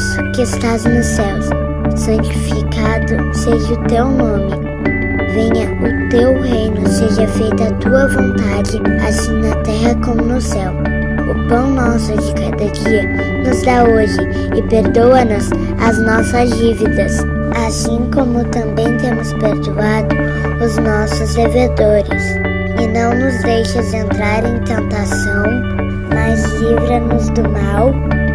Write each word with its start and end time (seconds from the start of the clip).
nosso 0.00 0.32
que 0.32 0.42
estás 0.42 0.84
nos 0.84 1.04
céus, 1.04 1.46
santificado 1.94 3.34
seja 3.34 3.74
o 3.74 3.84
teu 3.86 4.06
nome. 4.06 4.50
Venha 5.34 5.68
o 5.74 6.08
teu 6.08 6.40
reino, 6.40 6.88
seja 6.88 7.28
feita 7.28 7.64
a 7.64 7.72
tua 7.74 8.08
vontade, 8.08 8.80
assim 9.06 9.32
na 9.42 9.54
terra 9.56 9.94
como 10.02 10.22
no 10.22 10.40
céu. 10.40 10.72
O 11.30 11.48
pão 11.48 11.70
nosso 11.70 12.16
de 12.16 12.32
cada 12.32 12.70
dia 12.72 13.02
nos 13.44 13.62
dá 13.62 13.84
hoje 13.84 14.20
e 14.56 14.62
perdoa-nos 14.62 15.50
as 15.86 15.98
nossas 15.98 16.50
dívidas, 16.56 17.18
assim 17.66 18.10
como 18.10 18.42
também 18.44 18.96
temos 18.96 19.34
perdoado 19.34 20.16
os 20.64 20.78
nossos 20.78 21.34
devedores. 21.34 22.24
E 22.80 22.86
não 22.86 23.14
nos 23.14 23.42
deixes 23.42 23.92
entrar 23.92 24.46
em 24.46 24.58
tentação, 24.60 25.44
mas 26.14 26.42
livra-nos 26.54 27.28
do 27.30 27.42
mal, 27.50 27.92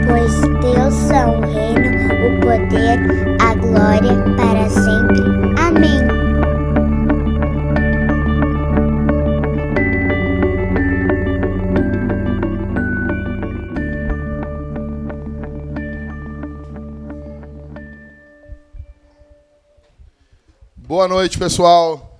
pois 0.08 0.34
teus 0.62 0.94
são 0.94 1.40
o 1.40 1.46
reino, 1.46 2.06
o 2.28 2.40
poder, 2.42 3.00
a 3.42 3.56
glória 3.56 4.14
para 4.36 4.70
sempre. 4.70 5.22
Amém. 5.60 6.06
Boa 20.78 21.08
noite, 21.08 21.38
pessoal. 21.38 22.18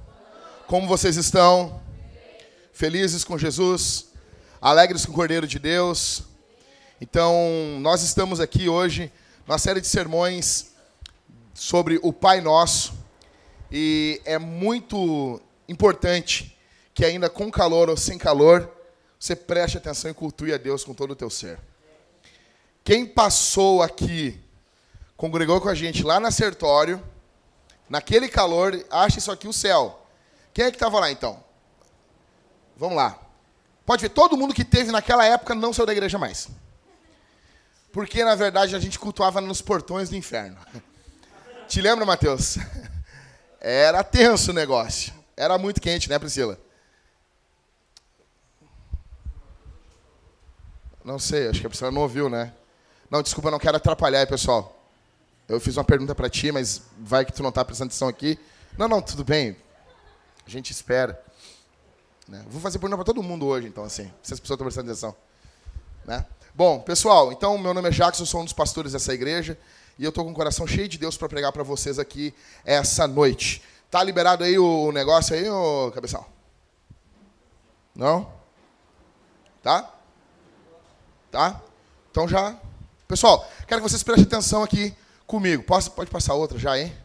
Como 0.68 0.88
vocês 0.88 1.16
estão? 1.18 1.80
Felizes 2.74 3.24
com 3.24 3.38
Jesus? 3.38 4.08
Alegres 4.62 5.06
com 5.06 5.12
o 5.12 5.16
Cordeiro 5.16 5.48
de 5.48 5.60
Deus? 5.60 6.35
Então, 7.08 7.78
nós 7.82 8.02
estamos 8.02 8.40
aqui 8.40 8.68
hoje 8.68 9.14
numa 9.46 9.60
série 9.60 9.80
de 9.80 9.86
sermões 9.86 10.72
sobre 11.54 12.00
o 12.02 12.12
Pai 12.12 12.42
Nosso. 12.42 12.96
E 13.72 14.20
é 14.26 14.40
muito 14.40 15.40
importante 15.70 16.58
que 16.96 17.06
ainda 17.06 17.30
com 17.30 17.52
calor 17.52 17.92
ou 17.92 17.96
sem 17.96 18.18
calor, 18.18 18.68
você 19.20 19.36
preste 19.36 19.78
atenção 19.78 20.10
e 20.10 20.16
cultue 20.16 20.52
a 20.52 20.58
Deus 20.58 20.84
com 20.84 20.96
todo 20.96 21.12
o 21.12 21.16
teu 21.16 21.30
ser. 21.30 21.60
Quem 22.84 23.06
passou 23.06 23.84
aqui, 23.84 24.42
congregou 25.16 25.62
com 25.62 25.70
a 25.70 25.76
gente 25.76 26.02
lá 26.02 26.20
na 26.20 26.32
Sertório, 26.32 27.00
naquele 27.88 28.28
calor, 28.28 28.84
acha 28.90 29.20
isso 29.20 29.32
aqui 29.32 29.48
o 29.48 29.54
céu. 29.54 30.08
Quem 30.52 30.66
é 30.66 30.72
que 30.72 30.78
estava 30.78 31.00
lá 31.00 31.12
então? 31.12 31.40
Vamos 32.76 32.98
lá. 32.98 33.20
Pode 33.86 34.02
ver, 34.02 34.10
todo 34.10 34.36
mundo 34.36 34.56
que 34.56 34.66
teve 34.66 34.92
naquela 34.92 35.24
época 35.24 35.54
não 35.54 35.72
saiu 35.72 35.86
da 35.86 35.94
igreja 35.94 36.18
mais. 36.18 36.50
Porque, 37.96 38.26
na 38.26 38.36
verdade, 38.36 38.76
a 38.76 38.80
gente 38.80 39.00
cultuava 39.00 39.40
nos 39.40 39.62
portões 39.62 40.10
do 40.10 40.18
inferno. 40.18 40.58
Te 41.66 41.80
lembra, 41.80 42.06
Mateus? 42.06 42.58
Era 43.62 44.04
tenso 44.04 44.52
o 44.52 44.54
negócio. 44.54 45.14
Era 45.38 45.58
muito 45.58 45.80
quente, 45.80 46.10
né, 46.10 46.20
Priscila? 46.20 46.60
Não 51.06 51.18
sei, 51.18 51.48
acho 51.48 51.62
que 51.62 51.68
a 51.68 51.70
Priscila 51.70 51.90
não 51.90 52.02
ouviu, 52.02 52.28
né? 52.28 52.52
Não, 53.10 53.22
desculpa, 53.22 53.50
não 53.50 53.60
quero 53.60 53.78
atrapalhar 53.78 54.20
aí, 54.20 54.26
pessoal. 54.26 54.78
Eu 55.48 55.62
fiz 55.62 55.78
uma 55.78 55.84
pergunta 55.86 56.14
para 56.14 56.30
ti, 56.30 56.52
mas 56.52 56.82
vai 57.00 57.24
que 57.24 57.32
tu 57.32 57.42
não 57.42 57.50
está 57.50 57.64
prestando 57.64 57.92
atenção 57.92 58.10
aqui. 58.10 58.38
Não, 58.78 58.90
não, 58.90 59.02
tudo 59.02 59.24
bem. 59.24 59.56
A 60.46 60.50
gente 60.50 60.72
espera. 60.72 61.18
Né? 62.28 62.44
Vou 62.50 62.60
fazer 62.60 62.78
pergunta 62.78 62.98
para 62.98 63.06
todo 63.06 63.24
mundo 63.24 63.46
hoje, 63.46 63.68
então, 63.68 63.86
assim, 63.86 64.12
se 64.22 64.34
as 64.34 64.40
pessoas 64.42 64.58
estão 64.58 64.66
prestando 64.66 64.92
atenção. 64.92 65.16
Né? 66.06 66.26
Bom, 66.54 66.80
pessoal, 66.80 67.32
então, 67.32 67.58
meu 67.58 67.74
nome 67.74 67.90
é 67.90 67.92
eu 67.92 68.26
sou 68.26 68.42
um 68.42 68.44
dos 68.44 68.54
pastores 68.54 68.94
dessa 68.94 69.14
igreja, 69.14 69.58
e 69.98 70.04
eu 70.04 70.10
estou 70.10 70.24
com 70.24 70.32
o 70.32 70.36
coração 70.36 70.68
cheio 70.68 70.88
de 70.88 70.98
Deus 70.98 71.18
para 71.18 71.28
pregar 71.28 71.52
para 71.52 71.64
vocês 71.64 71.98
aqui 71.98 72.34
essa 72.64 73.08
noite. 73.08 73.62
Tá 73.90 74.04
liberado 74.04 74.44
aí 74.44 74.58
o 74.58 74.92
negócio 74.92 75.36
aí, 75.36 75.50
ô 75.50 75.92
cabeção? 75.94 76.26
Não? 77.96 78.32
Tá? 79.64 79.92
Tá? 81.32 81.62
Então 82.12 82.28
já. 82.28 82.56
Pessoal, 83.08 83.50
quero 83.68 83.82
que 83.82 83.90
vocês 83.90 84.04
prestem 84.04 84.26
atenção 84.26 84.64
aqui 84.64 84.96
comigo. 85.26 85.64
Posso, 85.64 85.92
pode 85.92 86.12
passar 86.12 86.34
outra 86.34 86.58
já, 86.60 86.78
hein? 86.78 86.96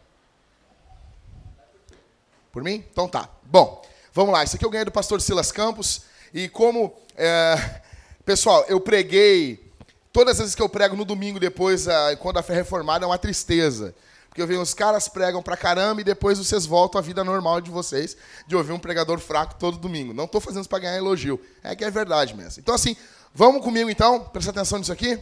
Por 2.51 2.63
mim? 2.63 2.85
Então 2.91 3.07
tá. 3.07 3.29
Bom, 3.43 3.81
vamos 4.13 4.33
lá. 4.33 4.43
Isso 4.43 4.55
aqui 4.55 4.65
eu 4.65 4.69
ganhei 4.69 4.85
do 4.85 4.91
pastor 4.91 5.21
Silas 5.21 5.51
Campos. 5.51 6.03
E 6.33 6.49
como. 6.49 6.93
É, 7.15 7.81
pessoal, 8.23 8.65
eu 8.67 8.79
preguei. 8.79 9.71
Todas 10.13 10.33
as 10.33 10.39
vezes 10.39 10.55
que 10.55 10.61
eu 10.61 10.67
prego 10.67 10.95
no 10.95 11.05
domingo, 11.05 11.39
depois, 11.39 11.85
quando 12.19 12.37
a 12.37 12.43
fé 12.43 12.53
é 12.53 12.57
reformada, 12.57 13.05
é 13.05 13.07
uma 13.07 13.17
tristeza. 13.17 13.95
Porque 14.27 14.41
eu 14.41 14.47
vejo 14.47 14.61
os 14.61 14.73
caras 14.73 15.09
pregam 15.09 15.43
pra 15.43 15.57
caramba 15.57 15.99
e 15.99 16.03
depois 16.05 16.37
vocês 16.37 16.65
voltam 16.65 16.99
à 16.99 17.01
vida 17.01 17.21
normal 17.21 17.59
de 17.59 17.69
vocês, 17.69 18.15
de 18.47 18.55
ouvir 18.55 18.71
um 18.71 18.79
pregador 18.79 19.19
fraco 19.19 19.55
todo 19.59 19.77
domingo. 19.77 20.13
Não 20.13 20.23
estou 20.23 20.39
fazendo 20.39 20.61
isso 20.61 20.69
para 20.69 20.79
ganhar 20.79 20.97
elogio. 20.97 21.39
É 21.61 21.75
que 21.75 21.83
é 21.83 21.91
verdade 21.91 22.33
mesmo. 22.33 22.61
Então, 22.61 22.73
assim, 22.73 22.95
vamos 23.33 23.61
comigo 23.61 23.89
então? 23.89 24.23
Presta 24.25 24.51
atenção 24.51 24.79
nisso 24.79 24.91
aqui. 24.91 25.21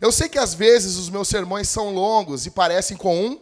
Eu 0.00 0.12
sei 0.12 0.28
que 0.28 0.38
às 0.38 0.54
vezes 0.54 0.96
os 0.96 1.10
meus 1.10 1.28
sermões 1.28 1.68
são 1.68 1.92
longos 1.92 2.46
e 2.46 2.50
parecem 2.50 2.96
com 2.96 3.20
um. 3.20 3.40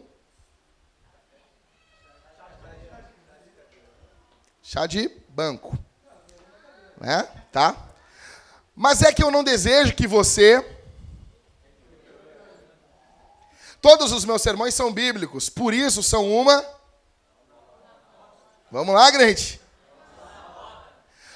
Chá 4.63 4.87
de 4.87 5.09
banco. 5.29 5.77
Né? 6.99 7.27
Tá? 7.51 7.88
Mas 8.81 9.01
é 9.01 9.11
que 9.11 9.21
eu 9.21 9.29
não 9.29 9.43
desejo 9.43 9.93
que 9.93 10.07
você. 10.07 10.65
Todos 13.81 14.13
os 14.13 14.23
meus 14.23 14.41
sermões 14.41 14.73
são 14.73 14.93
bíblicos, 14.93 15.49
por 15.49 15.73
isso 15.73 16.01
são 16.01 16.31
uma. 16.31 16.65
Vamos 18.71 18.95
lá, 18.95 19.11
gente? 19.11 19.59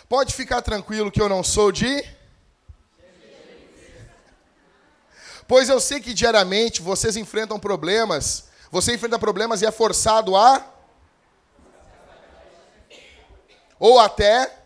Pode 0.07 0.33
ficar 0.33 0.61
tranquilo 0.61 1.11
que 1.11 1.21
eu 1.21 1.27
não 1.27 1.43
sou 1.43 1.69
de. 1.69 2.05
Pois 5.45 5.67
eu 5.67 5.81
sei 5.81 5.99
que 5.99 6.13
diariamente 6.13 6.81
vocês 6.81 7.17
enfrentam 7.17 7.59
problemas, 7.59 8.45
você 8.71 8.95
enfrenta 8.95 9.19
problemas 9.19 9.61
e 9.61 9.65
é 9.65 9.71
forçado 9.71 10.37
a. 10.37 10.65
Ou 13.77 13.99
até. 13.99 14.62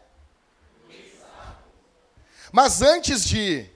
Mas 2.57 2.81
antes 2.81 3.23
de. 3.23 3.69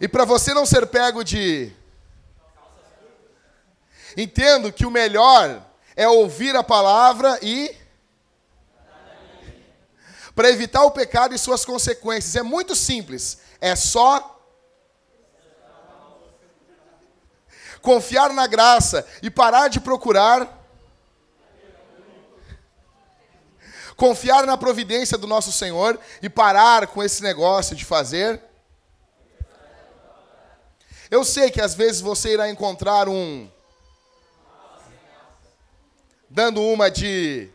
E 0.00 0.06
para 0.06 0.24
você 0.24 0.54
não 0.54 0.64
ser 0.64 0.86
pego 0.86 1.24
de. 1.24 1.72
Entendo 4.16 4.72
que 4.72 4.86
o 4.86 4.90
melhor 4.90 5.66
é 5.96 6.08
ouvir 6.08 6.54
a 6.54 6.62
palavra 6.62 7.40
e 7.42 7.76
para 10.32 10.48
evitar 10.48 10.84
o 10.84 10.92
pecado 10.92 11.34
e 11.34 11.38
suas 11.38 11.64
consequências. 11.64 12.36
É 12.36 12.42
muito 12.42 12.76
simples. 12.76 13.40
É 13.60 13.74
só 13.74 14.40
confiar 17.82 18.32
na 18.32 18.46
graça 18.46 19.04
e 19.20 19.28
parar 19.28 19.66
de 19.66 19.80
procurar. 19.80 20.59
Confiar 24.00 24.46
na 24.46 24.56
providência 24.56 25.18
do 25.18 25.26
nosso 25.26 25.52
Senhor 25.52 26.00
e 26.22 26.30
parar 26.30 26.86
com 26.86 27.02
esse 27.02 27.22
negócio 27.22 27.76
de 27.76 27.84
fazer. 27.84 28.40
Eu 31.10 31.22
sei 31.22 31.50
que 31.50 31.60
às 31.60 31.74
vezes 31.74 32.00
você 32.00 32.32
irá 32.32 32.48
encontrar 32.48 33.10
um. 33.10 33.46
Dando 36.30 36.62
uma 36.62 36.90
de 36.90 37.50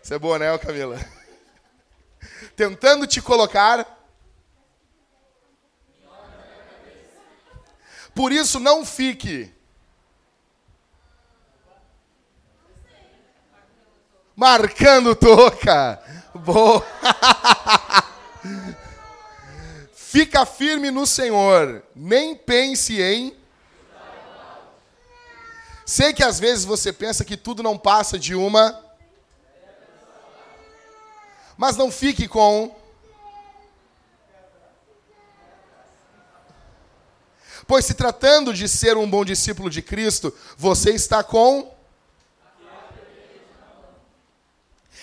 Isso 0.00 0.14
é 0.14 0.18
boa, 0.20 0.38
né, 0.38 0.56
Camila? 0.58 1.04
Tentando 2.54 3.04
te 3.04 3.20
colocar. 3.20 3.98
Por 8.14 8.30
isso, 8.30 8.60
não 8.60 8.86
fique. 8.86 9.52
Marcando 14.34 15.14
toca. 15.14 16.02
Boa. 16.34 16.84
Fica 19.92 20.44
firme 20.44 20.90
no 20.90 21.06
Senhor. 21.06 21.82
Nem 21.94 22.34
pense 22.34 23.00
em. 23.00 23.36
Sei 25.84 26.12
que 26.12 26.22
às 26.22 26.38
vezes 26.38 26.64
você 26.64 26.92
pensa 26.92 27.24
que 27.24 27.36
tudo 27.36 27.62
não 27.62 27.76
passa 27.76 28.18
de 28.18 28.34
uma 28.34 28.82
mas 31.62 31.76
não 31.76 31.92
fique 31.92 32.26
com. 32.26 32.74
Pois 37.68 37.84
se 37.84 37.94
tratando 37.94 38.52
de 38.52 38.68
ser 38.68 38.96
um 38.96 39.08
bom 39.08 39.24
discípulo 39.24 39.70
de 39.70 39.80
Cristo, 39.80 40.36
você 40.56 40.90
está 40.90 41.22
com. 41.22 41.72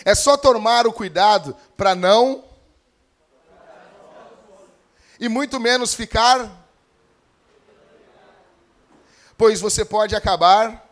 É 0.06 0.16
só 0.16 0.38
tomar 0.38 0.88
o 0.88 0.94
cuidado 0.94 1.56
para 1.76 1.96
não. 1.96 2.44
e 5.20 5.28
muito 5.28 5.60
menos 5.60 5.94
ficar, 5.94 6.50
pois 9.38 9.60
você 9.60 9.84
pode 9.84 10.16
acabar. 10.16 10.88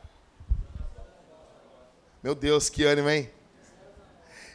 Meu 2.21 2.35
Deus, 2.35 2.69
que 2.69 2.83
ânimo, 2.83 3.09
hein? 3.09 3.31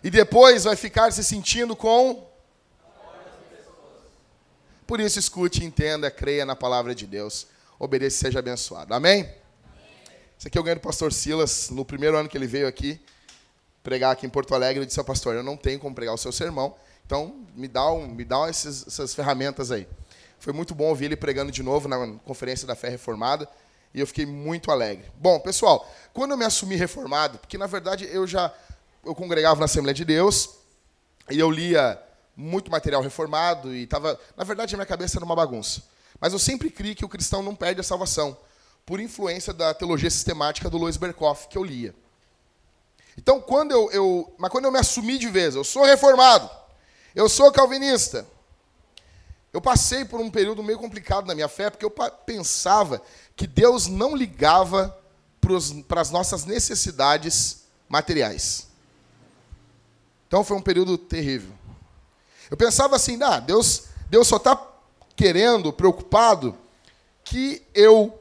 E 0.05 0.11
depois 0.11 0.65
vai 0.65 0.77
ficar 0.77 1.11
se 1.13 1.25
sentindo 1.25 1.75
com. 1.75 2.31
Por 4.87 5.01
isso, 5.01 5.19
escute, 5.19 5.65
entenda, 5.65 6.11
creia 6.11 6.45
na 6.45 6.55
palavra 6.55 6.95
de 6.95 7.07
Deus. 7.07 7.47
Obedeça 7.79 8.17
e 8.17 8.19
seja 8.19 8.41
abençoado. 8.41 8.93
Amém? 8.93 9.33
Isso 10.37 10.49
aqui 10.49 10.59
eu 10.59 10.63
ganhei 10.63 10.75
do 10.75 10.83
pastor 10.83 11.13
Silas, 11.13 11.71
no 11.71 11.85
primeiro 11.85 12.17
ano 12.19 12.29
que 12.29 12.37
ele 12.37 12.47
veio 12.47 12.69
aqui 12.69 13.01
pregar 13.83 14.13
aqui 14.13 14.27
em 14.27 14.31
Porto 14.31 14.55
Alegre. 14.55 14.81
Ele 14.81 14.87
disse 14.87 14.99
ao 14.99 15.05
pastor: 15.05 15.35
Eu 15.35 15.43
não 15.43 15.57
tenho 15.57 15.79
como 15.79 15.95
pregar 15.95 16.15
o 16.15 16.19
seu 16.19 16.33
sermão, 16.33 16.75
então 17.05 17.47
me 17.55 17.69
dá, 17.69 17.91
um, 17.93 18.07
me 18.07 18.25
dá 18.25 18.49
esses, 18.49 18.87
essas 18.87 19.15
ferramentas 19.15 19.71
aí. 19.71 19.87
Foi 20.39 20.53
muito 20.53 20.75
bom 20.75 20.87
ouvir 20.87 21.07
ele 21.07 21.17
pregando 21.17 21.53
de 21.53 21.63
novo 21.63 21.89
na 21.89 22.19
conferência 22.25 22.67
da 22.67 22.75
Fé 22.75 22.89
Reformada 22.89 23.49
e 23.95 24.01
eu 24.01 24.07
fiquei 24.07 24.27
muito 24.27 24.71
alegre. 24.71 25.11
Bom, 25.17 25.39
pessoal, 25.39 25.89
quando 26.13 26.33
eu 26.33 26.37
me 26.37 26.45
assumi 26.45 26.75
reformado, 26.75 27.39
porque 27.39 27.57
na 27.59 27.67
verdade 27.67 28.09
eu 28.11 28.27
já 28.27 28.53
eu 29.05 29.15
congregava 29.15 29.61
na 29.61 29.67
Assembleia 29.67 29.95
de 29.95 30.05
Deus 30.05 30.51
e 31.31 31.39
eu 31.39 31.51
lia 31.51 32.01
muito 32.37 32.71
material 32.71 33.03
reformado 33.03 33.75
e 33.75 33.85
estava, 33.85 34.19
na 34.37 34.45
verdade, 34.45 34.75
a 34.75 34.79
minha 34.79 34.87
cabeça 34.87 35.19
era 35.19 35.25
uma 35.25 35.37
bagunça. 35.37 35.83
Mas 36.21 36.33
eu 36.33 36.39
sempre 36.39 36.71
criei 36.71 36.95
que 36.95 37.05
o 37.05 37.09
cristão 37.09 37.43
não 37.43 37.55
perde 37.55 37.81
a 37.81 37.85
salvação, 37.85 38.37
por 38.87 39.01
influência 39.01 39.53
da 39.53 39.73
teologia 39.75 40.11
sistemática 40.11 40.69
do 40.69 40.79
Louis 40.79 40.97
Berkhoff, 40.97 41.49
que 41.49 41.59
eu 41.59 41.65
lia. 41.65 41.95
Então, 43.17 43.41
quando 43.41 43.73
eu, 43.73 43.91
eu, 43.91 44.35
mas 44.39 44.51
quando 44.51 44.65
eu 44.65 44.73
me 44.73 44.79
assumi 44.79 45.19
de 45.19 45.29
vez, 45.29 45.55
eu 45.55 45.65
sou 45.65 45.85
reformado, 45.85 46.49
eu 47.15 47.29
sou 47.29 47.53
calvinista, 47.53 48.27
eu 49.53 49.61
passei 49.61 50.05
por 50.05 50.19
um 50.19 50.31
período 50.31 50.63
meio 50.63 50.79
complicado 50.79 51.27
na 51.27 51.35
minha 51.35 51.49
fé, 51.49 51.69
porque 51.69 51.85
eu 51.85 51.91
pensava 51.91 53.03
que 53.37 53.47
Deus 53.47 53.87
não 53.87 54.17
ligava 54.17 54.97
para 55.87 56.01
as 56.01 56.11
nossas 56.11 56.47
necessidades 56.47 57.65
materiais. 57.89 58.69
Então 60.27 60.43
foi 60.43 60.57
um 60.57 60.63
período 60.63 60.97
terrível. 60.97 61.53
Eu 62.51 62.57
pensava 62.57 62.97
assim, 62.97 63.23
ah, 63.23 63.39
Deus, 63.39 63.85
Deus 64.09 64.27
só 64.27 64.37
está 64.37 64.57
querendo, 65.15 65.73
preocupado, 65.73 66.57
que 67.23 67.63
eu 67.75 68.19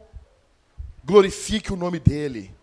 glorifique 1.04 1.72
o 1.72 1.78
nome 1.78 2.00
dele, 2.00 2.54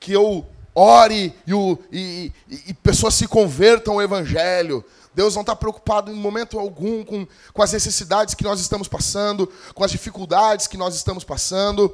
que 0.00 0.12
eu 0.12 0.46
ore 0.74 1.34
e, 1.46 1.54
o, 1.54 1.78
e, 1.90 2.32
e, 2.48 2.62
e 2.68 2.74
pessoas 2.74 3.14
se 3.14 3.26
convertam 3.26 3.94
ao 3.94 4.02
Evangelho. 4.02 4.84
Deus 5.14 5.34
não 5.34 5.42
está 5.42 5.56
preocupado 5.56 6.10
em 6.10 6.14
momento 6.14 6.58
algum 6.58 7.04
com, 7.04 7.26
com 7.52 7.62
as 7.62 7.72
necessidades 7.72 8.34
que 8.34 8.44
nós 8.44 8.60
estamos 8.60 8.86
passando, 8.86 9.52
com 9.74 9.82
as 9.82 9.90
dificuldades 9.90 10.66
que 10.66 10.76
nós 10.76 10.94
estamos 10.94 11.24
passando. 11.24 11.92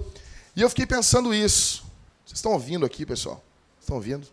E 0.55 0.63
eu 0.63 0.69
fiquei 0.69 0.87
pensando 0.87 1.35
isso. 1.35 1.85
Vocês 2.25 2.39
estão 2.39 2.53
ouvindo 2.53 2.85
aqui, 2.85 3.07
pessoal? 3.07 3.43
Estão 3.81 3.97
ouvindo? 3.97 4.27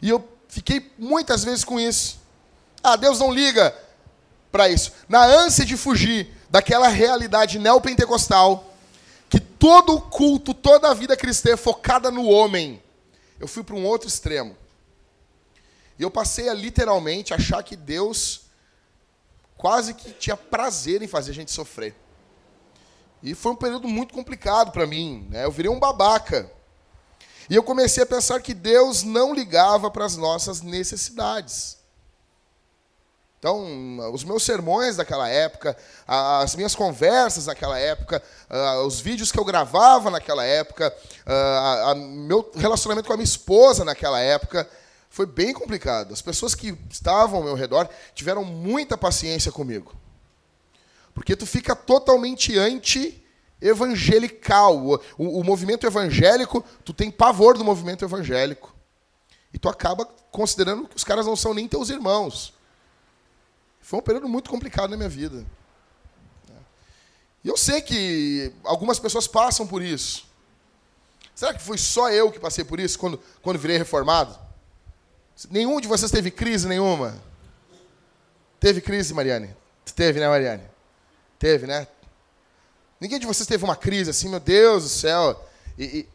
E 0.00 0.08
eu 0.08 0.26
fiquei 0.48 0.90
muitas 0.98 1.44
vezes 1.44 1.64
com 1.64 1.80
isso. 1.80 2.20
Ah, 2.82 2.96
Deus 2.96 3.18
não 3.18 3.32
liga 3.32 3.74
para 4.50 4.68
isso. 4.68 4.92
Na 5.08 5.24
ânsia 5.24 5.64
de 5.64 5.76
fugir 5.76 6.28
daquela 6.50 6.88
realidade 6.88 7.58
neopentecostal, 7.58 8.72
que 9.30 9.40
todo 9.40 10.00
culto, 10.00 10.52
toda 10.52 10.90
a 10.90 10.94
vida 10.94 11.16
cristã 11.16 11.52
é 11.52 11.56
focada 11.56 12.10
no 12.10 12.26
homem, 12.26 12.82
eu 13.42 13.48
fui 13.48 13.64
para 13.64 13.74
um 13.74 13.84
outro 13.84 14.06
extremo. 14.06 14.56
E 15.98 16.02
eu 16.04 16.10
passei 16.12 16.48
a 16.48 16.54
literalmente 16.54 17.34
achar 17.34 17.60
que 17.64 17.74
Deus 17.74 18.42
quase 19.56 19.94
que 19.94 20.12
tinha 20.12 20.36
prazer 20.36 21.02
em 21.02 21.08
fazer 21.08 21.32
a 21.32 21.34
gente 21.34 21.50
sofrer. 21.50 21.92
E 23.20 23.34
foi 23.34 23.50
um 23.50 23.56
período 23.56 23.88
muito 23.88 24.14
complicado 24.14 24.70
para 24.70 24.86
mim. 24.86 25.26
Né? 25.28 25.44
Eu 25.44 25.50
virei 25.50 25.68
um 25.68 25.80
babaca. 25.80 26.48
E 27.50 27.56
eu 27.56 27.64
comecei 27.64 28.04
a 28.04 28.06
pensar 28.06 28.40
que 28.40 28.54
Deus 28.54 29.02
não 29.02 29.34
ligava 29.34 29.90
para 29.90 30.04
as 30.04 30.16
nossas 30.16 30.62
necessidades. 30.62 31.78
Então, 33.42 33.58
os 34.12 34.22
meus 34.22 34.44
sermões 34.44 34.94
daquela 34.94 35.28
época, 35.28 35.76
as 36.06 36.54
minhas 36.54 36.76
conversas 36.76 37.46
naquela 37.46 37.76
época, 37.76 38.22
os 38.86 39.00
vídeos 39.00 39.32
que 39.32 39.40
eu 39.40 39.44
gravava 39.44 40.12
naquela 40.12 40.44
época, 40.44 40.96
meu 41.96 42.48
relacionamento 42.54 43.08
com 43.08 43.14
a 43.14 43.16
minha 43.16 43.24
esposa 43.24 43.84
naquela 43.84 44.20
época, 44.20 44.70
foi 45.10 45.26
bem 45.26 45.52
complicado. 45.52 46.14
As 46.14 46.22
pessoas 46.22 46.54
que 46.54 46.78
estavam 46.88 47.38
ao 47.38 47.44
meu 47.44 47.56
redor 47.56 47.88
tiveram 48.14 48.44
muita 48.44 48.96
paciência 48.96 49.50
comigo. 49.50 49.92
Porque 51.12 51.34
tu 51.34 51.44
fica 51.44 51.74
totalmente 51.74 52.56
anti-evangelical. 52.56 55.00
O, 55.18 55.40
o 55.40 55.42
movimento 55.42 55.84
evangélico, 55.84 56.64
tu 56.84 56.94
tem 56.94 57.10
pavor 57.10 57.58
do 57.58 57.64
movimento 57.64 58.04
evangélico. 58.04 58.72
E 59.52 59.58
tu 59.58 59.68
acaba 59.68 60.04
considerando 60.30 60.86
que 60.86 60.94
os 60.94 61.02
caras 61.02 61.26
não 61.26 61.34
são 61.34 61.52
nem 61.52 61.66
teus 61.66 61.90
irmãos. 61.90 62.54
Foi 63.82 63.98
um 63.98 64.02
período 64.02 64.28
muito 64.28 64.48
complicado 64.48 64.90
na 64.90 64.96
minha 64.96 65.08
vida. 65.08 65.44
E 67.44 67.48
eu 67.48 67.56
sei 67.56 67.82
que 67.82 68.52
algumas 68.62 68.98
pessoas 68.98 69.26
passam 69.26 69.66
por 69.66 69.82
isso. 69.82 70.26
Será 71.34 71.52
que 71.52 71.60
foi 71.60 71.76
só 71.76 72.10
eu 72.10 72.30
que 72.30 72.38
passei 72.38 72.64
por 72.64 72.78
isso 72.78 72.98
quando, 72.98 73.20
quando 73.42 73.58
virei 73.58 73.76
reformado? 73.76 74.38
Nenhum 75.50 75.80
de 75.80 75.88
vocês 75.88 76.10
teve 76.10 76.30
crise 76.30 76.68
nenhuma? 76.68 77.20
Teve 78.60 78.80
crise, 78.80 79.12
Mariane? 79.12 79.54
Teve, 79.96 80.20
né, 80.20 80.28
Mariane? 80.28 80.62
Teve, 81.38 81.66
né? 81.66 81.88
Ninguém 83.00 83.18
de 83.18 83.26
vocês 83.26 83.46
teve 83.46 83.64
uma 83.64 83.74
crise 83.74 84.10
assim, 84.10 84.28
meu 84.28 84.38
Deus 84.38 84.84
do 84.84 84.88
céu. 84.88 85.48
E, 85.76 86.06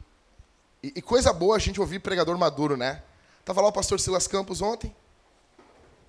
e, 0.82 0.94
e 0.96 1.02
coisa 1.02 1.34
boa 1.34 1.58
a 1.58 1.60
gente 1.60 1.82
ouvir 1.82 2.00
pregador 2.00 2.38
maduro, 2.38 2.78
né? 2.78 3.04
Tava 3.44 3.60
lá 3.60 3.68
o 3.68 3.74
pastor 3.74 4.00
Silas 4.00 4.28
Campos 4.28 4.62
ontem. 4.62 4.96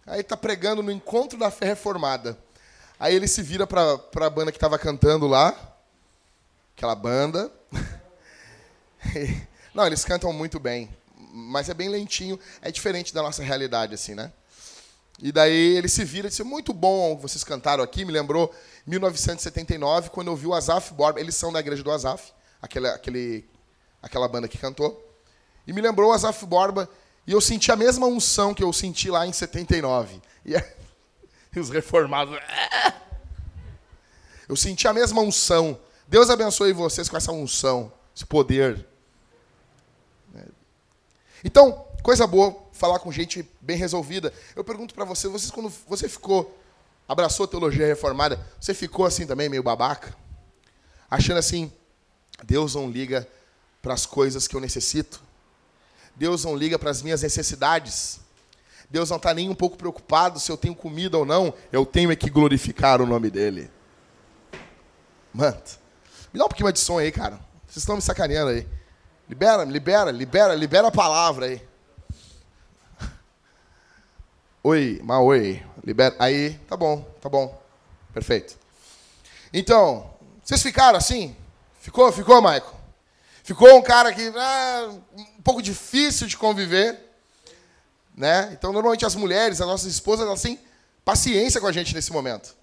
Aí 0.09 0.21
está 0.21 0.37
pregando 0.37 0.83
no 0.83 0.91
encontro 0.91 1.39
da 1.39 1.51
fé 1.51 1.67
reformada. 1.67 2.39
Aí 2.99 3.15
ele 3.15 3.29
se 3.29 3.43
vira 3.43 3.67
para 3.67 3.93
a 3.93 4.31
banda 4.31 4.51
que 4.51 4.57
estava 4.57 4.79
cantando 4.79 5.27
lá. 5.27 5.55
Aquela 6.75 6.95
banda. 6.95 7.53
Não, 9.75 9.87
eles 9.87 10.05
cantam 10.05 10.33
muito 10.33 10.59
bem. 10.59 10.89
Mas 11.15 11.69
é 11.69 11.75
bem 11.75 11.91
lentinho. 11.91 12.41
É 12.63 12.71
diferente 12.71 13.13
da 13.13 13.23
nossa 13.23 13.43
realidade, 13.43 13.95
assim, 13.95 14.15
né? 14.15 14.33
E 15.21 15.31
daí 15.31 15.77
ele 15.77 15.89
se 15.89 16.05
vira 16.05 16.29
e 16.29 16.31
disse: 16.31 16.43
Muito 16.43 16.73
bom 16.73 17.17
vocês 17.17 17.45
cantaram 17.45 17.85
aqui. 17.85 18.05
Me 18.05 18.13
lembrou 18.13 18.53
1979, 18.87 20.09
quando 20.09 20.29
eu 20.29 20.37
vi 20.37 20.47
o 20.47 20.55
Azaf 20.55 20.95
Borba. 20.95 21.21
Eles 21.21 21.35
são 21.35 21.53
da 21.53 21.61
igreja 21.61 21.83
do 21.83 21.93
Azaf, 21.93 22.33
aquele, 22.63 22.89
aquele, 22.89 23.45
aquela 24.03 24.27
banda 24.27 24.49
que 24.49 24.57
cantou. 24.57 25.05
E 25.67 25.73
me 25.73 25.83
lembrou 25.83 26.11
o 26.11 26.13
Azaf 26.15 26.47
Borba 26.47 26.89
e 27.29 27.33
eu 27.33 27.43
senti 27.43 27.71
a 27.71 27.77
mesma 27.77 28.07
unção 28.07 28.55
que 28.55 28.65
eu 28.65 28.73
senti 28.73 29.11
lá 29.11 29.27
em 29.27 29.35
79. 29.35 30.19
E, 30.47 30.55
e 31.55 31.61
os 31.61 31.69
reformados. 31.69 32.35
É! 32.35 32.95
Eu 34.49 34.57
senti 34.57 34.89
a 34.89 34.95
mesma 34.95 35.21
unção. 35.21 35.79
Deus 36.07 36.31
abençoe 36.31 36.73
vocês 36.73 37.07
com 37.07 37.19
essa 37.19 37.31
unção, 37.31 37.93
esse 38.17 38.25
poder. 38.25 38.87
Então, 41.45 41.87
coisa 42.03 42.27
boa 42.27 42.57
falar 42.73 42.99
com 42.99 43.13
gente 43.13 43.47
bem 43.61 43.77
resolvida. 43.77 44.33
Eu 44.57 44.65
pergunto 44.65 44.95
para 44.95 45.05
você, 45.05 45.29
vocês 45.29 45.51
quando 45.51 45.71
você 45.87 46.09
ficou 46.09 46.59
abraçou 47.07 47.45
a 47.45 47.49
teologia 47.49 47.87
reformada, 47.87 48.43
você 48.59 48.73
ficou 48.73 49.05
assim 49.05 49.27
também 49.27 49.51
meio 49.51 49.63
babaca, 49.63 50.17
achando 51.11 51.37
assim, 51.37 51.71
Deus 52.43 52.75
não 52.75 52.91
liga 52.91 53.29
para 53.83 53.93
as 53.93 54.07
coisas 54.07 54.49
que 54.49 54.57
eu 54.57 54.61
necessito. 54.61 55.28
Deus 56.19 56.45
não 56.45 56.57
liga 56.57 56.77
para 56.79 56.91
as 56.91 57.01
minhas 57.01 57.23
necessidades. 57.23 58.19
Deus 58.91 59.09
não 59.09 59.19
está 59.19 59.33
nem 59.33 59.49
um 59.49 59.55
pouco 59.55 59.77
preocupado 59.77 60.41
se 60.41 60.51
eu 60.51 60.57
tenho 60.57 60.75
comida 60.75 61.17
ou 61.17 61.25
não. 61.25 61.55
Eu 61.71 61.87
tenho 61.87 62.11
é 62.11 62.17
que 62.17 62.29
glorificar 62.29 63.01
o 63.01 63.07
nome 63.07 63.31
dEle. 63.31 63.71
Mano, 65.33 65.57
me 66.33 66.39
dá 66.39 66.45
um 66.45 66.49
pouquinho 66.49 66.73
de 66.73 66.81
som 66.81 66.99
aí, 66.99 67.13
cara. 67.13 67.39
Vocês 67.67 67.79
estão 67.79 67.95
me 67.95 68.03
sacaneando 68.03 68.51
aí. 68.51 68.67
Libera, 69.29 69.63
libera, 69.63 70.11
libera, 70.11 70.55
libera 70.55 70.89
a 70.89 70.91
palavra 70.91 71.47
aí. 71.47 71.63
Oi, 74.65 75.01
mas 75.05 75.21
oi. 75.21 75.63
Libera. 75.85 76.17
Aí, 76.19 76.55
tá 76.67 76.77
bom, 76.77 77.03
tá 77.21 77.29
bom. 77.29 77.63
Perfeito. 78.13 78.59
Então, 79.53 80.11
vocês 80.43 80.63
ficaram 80.63 80.99
assim? 80.99 81.37
Ficou, 81.81 82.11
ficou, 82.11 82.43
Maico? 82.43 82.78
Ficou 83.49 83.79
um 83.79 83.81
cara 83.81 84.13
que 84.13 84.31
ah, 84.37 84.91
um 85.17 85.43
pouco 85.43 85.63
difícil 85.63 86.27
de 86.27 86.37
conviver, 86.37 87.01
né? 88.15 88.51
Então 88.53 88.75
normalmente 88.75 89.07
as 89.07 89.15
mulheres, 89.15 89.59
as 89.59 89.67
nossas 89.67 89.91
esposas, 89.91 90.27
elas 90.27 90.43
têm 90.43 90.61
paciência 91.03 91.59
com 91.59 91.67
a 91.67 91.73
gente 91.73 91.95
nesse 91.95 92.13
momento. 92.13 92.55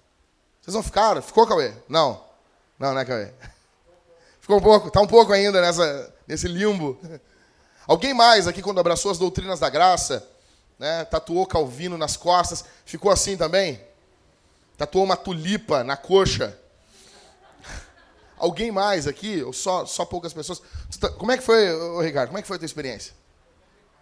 Vocês 0.62 0.76
não 0.76 0.84
ficaram? 0.84 1.20
Ficou, 1.20 1.44
Cauê? 1.44 1.72
Não. 1.88 2.22
Não, 2.78 2.94
né, 2.94 3.04
Cauê? 3.04 3.32
Ficou 4.40 4.58
um 4.58 4.60
pouco, 4.60 4.88
tá 4.88 5.00
um 5.00 5.08
pouco 5.08 5.32
ainda 5.32 5.60
nessa 5.60 6.14
nesse 6.24 6.46
limbo. 6.46 6.96
Alguém 7.84 8.14
mais 8.14 8.46
aqui 8.46 8.62
quando 8.62 8.78
abraçou 8.78 9.10
as 9.10 9.18
doutrinas 9.18 9.58
da 9.58 9.68
graça, 9.68 10.24
né, 10.78 11.04
tatuou 11.06 11.48
Calvino 11.48 11.98
nas 11.98 12.16
costas, 12.16 12.64
ficou 12.84 13.10
assim 13.10 13.36
também? 13.36 13.80
Tatuou 14.78 15.02
uma 15.02 15.16
tulipa 15.16 15.82
na 15.82 15.96
coxa. 15.96 16.56
Alguém 18.38 18.70
mais 18.70 19.06
aqui? 19.06 19.42
Ou 19.42 19.52
só, 19.52 19.86
só 19.86 20.04
poucas 20.04 20.32
pessoas? 20.32 20.60
Tá, 21.00 21.08
como 21.10 21.32
é 21.32 21.38
que 21.38 21.42
foi, 21.42 21.66
Ricardo? 22.04 22.28
Como 22.28 22.38
é 22.38 22.42
que 22.42 22.48
foi 22.48 22.56
a 22.56 22.58
tua 22.58 22.66
experiência? 22.66 23.14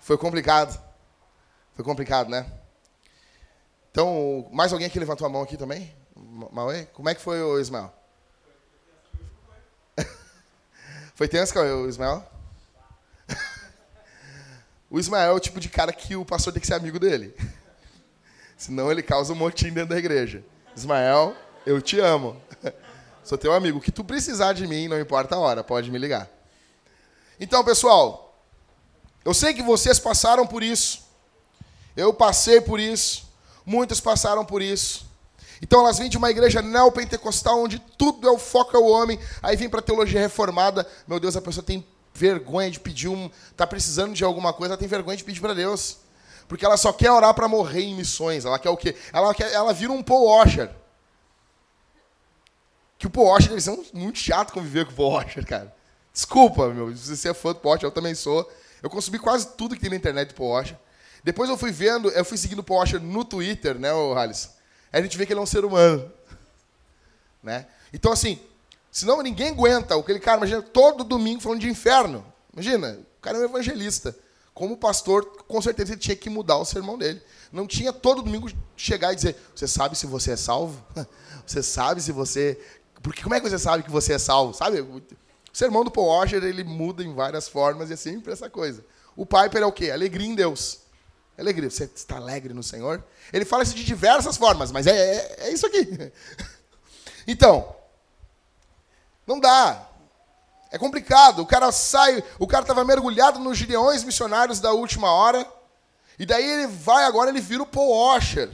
Foi 0.01 0.19
complicado. 0.19 0.81
Foi 1.75 1.85
complicado, 1.85 2.29
né? 2.29 2.47
Então, 3.91 4.49
mais 4.53 4.73
alguém 4.73 4.87
aqui 4.87 4.99
levantou 4.99 5.27
a 5.27 5.31
mão 5.31 5.43
aqui 5.43 5.57
também? 5.57 5.95
Mauê? 6.53 6.87
Como 6.87 7.09
é 7.09 7.15
que 7.15 7.21
foi 7.21 7.41
o 7.41 7.61
Ismael? 7.61 7.93
foi 11.15 11.29
tenso, 11.29 11.57
o 11.59 11.89
Ismael? 11.89 12.29
o 14.91 14.99
Ismael 14.99 15.31
é 15.31 15.35
o 15.35 15.41
tipo 15.41 15.61
de 15.61 15.69
cara 15.69 15.93
que 15.93 16.17
o 16.17 16.25
pastor 16.25 16.53
tem 16.53 16.61
que 16.61 16.67
ser 16.67 16.75
amigo 16.75 16.99
dele. 16.99 17.37
Senão 18.59 18.91
ele 18.91 19.03
causa 19.03 19.33
um 19.33 19.37
motim 19.37 19.73
dentro 19.73 19.91
da 19.91 19.99
igreja. 19.99 20.45
Ismael, 20.77 21.37
eu 21.65 21.81
te 21.81 22.01
amo. 22.01 22.41
Sou 23.25 23.39
teu 23.39 23.53
amigo. 23.53 23.79
O 23.79 23.81
que 23.81 23.91
tu 23.91 24.05
precisar 24.05 24.53
de 24.53 24.67
mim, 24.67 24.87
não 24.87 25.01
importa 25.01 25.35
a 25.35 25.39
hora, 25.39 25.65
pode 25.65 25.91
me 25.91 25.99
ligar. 25.99 26.29
Então, 27.41 27.65
pessoal, 27.65 28.39
eu 29.25 29.33
sei 29.33 29.55
que 29.55 29.63
vocês 29.63 29.99
passaram 29.99 30.47
por 30.47 30.63
isso. 30.63 31.03
Eu 31.97 32.13
passei 32.13 32.61
por 32.61 32.79
isso. 32.79 33.25
Muitos 33.65 34.01
passaram 34.01 34.45
por 34.45 34.61
isso. 34.61 35.07
Então 35.63 35.81
elas 35.81 35.99
vêm 35.99 36.11
de 36.11 36.19
uma 36.19 36.31
igreja 36.31 36.61
neopentecostal 36.61 37.63
onde 37.63 37.79
tudo 37.79 38.29
é 38.29 38.31
o 38.31 38.39
foco 38.39 38.77
é 38.77 38.79
o 38.79 38.85
homem. 38.85 39.19
Aí 39.43 39.57
vem 39.57 39.69
para 39.69 39.81
teologia 39.81 40.21
reformada. 40.21 40.87
Meu 41.07 41.19
Deus, 41.19 41.37
a 41.37 41.41
pessoa 41.41 41.65
tem 41.65 41.87
vergonha 42.13 42.71
de 42.71 42.79
pedir 42.79 43.09
um, 43.09 43.31
tá 43.57 43.67
precisando 43.67 44.13
de 44.13 44.23
alguma 44.23 44.53
coisa, 44.53 44.75
ela 44.75 44.79
tem 44.79 44.87
vergonha 44.87 45.17
de 45.17 45.25
pedir 45.25 45.41
para 45.41 45.55
Deus. 45.55 45.99
Porque 46.47 46.65
ela 46.67 46.77
só 46.77 46.93
quer 46.93 47.11
orar 47.11 47.33
para 47.33 47.49
morrer 47.49 47.85
em 47.85 47.95
missões. 47.95 48.45
Ela 48.45 48.59
quer 48.59 48.69
o 48.69 48.77
quê? 48.77 48.95
Ela 49.13 49.35
quer, 49.35 49.51
ela 49.53 49.73
vira 49.73 49.93
um 49.93 50.03
Paul 50.03 50.27
Washer. 50.27 50.71
Que 53.11 53.19
o 53.21 53.23
Washer 53.23 53.51
deve 53.51 53.61
ser 53.61 53.79
muito 53.93 54.19
chato 54.19 54.55
conviver 54.55 54.87
com 54.87 55.03
o 55.03 55.11
Washer, 55.11 55.47
cara. 55.47 55.71
Desculpa, 56.11 56.71
meu, 56.71 56.97
se 56.97 57.15
você 57.15 57.29
é 57.29 57.35
fã 57.35 57.53
do 57.53 57.61
Washer, 57.63 57.85
eu 57.85 57.91
também 57.91 58.15
sou. 58.15 58.51
Eu 58.83 58.89
consumi 58.89 59.19
quase 59.19 59.49
tudo 59.49 59.75
que 59.75 59.81
tem 59.83 59.91
na 59.91 59.97
internet 59.97 60.35
do 60.35 60.43
Washer. 60.43 60.75
Depois 61.23 61.51
eu 61.51 61.59
fui 61.59 61.71
vendo, 61.71 62.09
eu 62.09 62.25
fui 62.25 62.39
seguindo 62.39 62.65
o 62.67 62.75
Washer 62.75 62.99
no 62.99 63.23
Twitter, 63.23 63.79
né, 63.79 63.91
Hallis? 63.91 64.49
Aí 64.91 65.01
a 65.01 65.03
gente 65.03 65.19
vê 65.19 65.27
que 65.27 65.35
ele 65.35 65.41
é 65.41 65.43
um 65.43 65.47
ser 65.47 65.67
humano. 65.67 66.11
Né? 67.43 67.67
Então, 67.93 68.11
assim, 68.11 68.41
senão 68.91 69.23
ninguém 69.23 69.51
aguenta. 69.51 69.95
Aquele 69.95 70.19
cara, 70.19 70.39
imagina, 70.39 70.63
todo 70.63 71.05
domingo 71.05 71.43
falando 71.43 71.61
de 71.61 71.69
inferno. 71.69 72.25
Imagina, 72.55 72.99
o 73.19 73.21
cara 73.21 73.37
é 73.37 73.41
um 73.43 73.45
evangelista. 73.45 74.17
Como 74.55 74.79
pastor, 74.79 75.27
com 75.47 75.61
certeza 75.61 75.93
ele 75.93 76.01
tinha 76.01 76.17
que 76.17 76.31
mudar 76.31 76.57
o 76.57 76.65
sermão 76.65 76.97
dele. 76.97 77.21
Não 77.53 77.67
tinha 77.67 77.93
todo 77.93 78.23
domingo 78.23 78.51
chegar 78.79 79.13
e 79.13 79.17
dizer: 79.17 79.37
Você 79.55 79.69
sabe 79.69 79.95
se 79.95 80.07
você 80.07 80.31
é 80.31 80.37
salvo? 80.37 80.83
Você 81.47 81.63
sabe 81.63 82.01
se 82.01 82.11
você 82.11 82.59
porque 83.05 83.23
como 83.23 83.35
é 83.35 83.41
que 83.41 83.49
você 83.49 83.59
sabe 83.59 83.83
que 83.83 83.91
você 83.91 84.15
é 84.15 84.19
salvo? 84.19 84.55
Sabe? 84.55 84.81
O 84.81 85.03
sermão 85.53 85.85
do 85.85 85.91
Paul 85.91 86.07
Washer, 86.07 86.43
ele 86.43 86.65
muda 86.65 87.05
em 87.05 87.13
várias 87.13 87.47
formas 87.47 87.91
e 87.91 87.93
é 87.93 87.97
sempre 87.97 88.33
essa 88.33 88.49
coisa. 88.49 88.83
O 89.15 89.27
Piper 89.27 89.63
é 89.63 89.67
o 89.67 89.73
quê? 89.73 89.91
Alegria 89.91 90.27
em 90.27 90.35
Deus. 90.35 90.81
Alegria. 91.39 91.69
Você 91.69 91.85
está 91.85 92.17
alegre 92.17 92.55
no 92.55 92.63
Senhor? 92.63 93.05
Ele 93.31 93.45
fala 93.45 93.63
isso 93.63 93.75
de 93.75 93.85
diversas 93.85 94.39
formas, 94.39 94.73
mas 94.73 94.87
é, 94.87 94.93
é, 94.93 95.37
é 95.49 95.53
isso 95.53 95.67
aqui. 95.67 95.87
Então, 97.27 97.75
não 99.27 99.41
dá. 99.41 99.89
É 100.71 100.77
complicado. 100.77 101.41
O 101.41 101.47
cara 101.47 101.73
sai, 101.73 102.23
o 102.39 102.47
cara 102.47 102.65
estava 102.65 102.85
mergulhado 102.85 103.39
nos 103.39 103.57
gideões 103.57 104.05
missionários 104.05 104.61
da 104.61 104.73
última 104.73 105.11
hora, 105.11 105.51
e 106.19 106.27
daí 106.27 106.45
ele 106.45 106.67
vai 106.67 107.05
agora, 107.05 107.31
ele 107.31 107.41
vira 107.41 107.63
o 107.63 107.67
Paul 107.67 107.97
Washer. 107.97 108.51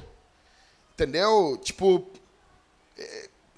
Entendeu? 0.93 1.59
Tipo, 1.61 2.13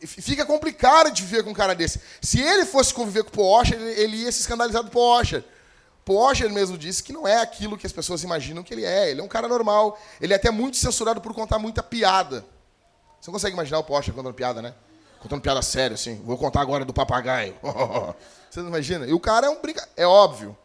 fica 0.06 0.44
complicado 0.44 1.10
de 1.10 1.22
viver 1.22 1.42
com 1.42 1.50
um 1.50 1.54
cara 1.54 1.74
desse. 1.74 2.00
Se 2.20 2.40
ele 2.40 2.64
fosse 2.64 2.92
conviver 2.92 3.22
com 3.24 3.30
o 3.30 3.32
Porsche, 3.32 3.74
ele, 3.74 4.00
ele 4.00 4.16
ia 4.18 4.32
se 4.32 4.40
escandalizar 4.40 4.82
do 4.82 4.90
Porsche. 4.90 5.44
Porsche 6.04 6.48
mesmo 6.48 6.76
disse 6.76 7.02
que 7.02 7.12
não 7.12 7.26
é 7.26 7.40
aquilo 7.40 7.78
que 7.78 7.86
as 7.86 7.92
pessoas 7.92 8.22
imaginam 8.24 8.62
que 8.62 8.74
ele 8.74 8.84
é. 8.84 9.10
Ele 9.10 9.20
é 9.20 9.24
um 9.24 9.28
cara 9.28 9.46
normal. 9.46 9.98
Ele 10.20 10.32
é 10.32 10.36
até 10.36 10.50
muito 10.50 10.76
censurado 10.76 11.20
por 11.20 11.32
contar 11.32 11.58
muita 11.58 11.82
piada. 11.82 12.44
Você 13.20 13.30
não 13.30 13.34
consegue 13.34 13.54
imaginar 13.54 13.78
o 13.78 13.84
Porsche 13.84 14.10
contando 14.10 14.34
piada, 14.34 14.60
né? 14.60 14.74
Contando 15.20 15.40
piada 15.40 15.62
séria, 15.62 15.94
assim. 15.94 16.20
Vou 16.24 16.36
contar 16.36 16.60
agora 16.60 16.84
do 16.84 16.92
papagaio. 16.92 17.54
Você 18.50 18.60
não 18.60 18.68
imagina? 18.68 19.06
E 19.06 19.12
o 19.12 19.20
cara 19.20 19.46
é 19.46 19.50
um 19.50 19.62
brinca... 19.62 19.88
É 19.96 20.04
óbvio. 20.04 20.56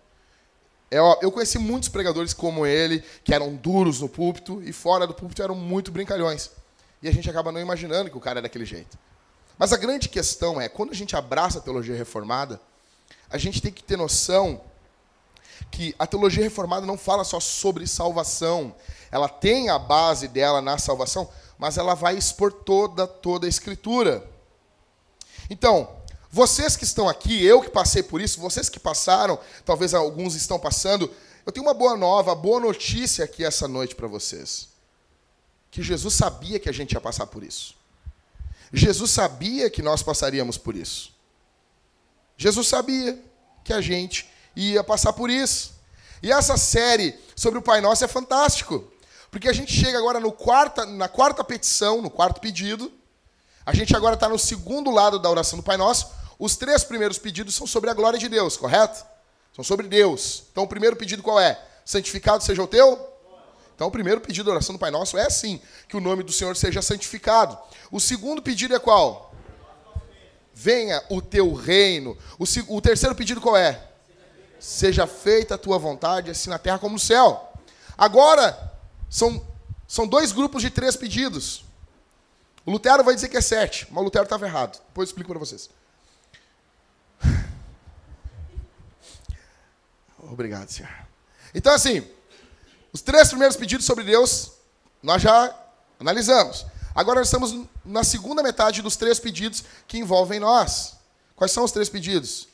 É 0.90 1.00
óbvio. 1.00 1.28
Eu 1.28 1.32
conheci 1.32 1.60
muitos 1.60 1.88
pregadores 1.88 2.34
como 2.34 2.66
ele, 2.66 3.04
que 3.24 3.34
eram 3.34 3.56
duros 3.56 4.02
no 4.02 4.10
púlpito, 4.10 4.62
e 4.64 4.74
fora 4.74 5.06
do 5.06 5.14
púlpito 5.14 5.44
eram 5.44 5.54
muito 5.54 5.92
brincalhões. 5.92 6.50
E 7.02 7.08
a 7.08 7.14
gente 7.14 7.30
acaba 7.30 7.52
não 7.52 7.62
imaginando 7.62 8.10
que 8.10 8.18
o 8.18 8.20
cara 8.20 8.40
é 8.40 8.42
daquele 8.42 8.66
jeito. 8.66 8.98
Mas 9.58 9.74
a 9.74 9.78
grande 9.78 10.08
questão 10.08 10.62
é, 10.62 10.70
quando 10.70 10.92
a 10.92 10.96
gente 10.96 11.16
abraça 11.16 11.58
a 11.58 11.62
teologia 11.62 11.96
reformada, 11.96 12.62
a 13.30 13.38
gente 13.38 13.62
tem 13.62 13.72
que 13.72 13.84
ter 13.84 13.98
noção 13.98 14.62
que 15.72 15.96
a 15.98 16.08
teologia 16.08 16.44
reformada 16.44 16.86
não 16.86 16.98
fala 16.98 17.24
só 17.24 17.40
sobre 17.40 17.88
salvação. 17.88 18.76
Ela 19.12 19.28
tem 19.28 19.70
a 19.70 19.80
base 19.80 20.28
dela 20.28 20.62
na 20.62 20.78
salvação, 20.78 21.30
mas 21.58 21.78
ela 21.78 21.96
vai 21.96 22.18
expor 22.18 22.52
toda 22.52 23.08
toda 23.08 23.46
a 23.46 23.50
escritura. 23.50 24.28
Então, 25.50 25.98
vocês 26.30 26.76
que 26.76 26.84
estão 26.84 27.10
aqui, 27.10 27.44
eu 27.44 27.62
que 27.62 27.70
passei 27.70 28.04
por 28.04 28.22
isso, 28.22 28.40
vocês 28.40 28.70
que 28.70 28.80
passaram, 28.80 29.40
talvez 29.66 29.94
alguns 29.94 30.36
estão 30.36 30.60
passando, 30.60 31.12
eu 31.46 31.52
tenho 31.52 31.66
uma 31.66 31.74
boa 31.74 31.96
nova, 31.96 32.36
boa 32.36 32.60
notícia 32.60 33.24
aqui 33.26 33.44
essa 33.44 33.68
noite 33.68 33.96
para 33.96 34.08
vocês. 34.08 34.68
Que 35.72 35.82
Jesus 35.82 36.14
sabia 36.14 36.60
que 36.60 36.70
a 36.70 36.74
gente 36.74 36.92
ia 36.94 37.02
passar 37.02 37.28
por 37.28 37.44
isso. 37.44 37.76
Jesus 38.72 39.12
sabia 39.12 39.70
que 39.70 39.82
nós 39.82 40.04
passaríamos 40.04 40.58
por 40.58 40.76
isso. 40.76 41.12
Jesus 42.38 42.68
sabia 42.68 43.20
que 43.64 43.74
a 43.74 43.82
gente 43.82 44.30
ia 44.56 44.84
passar 44.84 45.14
por 45.14 45.30
isso. 45.30 45.74
E 46.22 46.32
essa 46.32 46.58
série 46.58 47.18
sobre 47.36 47.60
o 47.60 47.62
Pai 47.62 47.82
Nosso 47.82 48.04
é 48.04 48.08
fantástico, 48.08 48.92
porque 49.30 49.48
a 49.48 49.54
gente 49.54 49.72
chega 49.72 49.98
agora 49.98 50.20
no 50.20 50.32
quarta, 50.32 50.86
na 50.86 51.08
quarta 51.08 51.44
petição, 51.44 52.02
no 52.02 52.10
quarto 52.10 52.42
pedido. 52.42 52.92
A 53.66 53.74
gente 53.74 53.96
agora 53.96 54.16
está 54.16 54.30
no 54.30 54.40
segundo 54.40 54.90
lado 54.92 55.20
da 55.20 55.30
oração 55.30 55.60
do 55.60 55.64
Pai 55.64 55.78
Nosso. 55.78 56.10
Os 56.40 56.56
três 56.56 56.84
primeiros 56.84 57.18
pedidos 57.18 57.56
são 57.56 57.68
sobre 57.68 57.90
a 57.90 57.94
glória 57.94 58.20
de 58.20 58.30
Deus, 58.30 58.58
correto? 58.58 59.06
São 59.56 59.64
sobre 59.64 59.88
Deus. 59.88 60.44
Então 60.52 60.64
o 60.64 60.68
primeiro 60.68 60.96
pedido 60.96 61.24
qual 61.24 61.40
é? 61.40 61.60
Santificado 61.84 62.44
seja 62.44 62.62
o 62.62 62.68
teu 62.68 63.17
então, 63.78 63.90
o 63.90 63.92
primeiro 63.92 64.20
pedido 64.20 64.46
da 64.46 64.54
oração 64.54 64.74
do 64.74 64.80
Pai 64.80 64.90
Nosso 64.90 65.20
é 65.20 65.28
assim: 65.28 65.62
que 65.88 65.96
o 65.96 66.02
nome 66.02 66.24
do 66.24 66.32
Senhor 66.32 66.58
seja 66.58 66.82
santificado. 66.82 67.56
O 67.92 68.00
segundo 68.00 68.42
pedido 68.42 68.74
é 68.74 68.80
qual? 68.80 69.36
Venha 70.52 71.04
o 71.12 71.22
teu 71.22 71.54
reino. 71.54 72.18
O, 72.40 72.46
o 72.76 72.82
terceiro 72.82 73.14
pedido 73.14 73.40
qual 73.40 73.56
é? 73.56 73.88
Seja 74.60 75.06
feita 75.06 75.54
a 75.54 75.58
tua 75.60 75.78
vontade, 75.78 76.32
assim 76.32 76.50
na 76.50 76.58
terra 76.58 76.80
como 76.80 76.94
no 76.94 77.00
céu. 77.00 77.54
Agora, 77.96 78.74
são, 79.08 79.46
são 79.88 80.08
dois 80.08 80.32
grupos 80.32 80.64
de 80.64 80.72
três 80.72 80.96
pedidos. 80.96 81.64
O 82.66 82.72
Lutero 82.72 83.04
vai 83.04 83.14
dizer 83.14 83.30
que 83.30 83.38
é 83.38 83.42
sete, 83.42 83.86
mas 83.92 84.02
o 84.02 84.06
Lutero 84.06 84.24
estava 84.24 84.48
errado. 84.48 84.82
Depois 84.88 85.08
eu 85.08 85.12
explico 85.12 85.30
para 85.30 85.38
vocês. 85.38 85.70
Obrigado, 90.18 90.68
Senhor. 90.68 90.90
Então, 91.54 91.72
assim, 91.72 92.17
os 92.98 93.02
três 93.04 93.28
primeiros 93.28 93.56
pedidos 93.56 93.86
sobre 93.86 94.04
Deus, 94.04 94.54
nós 95.04 95.22
já 95.22 95.56
analisamos. 96.00 96.66
Agora 96.96 97.20
nós 97.20 97.28
estamos 97.28 97.68
na 97.86 98.04
segunda 98.04 98.42
metade 98.42 98.82
dos 98.82 98.96
três 98.96 99.20
pedidos 99.20 99.64
que 99.88 100.00
envolvem 100.00 100.40
nós. 100.40 100.98
Quais 101.36 101.52
são 101.52 101.64
os 101.64 101.72
três 101.72 101.90
pedidos? 101.90 102.48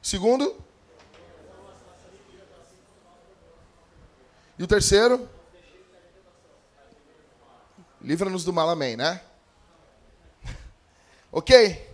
Segundo? 0.00 0.56
E 4.58 4.64
o 4.64 4.66
terceiro? 4.66 5.28
Livra-nos 8.00 8.44
do 8.44 8.52
mal, 8.52 8.70
amém, 8.70 8.96
né? 8.96 9.20
ok? 11.30 11.86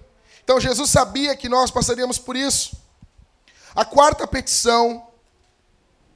Então 0.44 0.60
Jesus 0.60 0.88
sabia 0.88 1.36
que 1.36 1.48
nós 1.48 1.72
passaríamos 1.72 2.16
por 2.16 2.36
isso. 2.36 2.79
A 3.74 3.84
quarta 3.84 4.26
petição, 4.26 5.06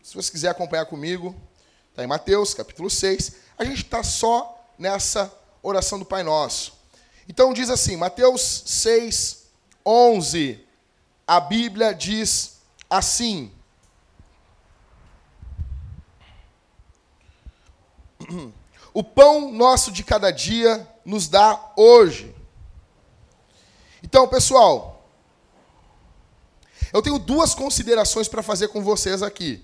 se 0.02 0.14
você 0.14 0.30
quiser 0.30 0.48
acompanhar 0.48 0.86
comigo, 0.86 1.34
está 1.90 2.02
em 2.02 2.06
Mateus, 2.06 2.52
capítulo 2.52 2.90
6. 2.90 3.36
A 3.56 3.64
gente 3.64 3.84
está 3.84 4.02
só 4.02 4.60
nessa 4.76 5.32
oração 5.62 5.98
do 5.98 6.04
Pai 6.04 6.24
Nosso. 6.24 6.74
Então 7.28 7.52
diz 7.52 7.70
assim, 7.70 7.96
Mateus 7.96 8.64
6, 8.66 9.44
11. 9.86 10.66
A 11.26 11.40
Bíblia 11.40 11.94
diz 11.94 12.58
assim: 12.90 13.52
O 18.92 19.02
pão 19.02 19.50
nosso 19.52 19.92
de 19.92 20.02
cada 20.02 20.30
dia 20.30 20.86
nos 21.04 21.28
dá 21.28 21.72
hoje. 21.76 22.34
Então, 24.02 24.28
pessoal, 24.28 24.93
eu 26.94 27.02
tenho 27.02 27.18
duas 27.18 27.56
considerações 27.56 28.28
para 28.28 28.40
fazer 28.40 28.68
com 28.68 28.80
vocês 28.80 29.20
aqui. 29.20 29.60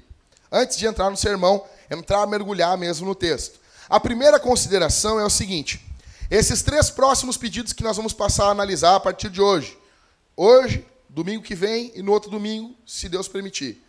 Antes 0.51 0.77
de 0.77 0.85
entrar 0.85 1.09
no 1.11 1.17
sermão, 1.17 1.65
entrar, 1.89 2.27
mergulhar 2.27 2.77
mesmo 2.77 3.07
no 3.07 3.15
texto. 3.15 3.61
A 3.89 4.01
primeira 4.01 4.41
consideração 4.41 5.21
é 5.21 5.25
o 5.25 5.31
seguinte: 5.31 5.81
esses 6.29 6.61
três 6.61 6.91
próximos 6.91 7.37
pedidos 7.37 7.73
que 7.73 7.85
nós 7.85 7.97
vamos 7.97 8.13
passar 8.13 8.47
a 8.47 8.51
analisar 8.51 8.97
a 8.97 9.01
partir 9.01 9.31
de 9.31 9.41
hoje. 9.41 9.79
Hoje, 10.37 10.85
domingo 11.09 11.45
que 11.45 11.55
vem 11.55 11.93
e 11.95 12.03
no 12.03 12.11
outro 12.11 12.33
domingo, 12.33 12.75
se 12.85 13.09
Deus 13.09 13.29
permitir. 13.29 13.81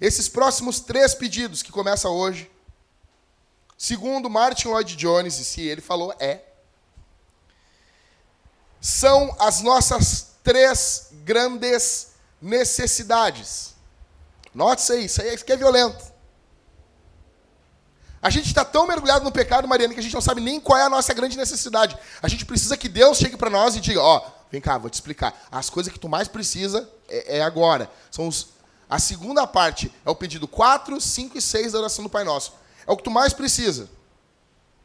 Esses 0.00 0.26
próximos 0.26 0.80
três 0.80 1.14
pedidos 1.14 1.62
que 1.62 1.70
começam 1.70 2.10
hoje, 2.10 2.50
segundo 3.76 4.30
Martin 4.30 4.68
Lloyd 4.68 4.96
Jones, 4.96 5.38
e 5.38 5.44
se 5.44 5.60
ele 5.60 5.82
falou 5.82 6.14
é, 6.18 6.40
são 8.80 9.36
as 9.38 9.60
nossas 9.60 10.36
três 10.42 11.08
grandes 11.24 12.16
necessidades. 12.40 13.74
Note 14.54 14.82
isso 14.82 14.92
aí, 14.92 15.04
isso 15.04 15.22
aí 15.22 15.28
é 15.28 15.56
violento. 15.56 16.18
A 18.20 18.30
gente 18.30 18.46
está 18.46 18.64
tão 18.64 18.86
mergulhado 18.86 19.24
no 19.24 19.30
pecado, 19.30 19.68
Mariana, 19.68 19.94
que 19.94 20.00
a 20.00 20.02
gente 20.02 20.14
não 20.14 20.20
sabe 20.20 20.40
nem 20.40 20.58
qual 20.58 20.78
é 20.78 20.82
a 20.82 20.90
nossa 20.90 21.14
grande 21.14 21.36
necessidade. 21.36 21.96
A 22.20 22.28
gente 22.28 22.44
precisa 22.44 22.76
que 22.76 22.88
Deus 22.88 23.18
chegue 23.18 23.36
para 23.36 23.48
nós 23.48 23.76
e 23.76 23.80
diga: 23.80 24.00
Ó, 24.00 24.18
oh, 24.18 24.30
vem 24.50 24.60
cá, 24.60 24.76
vou 24.76 24.90
te 24.90 24.94
explicar. 24.94 25.46
As 25.50 25.70
coisas 25.70 25.92
que 25.92 25.98
tu 25.98 26.08
mais 26.08 26.26
precisa 26.26 26.88
é, 27.08 27.38
é 27.38 27.42
agora. 27.42 27.88
São 28.10 28.26
os, 28.26 28.48
a 28.90 28.98
segunda 28.98 29.46
parte 29.46 29.92
é 30.04 30.10
o 30.10 30.16
pedido 30.16 30.48
4, 30.48 31.00
5 31.00 31.38
e 31.38 31.42
6 31.42 31.72
da 31.72 31.78
oração 31.78 32.02
do 32.02 32.10
Pai 32.10 32.24
Nosso. 32.24 32.54
É 32.86 32.90
o 32.90 32.96
que 32.96 33.04
tu 33.04 33.10
mais 33.10 33.32
precisa. 33.32 33.88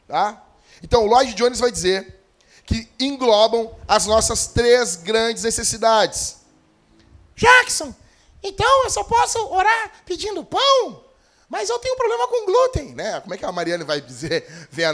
Tá? 0.07 0.43
Então, 0.83 1.03
o 1.03 1.07
Lloyd 1.07 1.33
Jones 1.33 1.59
vai 1.59 1.71
dizer 1.71 2.21
que 2.65 2.87
englobam 2.99 3.73
as 3.87 4.05
nossas 4.05 4.47
três 4.47 4.97
grandes 4.97 5.43
necessidades. 5.43 6.42
Jackson, 7.35 7.93
então 8.41 8.83
eu 8.83 8.89
só 8.89 9.03
posso 9.03 9.39
orar 9.47 9.91
pedindo 10.05 10.43
pão? 10.43 11.03
Mas 11.49 11.69
eu 11.69 11.77
tenho 11.79 11.95
problema 11.95 12.27
com 12.27 12.45
glúten, 12.45 12.95
né? 12.95 13.21
Como 13.21 13.33
é 13.33 13.37
que 13.37 13.45
a 13.45 13.51
Mariana 13.51 13.85
vai 13.85 14.01
dizer, 14.01 14.47
vem 14.71 14.85
a 14.85 14.93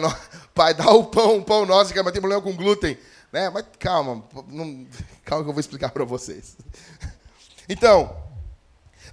pai, 0.54 0.74
dá 0.74 0.90
o 0.92 1.06
pão, 1.06 1.38
o 1.38 1.44
pão 1.44 1.66
nosso, 1.66 1.94
mas 1.96 2.12
tem 2.12 2.22
problema 2.22 2.42
com 2.42 2.56
glúten, 2.56 2.98
né? 3.32 3.50
Mas 3.50 3.66
calma, 3.80 4.24
não... 4.48 4.86
calma 5.24 5.44
que 5.44 5.50
eu 5.50 5.54
vou 5.54 5.60
explicar 5.60 5.90
para 5.92 6.04
vocês. 6.04 6.58
Então, 7.70 8.16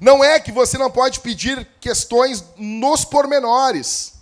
não 0.01 0.25
é 0.25 0.41
que 0.41 0.51
você 0.51 0.77
não 0.77 0.91
pode 0.91 1.21
pedir 1.21 1.67
questões 1.81 2.45
nos 2.57 3.05
pormenores, 3.05 4.15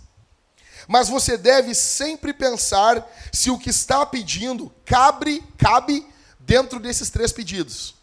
mas 0.87 1.09
você 1.09 1.37
deve 1.37 1.73
sempre 1.73 2.33
pensar 2.33 3.09
se 3.31 3.49
o 3.49 3.57
que 3.57 3.69
está 3.69 4.05
pedindo 4.05 4.71
cabe, 4.85 5.43
cabe 5.57 6.07
dentro 6.39 6.79
desses 6.79 7.09
três 7.09 7.31
pedidos. 7.31 7.95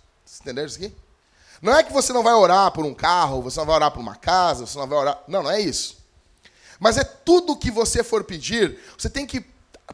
Entenderam 0.43 0.67
isso 0.67 0.77
aqui? 0.77 0.95
Não 1.63 1.73
é 1.73 1.85
que 1.85 1.93
você 1.93 2.13
não 2.13 2.25
vai 2.25 2.35
orar 2.35 2.73
por 2.73 2.85
um 2.85 2.93
carro, 2.93 3.41
você 3.41 3.59
não 3.61 3.67
vai 3.67 3.77
orar 3.77 3.91
por 3.93 4.01
uma 4.01 4.17
casa, 4.17 4.67
você 4.67 4.77
não 4.77 4.87
vai 4.87 4.99
orar. 4.99 5.23
Não, 5.29 5.45
não 5.45 5.51
é 5.51 5.61
isso. 5.61 5.97
Mas 6.81 6.99
é 6.99 7.05
tudo 7.05 7.57
que 7.57 7.71
você 7.71 8.03
for 8.03 8.25
pedir, 8.25 8.81
você 8.99 9.09
tem 9.09 9.25
que 9.25 9.45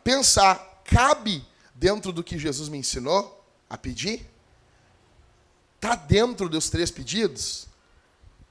pensar, 0.02 0.82
cabe 0.84 1.46
dentro 1.74 2.10
do 2.12 2.24
que 2.24 2.38
Jesus 2.38 2.70
me 2.70 2.78
ensinou 2.78 3.44
a 3.68 3.76
pedir? 3.76 4.26
Está 5.76 5.94
dentro 5.94 6.48
dos 6.48 6.70
três 6.70 6.90
pedidos? 6.90 7.66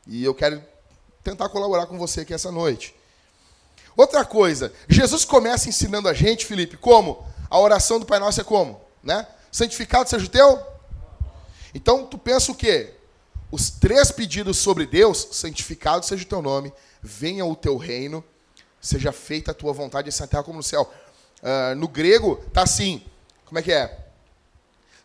E 0.05 0.23
eu 0.23 0.35
quero 0.35 0.63
tentar 1.23 1.49
colaborar 1.49 1.87
com 1.87 1.97
você 1.97 2.21
aqui 2.21 2.33
essa 2.33 2.51
noite. 2.51 2.95
Outra 3.95 4.23
coisa, 4.23 4.71
Jesus 4.87 5.25
começa 5.25 5.67
ensinando 5.67 6.07
a 6.07 6.13
gente, 6.13 6.45
Felipe, 6.45 6.77
como? 6.77 7.27
A 7.49 7.59
oração 7.59 7.99
do 7.99 8.05
Pai 8.05 8.19
Nosso 8.19 8.39
é 8.39 8.43
como? 8.43 8.79
Né? 9.01 9.25
Santificado 9.51 10.07
seja 10.07 10.25
o 10.25 10.29
teu? 10.29 10.76
Então, 11.73 12.05
tu 12.05 12.17
pensa 12.17 12.51
o 12.51 12.55
quê? 12.55 12.93
os 13.51 13.69
três 13.69 14.11
pedidos 14.11 14.57
sobre 14.57 14.85
Deus, 14.85 15.29
santificado 15.31 16.05
seja 16.05 16.23
o 16.23 16.27
teu 16.27 16.41
nome, 16.41 16.73
venha 17.01 17.45
o 17.45 17.55
teu 17.55 17.77
reino, 17.77 18.23
seja 18.81 19.11
feita 19.11 19.51
a 19.51 19.53
tua 19.53 19.73
vontade, 19.73 20.09
assim 20.09 20.21
na 20.21 20.27
terra 20.27 20.43
como 20.43 20.57
no 20.57 20.63
céu. 20.63 20.91
Uh, 21.41 21.75
no 21.75 21.87
grego, 21.87 22.37
tá 22.51 22.63
assim, 22.63 23.03
como 23.45 23.59
é 23.59 23.61
que 23.61 23.71
é? 23.71 24.05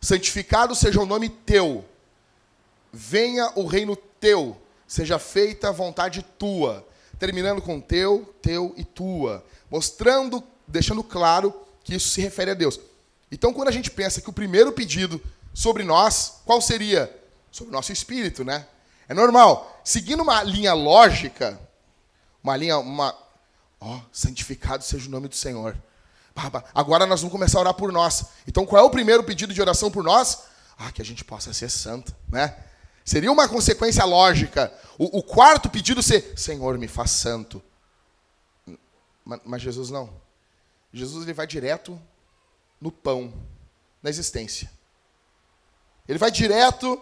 Santificado 0.01 0.75
seja 0.75 0.99
o 0.99 1.05
nome 1.05 1.29
teu, 1.29 1.85
venha 2.91 3.51
o 3.55 3.65
reino 3.65 3.95
teu, 3.95 4.57
seja 4.87 5.17
feita 5.17 5.69
a 5.69 5.71
vontade 5.71 6.23
tua. 6.37 6.85
Terminando 7.19 7.61
com 7.61 7.79
teu, 7.79 8.33
teu 8.41 8.73
e 8.75 8.83
tua. 8.83 9.45
Mostrando, 9.69 10.43
deixando 10.67 11.03
claro 11.03 11.53
que 11.83 11.95
isso 11.95 12.09
se 12.09 12.19
refere 12.19 12.51
a 12.51 12.53
Deus. 12.53 12.79
Então, 13.31 13.53
quando 13.53 13.69
a 13.69 13.71
gente 13.71 13.89
pensa 13.89 14.19
que 14.19 14.29
o 14.29 14.33
primeiro 14.33 14.73
pedido 14.73 15.21
sobre 15.53 15.83
nós, 15.83 16.41
qual 16.45 16.61
seria? 16.61 17.23
sobre 17.53 17.69
o 17.69 17.73
nosso 17.73 17.93
espírito, 17.93 18.43
né? 18.43 18.67
É 19.07 19.13
normal. 19.13 19.79
Seguindo 19.83 20.23
uma 20.23 20.41
linha 20.41 20.73
lógica, 20.73 21.59
uma 22.43 22.57
linha, 22.57 22.79
uma. 22.79 23.15
Ó, 23.79 23.97
oh, 23.97 24.01
santificado 24.11 24.83
seja 24.83 25.07
o 25.07 25.11
nome 25.11 25.27
do 25.27 25.35
Senhor. 25.35 25.77
Agora 26.73 27.05
nós 27.05 27.21
vamos 27.21 27.31
começar 27.31 27.59
a 27.59 27.61
orar 27.61 27.73
por 27.75 27.91
nós. 27.91 28.25
Então, 28.47 28.65
qual 28.65 28.83
é 28.83 28.85
o 28.85 28.89
primeiro 28.89 29.23
pedido 29.23 29.53
de 29.53 29.61
oração 29.61 29.91
por 29.91 30.03
nós? 30.03 30.45
Ah, 30.79 30.91
que 30.91 31.01
a 31.01 31.05
gente 31.05 31.23
possa 31.23 31.53
ser 31.53 31.69
santo, 31.69 32.13
né? 32.27 32.57
Seria 33.05 33.31
uma 33.31 33.47
consequência 33.47 34.03
lógica. 34.03 34.73
O, 34.97 35.19
o 35.19 35.21
quarto 35.21 35.69
pedido 35.69 36.01
ser: 36.01 36.33
Senhor, 36.35 36.79
me 36.79 36.87
faz 36.87 37.11
santo. 37.11 37.61
Mas, 39.23 39.41
mas 39.45 39.61
Jesus 39.61 39.91
não. 39.91 40.09
Jesus 40.91 41.23
ele 41.23 41.33
vai 41.33 41.45
direto 41.45 42.01
no 42.81 42.91
pão, 42.91 43.31
na 44.01 44.09
existência. 44.09 44.71
Ele 46.07 46.19
vai 46.19 46.31
direto 46.31 46.99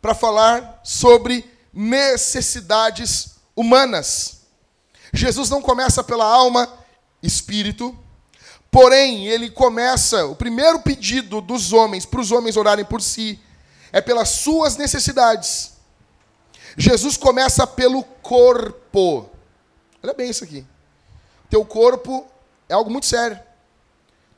para 0.00 0.14
falar 0.14 0.80
sobre 0.82 1.44
necessidades 1.72 3.36
humanas. 3.54 4.42
Jesus 5.12 5.50
não 5.50 5.60
começa 5.60 6.02
pela 6.04 6.24
alma, 6.24 6.72
espírito, 7.22 7.96
porém, 8.70 9.26
ele 9.26 9.50
começa, 9.50 10.26
o 10.26 10.36
primeiro 10.36 10.80
pedido 10.80 11.40
dos 11.40 11.72
homens, 11.72 12.06
para 12.06 12.20
os 12.20 12.30
homens 12.30 12.56
orarem 12.56 12.84
por 12.84 13.02
si, 13.02 13.40
é 13.92 14.00
pelas 14.00 14.28
suas 14.28 14.76
necessidades. 14.76 15.72
Jesus 16.76 17.16
começa 17.16 17.66
pelo 17.66 18.04
corpo. 18.04 19.28
Olha 20.02 20.14
bem 20.14 20.30
isso 20.30 20.44
aqui. 20.44 20.64
Teu 21.48 21.64
corpo 21.64 22.26
é 22.68 22.74
algo 22.74 22.90
muito 22.90 23.06
sério. 23.06 23.38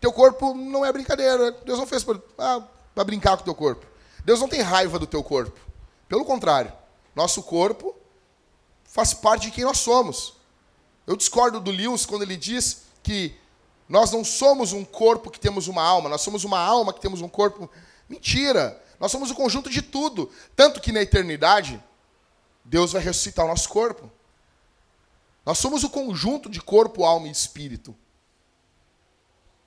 Teu 0.01 0.13
corpo 0.13 0.55
não 0.55 0.85
é 0.85 0.93
brincadeira. 0.93 1.53
Deus 1.65 1.79
não 1.79 1.87
fez 1.87 2.03
para 2.03 2.19
ah, 2.39 2.63
brincar 3.05 3.37
com 3.37 3.43
o 3.43 3.45
teu 3.45 3.55
corpo. 3.55 3.87
Deus 4.25 4.41
não 4.41 4.49
tem 4.49 4.61
raiva 4.61 4.99
do 4.99 5.07
teu 5.07 5.23
corpo. 5.23 5.59
Pelo 6.09 6.25
contrário, 6.25 6.73
nosso 7.15 7.43
corpo 7.43 7.95
faz 8.85 9.15
parte 9.15 9.47
de 9.47 9.51
quem 9.51 9.65
nós 9.65 9.79
somos. 9.79 10.35
Eu 11.07 11.17
discordo 11.17 11.61
do 11.61 11.71
Lewis 11.71 12.07
quando 12.07 12.23
ele 12.23 12.37
diz 12.37 12.83
que 13.03 13.35
nós 13.89 14.13
não 14.13 14.25
somos 14.25 14.73
um 14.73 14.85
corpo 14.85 15.31
que 15.31 15.41
temos 15.41 15.69
uma 15.69 15.83
alma, 15.83 16.09
nós 16.09 16.21
somos 16.21 16.45
uma 16.45 16.59
alma 16.59 16.93
que 16.93 17.01
temos 17.01 17.21
um 17.21 17.29
corpo. 17.29 17.71
Mentira! 18.09 18.81
Nós 19.01 19.11
somos 19.11 19.31
o 19.31 19.35
conjunto 19.35 19.69
de 19.69 19.83
tudo. 19.83 20.31
Tanto 20.55 20.81
que 20.81 20.93
na 20.93 21.03
eternidade, 21.03 21.83
Deus 22.65 22.93
vai 22.93 23.03
ressuscitar 23.03 23.45
o 23.45 23.49
nosso 23.49 23.69
corpo. 23.69 24.11
Nós 25.45 25.59
somos 25.59 25.83
o 25.83 25.91
conjunto 25.91 26.49
de 26.49 26.61
corpo, 26.61 27.05
alma 27.05 27.27
e 27.27 27.31
espírito. 27.33 27.97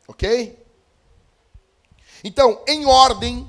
Ok? 0.07 0.57
Então, 2.25 2.59
em 2.67 2.87
ordem 2.87 3.47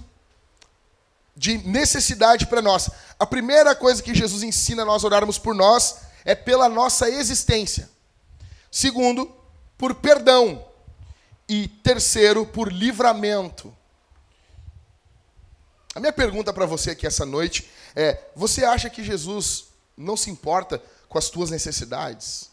de 1.34 1.56
necessidade 1.66 2.46
para 2.46 2.60
nós. 2.60 2.90
A 3.18 3.24
primeira 3.24 3.74
coisa 3.74 4.02
que 4.02 4.14
Jesus 4.14 4.42
ensina 4.42 4.82
a 4.82 4.84
nós 4.84 5.02
orarmos 5.02 5.38
por 5.38 5.54
nós 5.54 6.02
é 6.26 6.34
pela 6.34 6.68
nossa 6.68 7.08
existência. 7.08 7.88
Segundo, 8.70 9.34
por 9.78 9.94
perdão. 9.94 10.62
E 11.48 11.68
terceiro, 11.68 12.44
por 12.44 12.70
livramento. 12.70 13.74
A 15.94 16.00
minha 16.00 16.12
pergunta 16.12 16.52
para 16.52 16.66
você 16.66 16.90
aqui 16.90 17.06
essa 17.06 17.24
noite 17.24 17.70
é: 17.94 18.24
você 18.34 18.62
acha 18.62 18.90
que 18.90 19.02
Jesus 19.02 19.68
não 19.96 20.18
se 20.18 20.28
importa 20.28 20.82
com 21.08 21.16
as 21.16 21.30
tuas 21.30 21.48
necessidades? 21.48 22.50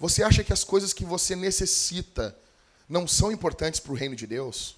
Você 0.00 0.24
acha 0.24 0.42
que 0.42 0.52
as 0.52 0.64
coisas 0.64 0.92
que 0.92 1.04
você 1.04 1.36
necessita 1.36 2.36
não 2.88 3.06
são 3.06 3.30
importantes 3.30 3.78
para 3.78 3.92
o 3.92 3.96
reino 3.96 4.16
de 4.16 4.26
Deus? 4.26 4.77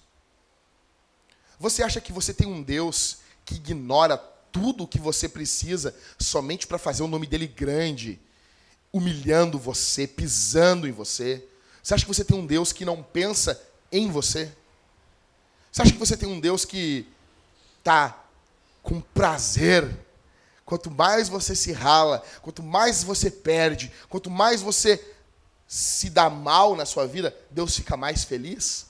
Você 1.61 1.83
acha 1.83 2.01
que 2.01 2.11
você 2.11 2.33
tem 2.33 2.49
um 2.49 2.63
Deus 2.63 3.19
que 3.45 3.57
ignora 3.57 4.17
tudo 4.51 4.85
o 4.85 4.89
que 4.89 4.99
você 4.99 5.29
precisa 5.29 5.95
somente 6.19 6.67
para 6.67 6.79
fazer 6.79 7.03
o 7.03 7.07
nome 7.07 7.27
dele 7.27 7.47
grande, 7.47 8.19
humilhando 8.91 9.59
você, 9.59 10.07
pisando 10.07 10.89
em 10.89 10.91
você? 10.91 11.47
Você 11.83 11.93
acha 11.93 12.07
que 12.07 12.13
você 12.13 12.25
tem 12.25 12.35
um 12.35 12.47
Deus 12.47 12.73
que 12.73 12.87
não 12.87 13.03
pensa 13.03 13.61
em 13.93 14.11
você? 14.11 14.51
Você 15.71 15.83
acha 15.83 15.93
que 15.93 15.99
você 15.99 16.17
tem 16.17 16.31
um 16.31 16.41
Deus 16.41 16.65
que 16.65 17.07
está 17.79 18.25
com 18.83 18.99
prazer? 18.99 19.87
Quanto 20.65 20.91
mais 20.91 21.29
você 21.29 21.55
se 21.55 21.73
rala, 21.73 22.25
quanto 22.41 22.63
mais 22.63 23.05
você 23.05 23.31
perde, 23.31 23.93
quanto 24.09 24.31
mais 24.31 24.63
você 24.63 25.15
se 25.69 26.09
dá 26.09 26.31
mal 26.31 26.75
na 26.75 26.87
sua 26.87 27.07
vida, 27.07 27.37
Deus 27.51 27.77
fica 27.77 27.99
mais 27.99 28.25
feliz? 28.25 28.90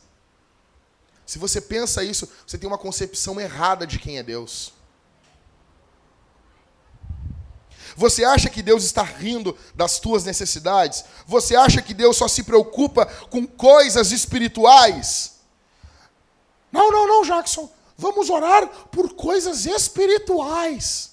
Se 1.31 1.39
você 1.39 1.61
pensa 1.61 2.03
isso, 2.03 2.29
você 2.45 2.59
tem 2.59 2.67
uma 2.67 2.77
concepção 2.77 3.41
errada 3.41 3.87
de 3.87 4.01
quem 4.01 4.19
é 4.19 4.23
Deus. 4.23 4.73
Você 7.95 8.25
acha 8.25 8.51
que 8.51 8.61
Deus 8.61 8.83
está 8.83 9.05
rindo 9.05 9.57
das 9.73 10.01
tuas 10.01 10.25
necessidades? 10.25 11.05
Você 11.29 11.55
acha 11.55 11.81
que 11.81 11.95
Deus 11.95 12.17
só 12.17 12.27
se 12.27 12.43
preocupa 12.43 13.07
com 13.07 13.47
coisas 13.47 14.11
espirituais? 14.11 15.37
Não, 16.73 16.91
não, 16.91 17.07
não, 17.07 17.23
Jackson. 17.23 17.71
Vamos 17.97 18.29
orar 18.29 18.67
por 18.91 19.15
coisas 19.15 19.67
espirituais. 19.67 21.13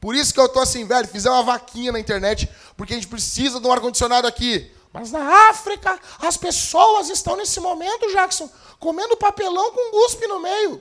Por 0.00 0.14
isso 0.14 0.32
que 0.32 0.38
eu 0.38 0.48
tô 0.48 0.60
assim, 0.60 0.84
velho, 0.84 1.08
fizer 1.08 1.30
uma 1.30 1.42
vaquinha 1.42 1.90
na 1.90 1.98
internet, 1.98 2.48
porque 2.76 2.92
a 2.92 2.96
gente 2.96 3.08
precisa 3.08 3.58
de 3.58 3.66
um 3.66 3.72
ar-condicionado 3.72 4.28
aqui. 4.28 4.72
Mas 4.94 5.10
na 5.10 5.50
África, 5.50 5.98
as 6.20 6.36
pessoas 6.36 7.10
estão 7.10 7.36
nesse 7.36 7.58
momento, 7.58 8.12
Jackson, 8.12 8.48
comendo 8.78 9.16
papelão 9.16 9.72
com 9.72 9.90
guspe 9.90 10.24
no 10.28 10.38
meio. 10.38 10.80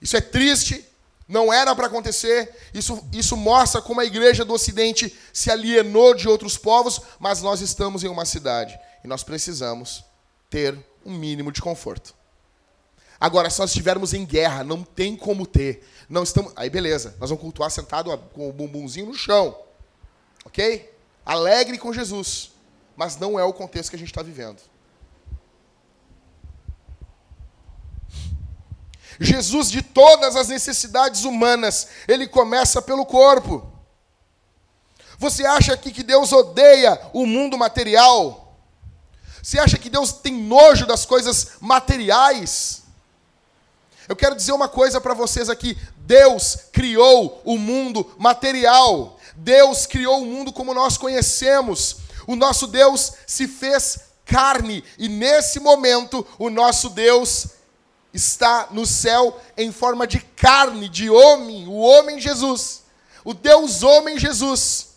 Isso 0.00 0.16
é 0.16 0.20
triste, 0.20 0.86
não 1.26 1.52
era 1.52 1.74
para 1.74 1.88
acontecer. 1.88 2.56
Isso, 2.72 3.04
isso 3.12 3.36
mostra 3.36 3.82
como 3.82 4.00
a 4.00 4.04
igreja 4.04 4.44
do 4.44 4.54
Ocidente 4.54 5.12
se 5.32 5.50
alienou 5.50 6.14
de 6.14 6.28
outros 6.28 6.56
povos, 6.56 7.00
mas 7.18 7.42
nós 7.42 7.60
estamos 7.60 8.04
em 8.04 8.08
uma 8.08 8.24
cidade 8.24 8.78
e 9.02 9.08
nós 9.08 9.24
precisamos 9.24 10.04
ter 10.48 10.78
um 11.04 11.12
mínimo 11.12 11.50
de 11.50 11.60
conforto. 11.60 12.14
Agora, 13.18 13.50
se 13.50 13.58
nós 13.58 13.70
estivermos 13.70 14.14
em 14.14 14.24
guerra, 14.24 14.62
não 14.62 14.84
tem 14.84 15.16
como 15.16 15.44
ter. 15.44 15.84
Não 16.08 16.22
estamos. 16.22 16.52
Aí, 16.54 16.70
beleza. 16.70 17.16
Nós 17.18 17.30
vamos 17.30 17.42
cultuar 17.42 17.68
sentado 17.68 18.16
com 18.32 18.48
o 18.48 18.52
bumbumzinho 18.52 19.06
no 19.06 19.14
chão. 19.14 19.58
Ok? 20.44 20.88
Alegre 21.26 21.78
com 21.78 21.92
Jesus. 21.92 22.56
Mas 22.98 23.16
não 23.16 23.38
é 23.38 23.44
o 23.44 23.52
contexto 23.52 23.90
que 23.90 23.96
a 23.96 23.98
gente 23.98 24.10
está 24.10 24.24
vivendo. 24.24 24.60
Jesus, 29.20 29.70
de 29.70 29.82
todas 29.82 30.34
as 30.34 30.48
necessidades 30.48 31.22
humanas, 31.22 31.86
ele 32.08 32.26
começa 32.26 32.82
pelo 32.82 33.06
corpo. 33.06 33.72
Você 35.16 35.46
acha 35.46 35.76
que, 35.76 35.92
que 35.92 36.02
Deus 36.02 36.32
odeia 36.32 37.00
o 37.12 37.24
mundo 37.24 37.56
material? 37.56 38.58
Você 39.40 39.60
acha 39.60 39.78
que 39.78 39.88
Deus 39.88 40.10
tem 40.10 40.34
nojo 40.34 40.84
das 40.84 41.06
coisas 41.06 41.52
materiais? 41.60 42.82
Eu 44.08 44.16
quero 44.16 44.34
dizer 44.34 44.50
uma 44.50 44.68
coisa 44.68 45.00
para 45.00 45.14
vocês 45.14 45.48
aqui: 45.48 45.78
Deus 45.98 46.58
criou 46.72 47.40
o 47.44 47.56
mundo 47.56 48.12
material. 48.18 49.20
Deus 49.36 49.86
criou 49.86 50.20
o 50.20 50.26
mundo 50.26 50.52
como 50.52 50.74
nós 50.74 50.96
conhecemos. 50.96 52.07
O 52.28 52.36
nosso 52.36 52.66
Deus 52.66 53.14
se 53.26 53.48
fez 53.48 54.00
carne 54.26 54.84
e 54.98 55.08
nesse 55.08 55.58
momento 55.58 56.26
o 56.38 56.50
nosso 56.50 56.90
Deus 56.90 57.46
está 58.12 58.68
no 58.70 58.84
céu 58.84 59.40
em 59.56 59.72
forma 59.72 60.06
de 60.06 60.20
carne, 60.20 60.90
de 60.90 61.08
homem, 61.08 61.66
o 61.66 61.78
homem 61.78 62.20
Jesus. 62.20 62.82
O 63.24 63.32
Deus 63.32 63.82
homem 63.82 64.18
Jesus. 64.18 64.88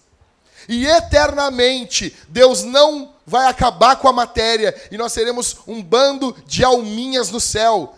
E 0.68 0.86
eternamente 0.86 2.14
Deus 2.28 2.64
não 2.64 3.16
vai 3.26 3.48
acabar 3.48 3.96
com 3.96 4.10
a 4.10 4.14
matéria 4.14 4.76
e 4.92 4.98
nós 4.98 5.14
seremos 5.14 5.56
um 5.66 5.82
bando 5.82 6.36
de 6.46 6.66
alminhas 6.66 7.32
no 7.32 7.40
céu. 7.40 7.96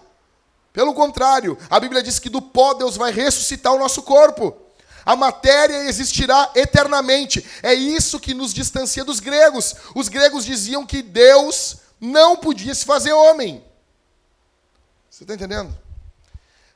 Pelo 0.72 0.93
contrário, 0.93 1.58
a 1.72 1.80
Bíblia 1.80 2.04
diz 2.04 2.19
que 2.19 2.30
do 2.30 2.39
pó 2.39 2.76
Deus 2.76 2.96
vai 2.96 3.12
ressuscitar 3.12 3.74
o 3.74 3.80
nosso 3.80 4.04
corpo. 4.04 4.62
A 5.05 5.15
matéria 5.15 5.85
existirá 5.85 6.51
eternamente. 6.55 7.45
É 7.61 7.73
isso 7.73 8.19
que 8.19 8.33
nos 8.33 8.53
distancia 8.53 9.03
dos 9.03 9.19
gregos. 9.19 9.75
Os 9.95 10.07
gregos 10.07 10.45
diziam 10.45 10.85
que 10.85 11.01
Deus 11.01 11.77
não 11.99 12.35
podia 12.35 12.73
se 12.73 12.85
fazer 12.85 13.13
homem. 13.13 13.63
Você 15.09 15.23
está 15.23 15.33
entendendo? 15.33 15.77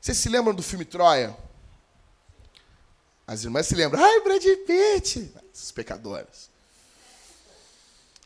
Vocês 0.00 0.16
se 0.16 0.28
lembram 0.28 0.54
do 0.54 0.62
filme 0.62 0.84
Troia? 0.84 1.36
As 3.26 3.44
irmãs 3.44 3.66
se 3.66 3.74
lembram. 3.74 4.02
Ai, 4.02 4.20
Brad 4.20 4.42
Pitt! 4.66 5.34
Esses 5.52 5.70
pecadores. 5.72 6.48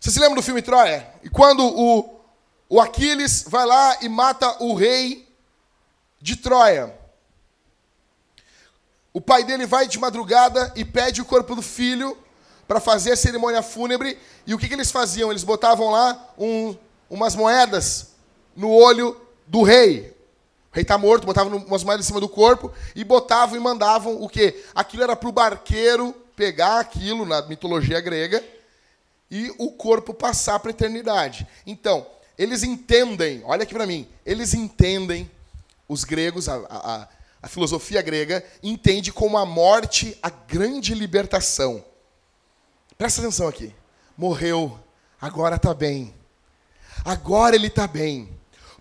Você 0.00 0.10
se 0.10 0.20
lembra 0.20 0.36
do 0.36 0.42
filme 0.42 0.62
Troia? 0.62 1.12
E 1.22 1.30
quando 1.30 1.64
o, 1.64 2.20
o 2.68 2.80
Aquiles 2.80 3.44
vai 3.48 3.64
lá 3.64 3.98
e 4.00 4.08
mata 4.08 4.62
o 4.62 4.74
rei 4.74 5.28
de 6.20 6.36
Troia. 6.36 7.01
O 9.12 9.20
pai 9.20 9.44
dele 9.44 9.66
vai 9.66 9.86
de 9.86 9.98
madrugada 9.98 10.72
e 10.74 10.84
pede 10.84 11.20
o 11.20 11.24
corpo 11.24 11.54
do 11.54 11.62
filho 11.62 12.16
para 12.66 12.80
fazer 12.80 13.12
a 13.12 13.16
cerimônia 13.16 13.62
fúnebre. 13.62 14.18
E 14.46 14.54
o 14.54 14.58
que, 14.58 14.66
que 14.66 14.74
eles 14.74 14.90
faziam? 14.90 15.30
Eles 15.30 15.44
botavam 15.44 15.90
lá 15.90 16.32
um, 16.38 16.74
umas 17.10 17.36
moedas 17.36 18.12
no 18.56 18.70
olho 18.70 19.20
do 19.46 19.62
rei. 19.62 20.16
O 20.70 20.74
rei 20.74 20.82
está 20.82 20.96
morto, 20.96 21.26
botavam 21.26 21.58
umas 21.58 21.84
moedas 21.84 22.06
em 22.06 22.08
cima 22.08 22.20
do 22.20 22.28
corpo 22.28 22.72
e 22.96 23.04
botavam 23.04 23.56
e 23.56 23.60
mandavam 23.60 24.22
o 24.22 24.28
quê? 24.28 24.64
Aquilo 24.74 25.02
era 25.02 25.14
para 25.14 25.28
o 25.28 25.32
barqueiro 25.32 26.14
pegar 26.34 26.80
aquilo 26.80 27.26
na 27.26 27.42
mitologia 27.42 28.00
grega 28.00 28.42
e 29.30 29.54
o 29.58 29.70
corpo 29.72 30.14
passar 30.14 30.58
para 30.58 30.70
a 30.70 30.72
eternidade. 30.72 31.46
Então, 31.66 32.06
eles 32.38 32.62
entendem, 32.62 33.42
olha 33.44 33.64
aqui 33.64 33.74
para 33.74 33.86
mim, 33.86 34.08
eles 34.24 34.54
entendem 34.54 35.30
os 35.86 36.04
gregos, 36.04 36.48
a, 36.48 36.54
a, 36.54 36.94
a 37.02 37.08
filosofia 37.48 38.00
grega, 38.00 38.44
entende 38.62 39.12
como 39.12 39.36
a 39.36 39.44
morte 39.44 40.16
a 40.22 40.30
grande 40.30 40.94
libertação. 40.94 41.84
Presta 42.96 43.20
atenção 43.20 43.48
aqui. 43.48 43.74
Morreu, 44.16 44.78
agora 45.20 45.56
está 45.56 45.74
bem. 45.74 46.14
Agora 47.04 47.56
ele 47.56 47.66
está 47.66 47.88
bem. 47.88 48.28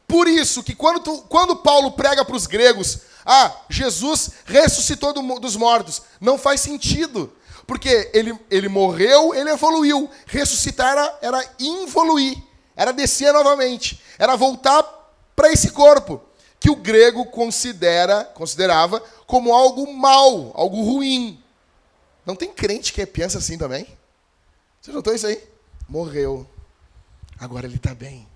Por 0.07 0.27
isso 0.27 0.61
que 0.61 0.75
quando, 0.75 0.99
tu, 0.99 1.17
quando 1.23 1.55
Paulo 1.55 1.93
prega 1.93 2.23
para 2.23 2.35
os 2.35 2.45
gregos, 2.45 2.99
ah, 3.25 3.51
Jesus 3.69 4.31
ressuscitou 4.45 5.13
do, 5.13 5.39
dos 5.39 5.55
mortos, 5.55 6.03
não 6.19 6.37
faz 6.37 6.61
sentido. 6.61 7.33
Porque 7.65 8.11
ele, 8.13 8.37
ele 8.51 8.67
morreu, 8.67 9.33
ele 9.33 9.49
evoluiu. 9.49 10.09
Ressuscitar 10.27 10.91
era, 10.91 11.19
era 11.21 11.55
involuir, 11.59 12.37
era 12.75 12.91
descer 12.91 13.33
novamente, 13.33 14.01
era 14.19 14.35
voltar 14.35 14.83
para 15.35 15.51
esse 15.51 15.71
corpo 15.71 16.21
que 16.61 16.69
o 16.69 16.75
grego 16.75 17.25
considera, 17.25 18.23
considerava 18.23 18.99
como 19.25 19.51
algo 19.51 19.91
mal, 19.91 20.51
algo 20.53 20.83
ruim. 20.83 21.43
Não 22.23 22.35
tem 22.35 22.53
crente 22.53 22.93
que 22.93 23.03
pensa 23.03 23.39
assim 23.39 23.57
também? 23.57 23.87
Você 24.79 24.91
notou 24.91 25.11
isso 25.11 25.25
aí? 25.25 25.43
Morreu. 25.89 26.47
Agora 27.39 27.65
ele 27.65 27.77
está 27.77 27.95
bem. 27.95 28.27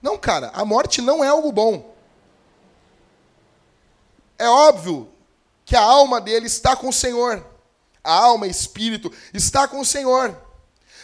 Não, 0.00 0.16
cara, 0.16 0.48
a 0.54 0.64
morte 0.64 1.02
não 1.02 1.22
é 1.22 1.28
algo 1.28 1.52
bom. 1.52 1.94
É 4.38 4.48
óbvio 4.48 5.06
que 5.66 5.76
a 5.76 5.82
alma 5.82 6.18
dele 6.18 6.46
está 6.46 6.74
com 6.74 6.88
o 6.88 6.92
Senhor. 6.94 7.44
A 8.02 8.14
alma, 8.14 8.46
espírito, 8.46 9.12
está 9.34 9.68
com 9.68 9.80
o 9.80 9.84
Senhor. 9.84 10.34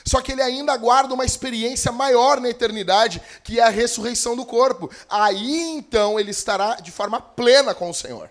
Só 0.07 0.21
que 0.23 0.31
ele 0.31 0.41
ainda 0.41 0.73
aguarda 0.73 1.13
uma 1.13 1.25
experiência 1.25 1.91
maior 1.91 2.41
na 2.41 2.49
eternidade, 2.49 3.21
que 3.43 3.59
é 3.59 3.65
a 3.65 3.69
ressurreição 3.69 4.37
do 4.37 4.47
corpo. 4.47 4.89
Aí 5.11 5.77
então 5.77 6.19
ele 6.19 6.31
estará 6.31 6.77
de 6.77 6.93
forma 6.93 7.21
plena 7.21 7.75
com 7.75 7.91
o 7.91 7.95
Senhor. 7.95 8.31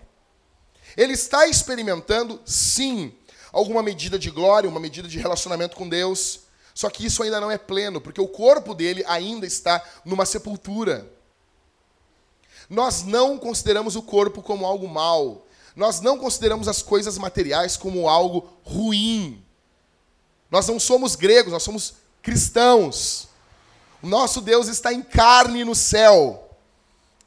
Ele 0.96 1.12
está 1.12 1.46
experimentando, 1.46 2.40
sim, 2.46 3.12
alguma 3.52 3.82
medida 3.82 4.18
de 4.18 4.30
glória, 4.30 4.70
uma 4.70 4.80
medida 4.80 5.06
de 5.06 5.18
relacionamento 5.18 5.76
com 5.76 5.86
Deus. 5.86 6.40
Só 6.74 6.88
que 6.88 7.04
isso 7.04 7.22
ainda 7.22 7.40
não 7.40 7.50
é 7.50 7.58
pleno, 7.58 8.00
porque 8.00 8.20
o 8.22 8.28
corpo 8.28 8.74
dele 8.74 9.04
ainda 9.06 9.46
está 9.46 9.82
numa 10.02 10.24
sepultura. 10.24 11.06
Nós 12.70 13.02
não 13.02 13.36
consideramos 13.36 13.96
o 13.96 14.02
corpo 14.02 14.42
como 14.42 14.64
algo 14.64 14.88
mal. 14.88 15.46
Nós 15.74 16.00
não 16.00 16.16
consideramos 16.16 16.68
as 16.68 16.80
coisas 16.80 17.18
materiais 17.18 17.76
como 17.76 18.08
algo 18.08 18.48
ruim. 18.64 19.45
Nós 20.50 20.66
não 20.68 20.78
somos 20.78 21.16
gregos, 21.16 21.52
nós 21.52 21.62
somos 21.62 21.94
cristãos. 22.22 23.28
O 24.02 24.06
nosso 24.06 24.40
Deus 24.40 24.68
está 24.68 24.92
em 24.92 25.02
carne 25.02 25.64
no 25.64 25.74
céu. 25.74 26.50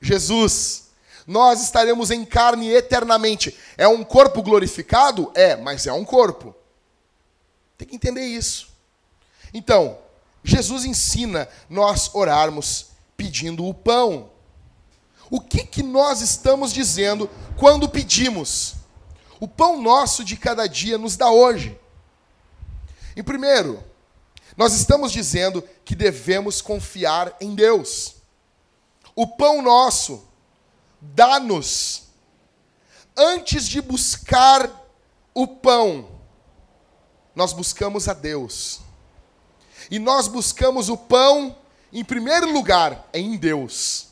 Jesus. 0.02 0.90
Nós 1.28 1.62
estaremos 1.62 2.10
em 2.10 2.26
carne 2.26 2.70
eternamente. 2.70 3.56
É 3.78 3.88
um 3.88 4.04
corpo 4.04 4.42
glorificado? 4.42 5.32
É, 5.36 5.56
mas 5.56 5.86
é 5.86 5.94
um 5.94 6.06
corpo. 6.06 6.56
Tem 7.78 7.88
que 7.88 7.96
entender 7.96 8.26
isso. 8.26 8.70
Então, 9.54 9.98
Jesus 10.44 10.86
ensina 10.86 11.48
nós 11.70 12.10
orarmos 12.14 12.88
pedindo 13.16 13.66
o 13.66 13.74
pão. 13.74 14.32
O 15.30 15.40
que, 15.40 15.64
que 15.64 15.84
nós 15.84 16.22
estamos 16.22 16.74
dizendo 16.74 17.30
quando 17.58 17.88
pedimos? 17.88 18.76
O 19.40 19.48
pão 19.48 19.82
nosso 19.82 20.24
de 20.24 20.36
cada 20.36 20.68
dia 20.68 20.98
nos 20.98 21.16
dá 21.16 21.30
hoje. 21.30 21.78
Em 23.20 23.24
primeiro, 23.24 23.84
nós 24.56 24.72
estamos 24.74 25.12
dizendo 25.12 25.62
que 25.84 25.94
devemos 25.94 26.62
confiar 26.62 27.36
em 27.42 27.54
Deus. 27.54 28.16
O 29.14 29.28
pão 29.28 29.62
nosso 29.62 30.26
dá-nos, 31.02 32.04
antes 33.18 33.68
de 33.68 33.82
buscar 33.82 34.72
o 35.34 35.46
pão, 35.46 36.10
nós 37.36 37.52
buscamos 37.52 38.08
a 38.08 38.14
Deus. 38.14 38.80
E 39.92 40.00
nós 40.00 40.30
buscamos 40.30 40.88
o 40.88 40.96
pão, 40.96 41.58
em 41.92 42.06
primeiro 42.06 42.50
lugar, 42.54 43.10
em 43.14 43.36
Deus. 43.36 44.08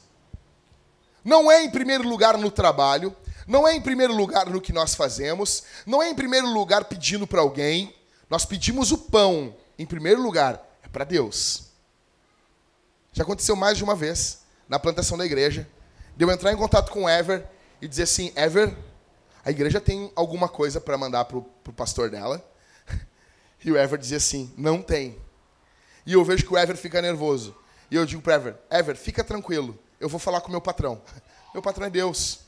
Não 1.23 1.49
é 1.49 1.63
em 1.63 1.71
primeiro 1.71 2.05
lugar 2.05 2.37
no 2.37 2.51
trabalho, 2.51 3.15
Não 3.47 3.65
é 3.65 3.73
em 3.73 3.81
primeiro 3.81 4.13
lugar 4.13 4.47
no 4.47 4.59
que 4.59 4.73
nós 4.73 4.93
fazemos, 4.93 5.63
não 5.85 6.03
é 6.03 6.09
em 6.09 6.15
primeiro 6.15 6.47
lugar 6.47 6.83
pedindo 6.83 7.25
para 7.25 7.39
alguém. 7.39 7.96
Nós 8.29 8.45
pedimos 8.45 8.91
o 8.91 8.97
pão, 8.97 9.55
em 9.77 9.85
primeiro 9.85 10.21
lugar, 10.21 10.63
é 10.83 10.87
para 10.87 11.03
Deus. 11.03 11.67
Já 13.13 13.23
aconteceu 13.23 13.55
mais 13.55 13.77
de 13.77 13.83
uma 13.83 13.95
vez 13.95 14.41
na 14.67 14.77
plantação 14.77 15.17
da 15.17 15.25
igreja, 15.25 15.67
de 16.15 16.23
eu 16.23 16.31
entrar 16.31 16.51
em 16.51 16.57
contato 16.57 16.91
com 16.91 17.03
o 17.03 17.09
Ever 17.09 17.47
e 17.81 17.87
dizer 17.87 18.03
assim: 18.03 18.33
Ever, 18.35 18.75
a 19.43 19.51
igreja 19.51 19.79
tem 19.79 20.11
alguma 20.15 20.49
coisa 20.49 20.81
para 20.81 20.97
mandar 20.97 21.25
para 21.25 21.37
o 21.37 21.73
pastor 21.75 22.09
dela? 22.09 22.43
E 23.65 23.71
o 23.71 23.77
Ever 23.77 23.97
dizia 23.97 24.17
assim: 24.17 24.53
Não 24.55 24.81
tem. 24.81 25.19
E 26.05 26.13
eu 26.13 26.23
vejo 26.23 26.45
que 26.45 26.53
o 26.53 26.57
Ever 26.57 26.77
fica 26.77 27.01
nervoso. 27.01 27.55
E 27.89 27.95
eu 27.95 28.05
digo 28.05 28.21
para 28.21 28.35
Ever: 28.35 28.55
Ever, 28.69 28.95
fica 28.95 29.23
tranquilo, 29.23 29.77
eu 29.99 30.09
vou 30.09 30.19
falar 30.19 30.41
com 30.41 30.49
o 30.49 30.51
meu 30.51 30.61
patrão. 30.61 31.01
Meu 31.53 31.61
patrão 31.61 31.87
é 31.87 31.89
Deus. 31.89 32.41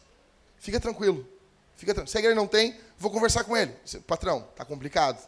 Fica 0.60 0.80
tranquilo. 0.80 1.28
Fica 1.76 1.94
tranquilo. 1.94 2.12
Se 2.12 2.18
a 2.18 2.20
igreja 2.20 2.36
não 2.36 2.46
tem, 2.46 2.78
vou 2.98 3.10
conversar 3.10 3.44
com 3.44 3.58
ele. 3.58 3.74
Patrão, 4.06 4.48
tá 4.56 4.64
complicado. 4.64 5.28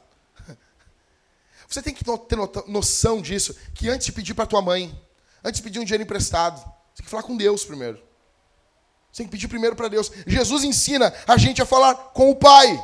Você 1.72 1.82
tem 1.82 1.94
que 1.94 2.04
ter 2.04 2.38
noção 2.68 3.22
disso, 3.22 3.56
que 3.74 3.88
antes 3.88 4.06
de 4.06 4.12
pedir 4.12 4.34
para 4.34 4.46
tua 4.46 4.62
mãe, 4.62 4.94
antes 5.42 5.62
de 5.62 5.64
pedir 5.64 5.80
um 5.80 5.86
dinheiro 5.86 6.04
emprestado, 6.04 6.58
você 6.58 6.98
tem 6.98 7.06
que 7.06 7.10
falar 7.10 7.24
com 7.24 7.38
Deus 7.38 7.64
primeiro. 7.64 7.98
Você 9.10 9.20
tem 9.20 9.26
que 9.26 9.32
pedir 9.32 9.48
primeiro 9.48 9.74
para 9.74 9.88
Deus. 9.88 10.12
Jesus 10.28 10.66
ensina 10.66 11.14
a 11.26 11.38
gente 11.38 11.62
a 11.62 11.66
falar 11.66 11.96
com 11.96 12.30
o 12.30 12.36
Pai. 12.36 12.78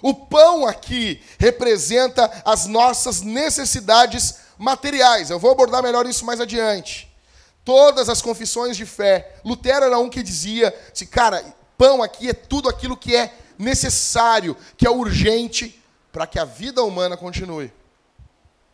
O 0.00 0.14
pão 0.14 0.66
aqui 0.66 1.22
representa 1.38 2.24
as 2.46 2.64
nossas 2.66 3.20
necessidades 3.20 4.36
materiais. 4.56 5.28
Eu 5.28 5.38
vou 5.38 5.50
abordar 5.50 5.82
melhor 5.82 6.06
isso 6.06 6.24
mais 6.24 6.40
adiante. 6.40 7.14
Todas 7.62 8.08
as 8.08 8.22
confissões 8.22 8.74
de 8.74 8.86
fé. 8.86 9.36
Lutero 9.44 9.84
era 9.84 9.98
um 9.98 10.08
que 10.08 10.22
dizia: 10.22 10.74
assim, 10.90 11.06
cara, 11.06 11.44
pão 11.76 12.02
aqui 12.02 12.30
é 12.30 12.32
tudo 12.32 12.70
aquilo 12.70 12.96
que 12.96 13.14
é 13.14 13.34
necessário, 13.58 14.56
que 14.78 14.86
é 14.86 14.90
urgente 14.90 15.81
para 16.12 16.26
que 16.26 16.38
a 16.38 16.44
vida 16.44 16.82
humana 16.82 17.16
continue. 17.16 17.72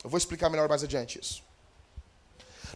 Eu 0.03 0.11
vou 0.11 0.19
explicar 0.19 0.51
melhor 0.51 0.69
mais 0.69 0.83
adiante 0.83 1.19
isso. 1.21 1.43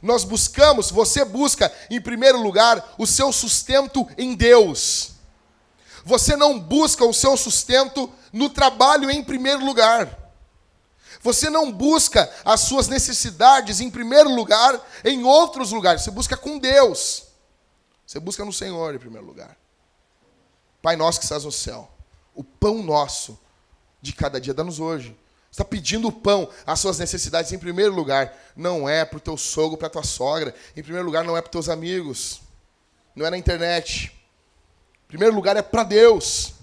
Nós 0.01 0.25
buscamos, 0.25 0.91
você 0.91 1.25
busca, 1.25 1.73
em 1.91 2.01
primeiro 2.01 2.41
lugar, 2.41 2.95
o 2.99 3.07
seu 3.07 3.33
sustento 3.33 4.09
em 4.17 4.35
Deus. 4.35 5.13
Você 6.05 6.37
não 6.37 6.59
busca 6.59 7.05
o 7.05 7.13
seu 7.13 7.37
sustento 7.37 8.13
no 8.33 8.49
trabalho 8.49 9.11
em 9.11 9.23
primeiro 9.23 9.65
lugar. 9.65 10.19
Você 11.23 11.49
não 11.49 11.71
busca 11.71 12.29
as 12.45 12.63
suas 12.63 12.89
necessidades 12.89 13.81
em 13.81 13.89
primeiro 13.89 14.35
lugar 14.35 14.81
em 15.05 15.23
outros 15.23 15.71
lugares. 15.71 16.03
Você 16.03 16.11
busca 16.11 16.37
com 16.37 16.59
Deus. 16.59 17.27
Você 18.05 18.19
busca 18.19 18.45
no 18.45 18.53
Senhor 18.53 18.95
em 18.95 18.99
primeiro 18.99 19.27
lugar. 19.27 19.57
Pai 20.83 20.97
nosso 20.97 21.21
que 21.21 21.25
estás 21.25 21.45
no 21.45 21.53
céu, 21.53 21.89
o 22.35 22.43
pão 22.43 22.83
nosso 22.83 23.39
de 24.03 24.13
cada 24.13 24.41
dia 24.41 24.53
dá-nos 24.53 24.81
hoje. 24.81 25.17
Você 25.51 25.63
está 25.63 25.65
pedindo 25.65 26.09
o 26.09 26.13
pão, 26.13 26.49
as 26.67 26.81
suas 26.81 26.99
necessidades 26.99 27.53
em 27.53 27.59
primeiro 27.59 27.95
lugar. 27.95 28.37
Não 28.57 28.89
é 28.89 29.05
para 29.05 29.19
o 29.19 29.21
teu 29.21 29.37
sogro, 29.37 29.77
para 29.77 29.87
a 29.87 29.91
tua 29.91 30.03
sogra. 30.03 30.55
Em 30.77 30.83
primeiro 30.83 31.07
lugar, 31.07 31.25
não 31.25 31.37
é 31.37 31.41
para 31.41 31.49
os 31.49 31.53
teus 31.53 31.69
amigos. 31.69 32.41
Não 33.15 33.27
é 33.27 33.31
na 33.31 33.39
internet. 33.39 34.13
Em 35.05 35.09
primeiro 35.09 35.35
lugar, 35.35 35.57
é 35.57 35.63
para 35.63 35.85
Deus. 35.85 36.55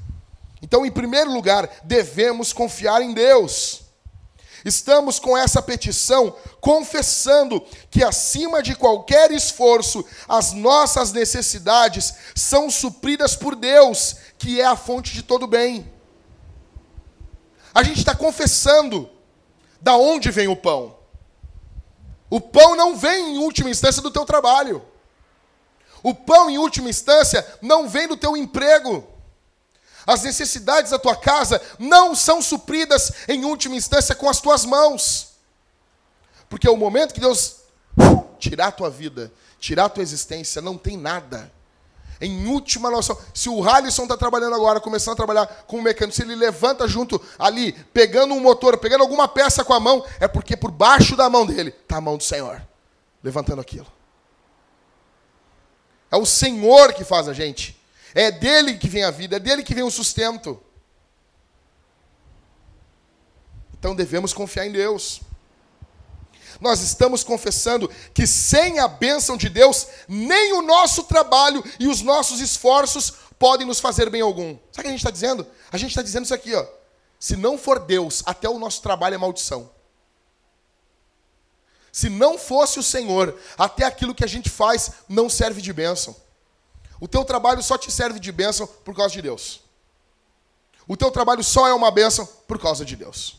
Então, 0.62 0.86
em 0.86 0.92
primeiro 0.92 1.32
lugar, 1.32 1.70
devemos 1.84 2.52
confiar 2.52 3.02
em 3.02 3.14
Deus. 3.14 3.84
Estamos 4.66 5.20
com 5.20 5.38
essa 5.38 5.62
petição 5.62 6.36
confessando 6.60 7.64
que, 7.90 8.04
acima 8.04 8.62
de 8.62 8.76
qualquer 8.76 9.32
esforço, 9.32 10.04
as 10.28 10.52
nossas 10.52 11.14
necessidades 11.14 12.14
são 12.36 12.70
supridas 12.70 13.36
por 13.36 13.56
Deus, 13.56 14.16
que 14.38 14.60
é 14.60 14.66
a 14.66 14.76
fonte 14.76 15.14
de 15.14 15.22
todo 15.22 15.48
bem. 15.48 15.99
A 17.80 17.84
gente 17.84 18.00
está 18.00 18.14
confessando 18.14 19.10
da 19.80 19.96
onde 19.96 20.30
vem 20.30 20.50
o 20.50 20.56
pão. 20.56 20.98
O 22.30 22.42
pão 22.42 22.76
não 22.76 22.98
vem, 22.98 23.36
em 23.36 23.38
última 23.38 23.70
instância, 23.70 24.02
do 24.02 24.12
teu 24.12 24.26
trabalho. 24.26 24.84
O 26.04 26.14
pão, 26.14 26.50
em 26.50 26.58
última 26.58 26.90
instância, 26.90 27.48
não 27.62 27.88
vem 27.88 28.06
do 28.06 28.18
teu 28.18 28.36
emprego. 28.36 29.08
As 30.06 30.24
necessidades 30.24 30.92
da 30.92 31.00
tua 31.00 31.16
casa 31.16 31.62
não 31.80 32.14
são 32.14 32.42
supridas 32.42 33.14
em 33.30 33.46
última 33.46 33.78
instância 33.78 34.14
com 34.14 34.28
as 34.28 34.42
tuas 34.42 34.66
mãos. 34.66 35.36
Porque 36.50 36.68
o 36.68 36.76
momento 36.76 37.14
que 37.14 37.22
Deus 37.22 37.62
tirar 38.40 38.68
a 38.68 38.72
tua 38.74 38.90
vida, 38.90 39.32
tirar 39.58 39.86
a 39.86 39.90
tua 39.90 40.04
existência, 40.04 40.62
não 40.62 40.78
tem 40.78 40.98
nada. 40.98 41.50
Em 42.22 42.48
última 42.48 42.92
noção, 42.92 43.18
se 43.34 43.48
o 43.48 43.68
Halisson 43.68 44.04
está 44.04 44.18
trabalhando 44.18 44.56
agora, 44.56 44.82
começando 44.82 45.14
a 45.14 45.18
trabalhar 45.18 45.48
com 45.66 45.78
o 45.78 45.82
mecânico, 45.82 46.16
se 46.16 46.22
ele 46.22 46.36
levanta 46.36 46.88
junto 46.88 47.22
ali, 47.38 47.72
pegando 47.94 48.34
um 48.34 48.42
motor, 48.42 48.78
pegando 48.78 49.02
alguma 49.02 49.28
peça 49.28 49.64
com 49.64 49.74
a 49.74 49.80
mão, 49.80 50.06
é 50.20 50.28
porque 50.28 50.58
por 50.58 50.70
baixo 50.70 51.16
da 51.16 51.30
mão 51.30 51.46
dele 51.46 51.70
está 51.70 51.98
a 51.98 52.02
mão 52.02 52.18
do 52.18 52.24
Senhor, 52.24 52.62
levantando 53.24 53.62
aquilo. 53.62 53.88
É 56.12 56.18
o 56.18 56.26
Senhor 56.26 56.94
que 56.94 57.06
faz 57.06 57.28
a 57.30 57.34
gente. 57.34 57.80
É 58.14 58.32
dele 58.32 58.78
que 58.78 58.90
vem 58.90 59.04
a 59.04 59.12
vida, 59.12 59.38
é 59.38 59.40
dele 59.40 59.64
que 59.64 59.76
vem 59.76 59.84
o 59.84 59.92
sustento. 59.92 60.62
Então 63.78 63.96
devemos 63.96 64.34
confiar 64.34 64.66
em 64.66 64.72
Deus. 64.72 65.22
Nós 66.60 66.82
estamos 66.82 67.24
confessando 67.24 67.90
que 68.14 68.28
sem 68.28 68.80
a 68.80 68.88
bênção 68.88 69.38
de 69.38 69.50
Deus, 69.50 69.88
nem 70.08 70.54
o 70.54 70.62
nosso 70.62 71.04
trabalho 71.04 71.64
e 71.80 71.88
os 71.88 72.02
nossos 72.02 72.40
esforços 72.42 73.14
podem 73.38 73.66
nos 73.66 73.80
fazer 73.80 74.10
bem 74.10 74.22
algum. 74.22 74.58
Sabe 74.72 74.80
o 74.80 74.82
que 74.82 74.88
a 74.88 74.92
gente 74.92 75.00
está 75.00 75.12
dizendo? 75.12 75.48
A 75.72 75.78
gente 75.78 75.92
está 75.92 76.02
dizendo 76.02 76.26
isso 76.26 76.34
aqui, 76.34 76.54
ó. 76.54 76.66
Se 77.20 77.36
não 77.36 77.58
for 77.58 77.80
Deus, 77.80 78.22
até 78.26 78.50
o 78.50 78.60
nosso 78.60 78.82
trabalho 78.82 79.16
é 79.16 79.18
maldição. 79.18 79.70
Se 81.92 82.10
não 82.10 82.38
fosse 82.38 82.80
o 82.80 82.84
Senhor, 82.84 83.38
até 83.58 83.86
aquilo 83.86 84.14
que 84.14 84.24
a 84.24 84.28
gente 84.28 84.50
faz 84.50 84.92
não 85.08 85.30
serve 85.30 85.62
de 85.62 85.74
bênção. 85.74 86.16
O 87.00 87.08
teu 87.08 87.24
trabalho 87.24 87.64
só 87.64 87.78
te 87.78 87.92
serve 87.92 88.20
de 88.20 88.32
bênção 88.32 88.68
por 88.68 88.96
causa 88.96 89.14
de 89.14 89.22
Deus. 89.22 89.62
O 90.88 90.98
teu 90.98 91.10
trabalho 91.12 91.44
só 91.44 91.68
é 91.68 91.74
uma 91.74 91.92
bênção 91.92 92.26
por 92.26 92.60
causa 92.60 92.84
de 92.84 92.96
Deus. 92.96 93.39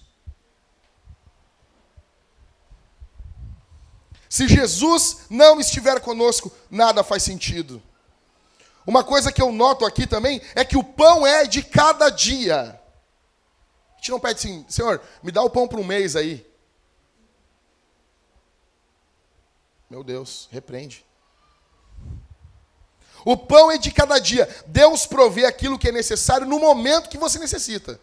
Se 4.31 4.47
Jesus 4.47 5.23
não 5.29 5.59
estiver 5.59 6.01
conosco, 6.01 6.53
nada 6.71 7.03
faz 7.03 7.25
sentido. 7.25 7.83
Uma 8.87 9.03
coisa 9.03 9.33
que 9.33 9.43
eu 9.43 9.51
noto 9.51 9.85
aqui 9.85 10.07
também 10.07 10.41
é 10.55 10.65
que 10.65 10.79
o 10.79 10.85
pão 10.85 11.27
é 11.27 11.45
de 11.45 11.65
cada 11.65 12.09
dia. 12.11 12.81
A 13.93 13.97
gente 13.97 14.13
não 14.13 14.21
pede 14.21 14.39
assim, 14.39 14.65
Senhor, 14.69 15.03
me 15.21 15.33
dá 15.33 15.43
o 15.43 15.51
pão 15.51 15.67
para 15.67 15.81
um 15.81 15.85
mês 15.85 16.15
aí. 16.15 16.47
Meu 19.91 20.05
Deus, 20.05 20.49
repreende. 20.53 21.05
O 23.25 23.37
pão 23.37 23.69
é 23.69 23.79
de 23.79 23.91
cada 23.91 24.21
dia. 24.21 24.49
Deus 24.65 25.07
provê 25.07 25.45
aquilo 25.45 25.77
que 25.77 25.89
é 25.89 25.93
necessário 25.93 26.47
no 26.47 26.61
momento 26.61 27.11
que 27.11 27.19
você 27.19 27.37
necessita. 27.41 28.01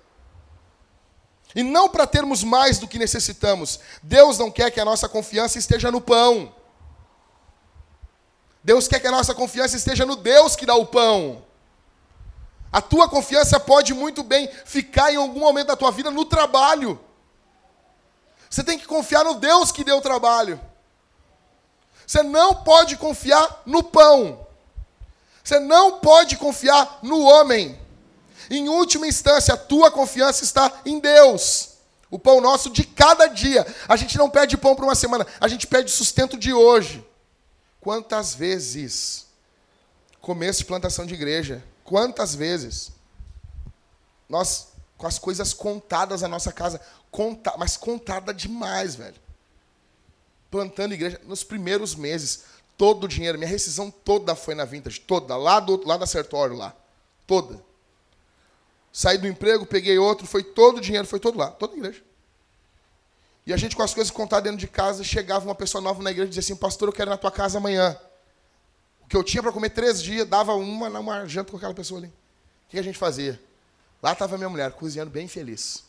E 1.56 1.64
não 1.64 1.90
para 1.90 2.06
termos 2.06 2.44
mais 2.44 2.78
do 2.78 2.88
que 2.88 3.00
necessitamos. 3.00 3.80
Deus 4.04 4.38
não 4.38 4.52
quer 4.52 4.70
que 4.72 4.80
a 4.80 4.86
nossa 4.86 5.08
confiança 5.10 5.58
esteja 5.58 5.92
no 5.92 6.02
pão. 6.02 6.54
Deus 8.64 8.88
quer 8.88 9.00
que 9.00 9.08
a 9.08 9.12
nossa 9.12 9.34
confiança 9.34 9.78
esteja 9.78 10.06
no 10.06 10.16
Deus 10.16 10.56
que 10.56 10.66
dá 10.66 10.76
o 10.76 10.86
pão. 10.86 11.44
A 12.72 12.82
tua 12.82 13.08
confiança 13.08 13.60
pode 13.60 13.94
muito 13.94 14.24
bem 14.24 14.50
ficar 14.66 15.12
em 15.12 15.16
algum 15.16 15.40
momento 15.40 15.68
da 15.68 15.76
tua 15.76 15.90
vida 15.90 16.12
no 16.12 16.26
trabalho. 16.26 17.00
Você 18.50 18.64
tem 18.64 18.78
que 18.78 18.86
confiar 18.86 19.24
no 19.24 19.36
Deus 19.36 19.72
que 19.72 19.84
deu 19.84 19.98
o 19.98 20.02
trabalho. 20.02 20.60
Você 22.06 22.24
não 22.24 22.56
pode 22.56 22.98
confiar 22.98 23.62
no 23.66 23.84
pão. 23.84 24.46
Você 25.44 25.60
não 25.60 26.00
pode 26.00 26.38
confiar 26.38 27.00
no 27.02 27.22
homem. 27.22 27.80
Em 28.50 28.70
última 28.70 29.08
instância, 29.08 29.54
a 29.54 29.58
tua 29.58 29.92
confiança 29.92 30.44
está 30.44 30.82
em 30.86 31.00
Deus. 31.00 31.78
O 32.10 32.18
pão 32.18 32.40
nosso 32.40 32.70
de 32.70 32.84
cada 32.84 33.28
dia. 33.28 33.66
A 33.88 33.96
gente 33.96 34.18
não 34.18 34.30
pede 34.30 34.58
pão 34.58 34.76
para 34.76 34.86
uma 34.86 34.96
semana, 34.96 35.28
a 35.40 35.48
gente 35.48 35.68
pede 35.68 35.92
sustento 35.92 36.38
de 36.38 36.54
hoje. 36.54 37.06
Quantas 37.82 38.34
vezes? 38.34 39.28
Começo 40.22 40.60
de 40.60 40.66
plantação 40.66 41.06
de 41.06 41.14
igreja. 41.14 41.64
Quantas 41.84 42.36
vezes? 42.36 42.92
Nós, 44.28 44.68
com 44.98 45.08
as 45.08 45.20
coisas 45.20 45.54
contadas 45.54 46.22
na 46.22 46.28
nossa 46.28 46.52
casa, 46.52 46.82
conta, 47.12 47.54
mas 47.58 47.78
contada 47.78 48.34
demais, 48.34 48.96
velho. 48.96 49.16
Plantando 50.50 50.94
igreja 50.94 51.20
nos 51.26 51.44
primeiros 51.44 51.96
meses 51.96 52.44
todo 52.78 53.06
o 53.06 53.08
dinheiro, 53.08 53.38
minha 53.38 53.50
rescisão 53.50 53.90
toda 53.90 54.36
foi 54.36 54.54
na 54.54 54.64
Vintage, 54.64 55.00
toda, 55.02 55.36
lá 55.36 55.60
do 55.60 55.86
lá 55.86 55.98
da 55.98 56.06
Sertório 56.06 56.56
lá, 56.56 56.76
toda. 57.26 57.60
Saí 58.98 59.16
do 59.20 59.28
emprego, 59.28 59.64
peguei 59.64 60.00
outro, 60.00 60.26
foi 60.26 60.44
todo 60.44 60.80
o 60.80 60.82
dinheiro, 60.82 61.08
foi 61.08 61.20
todo 61.20 61.38
lá, 61.38 61.52
toda 61.52 61.76
a 61.76 61.78
igreja. 61.78 62.02
E 63.46 63.54
a 63.54 63.56
gente 63.56 63.76
com 63.76 63.84
as 63.84 63.94
coisas 63.94 64.10
contadas 64.10 64.46
dentro 64.46 64.58
de 64.58 64.68
casa, 64.68 65.04
chegava 65.04 65.46
uma 65.46 65.54
pessoa 65.54 65.80
nova 65.80 66.02
na 66.02 66.10
igreja 66.10 66.26
e 66.26 66.30
dizia 66.30 66.40
assim, 66.40 66.60
pastor, 66.60 66.90
eu 66.90 66.92
quero 66.92 67.08
ir 67.08 67.12
na 67.12 67.18
tua 67.18 67.30
casa 67.32 67.60
amanhã. 67.60 67.96
O 69.02 69.08
que 69.08 69.16
eu 69.16 69.24
tinha 69.24 69.44
para 69.44 69.52
comer 69.52 69.70
três 69.70 70.02
dias, 70.02 70.28
dava 70.28 70.56
uma 70.56 70.90
numa 70.90 71.28
janta 71.28 71.52
com 71.52 71.58
aquela 71.58 71.76
pessoa 71.76 72.00
ali. 72.00 72.08
O 72.08 72.70
que 72.70 72.80
a 72.80 72.82
gente 72.82 72.98
fazia? 72.98 73.40
Lá 74.02 74.14
estava 74.14 74.36
minha 74.36 74.50
mulher, 74.50 74.72
cozinhando 74.72 75.12
bem 75.12 75.28
feliz. 75.28 75.84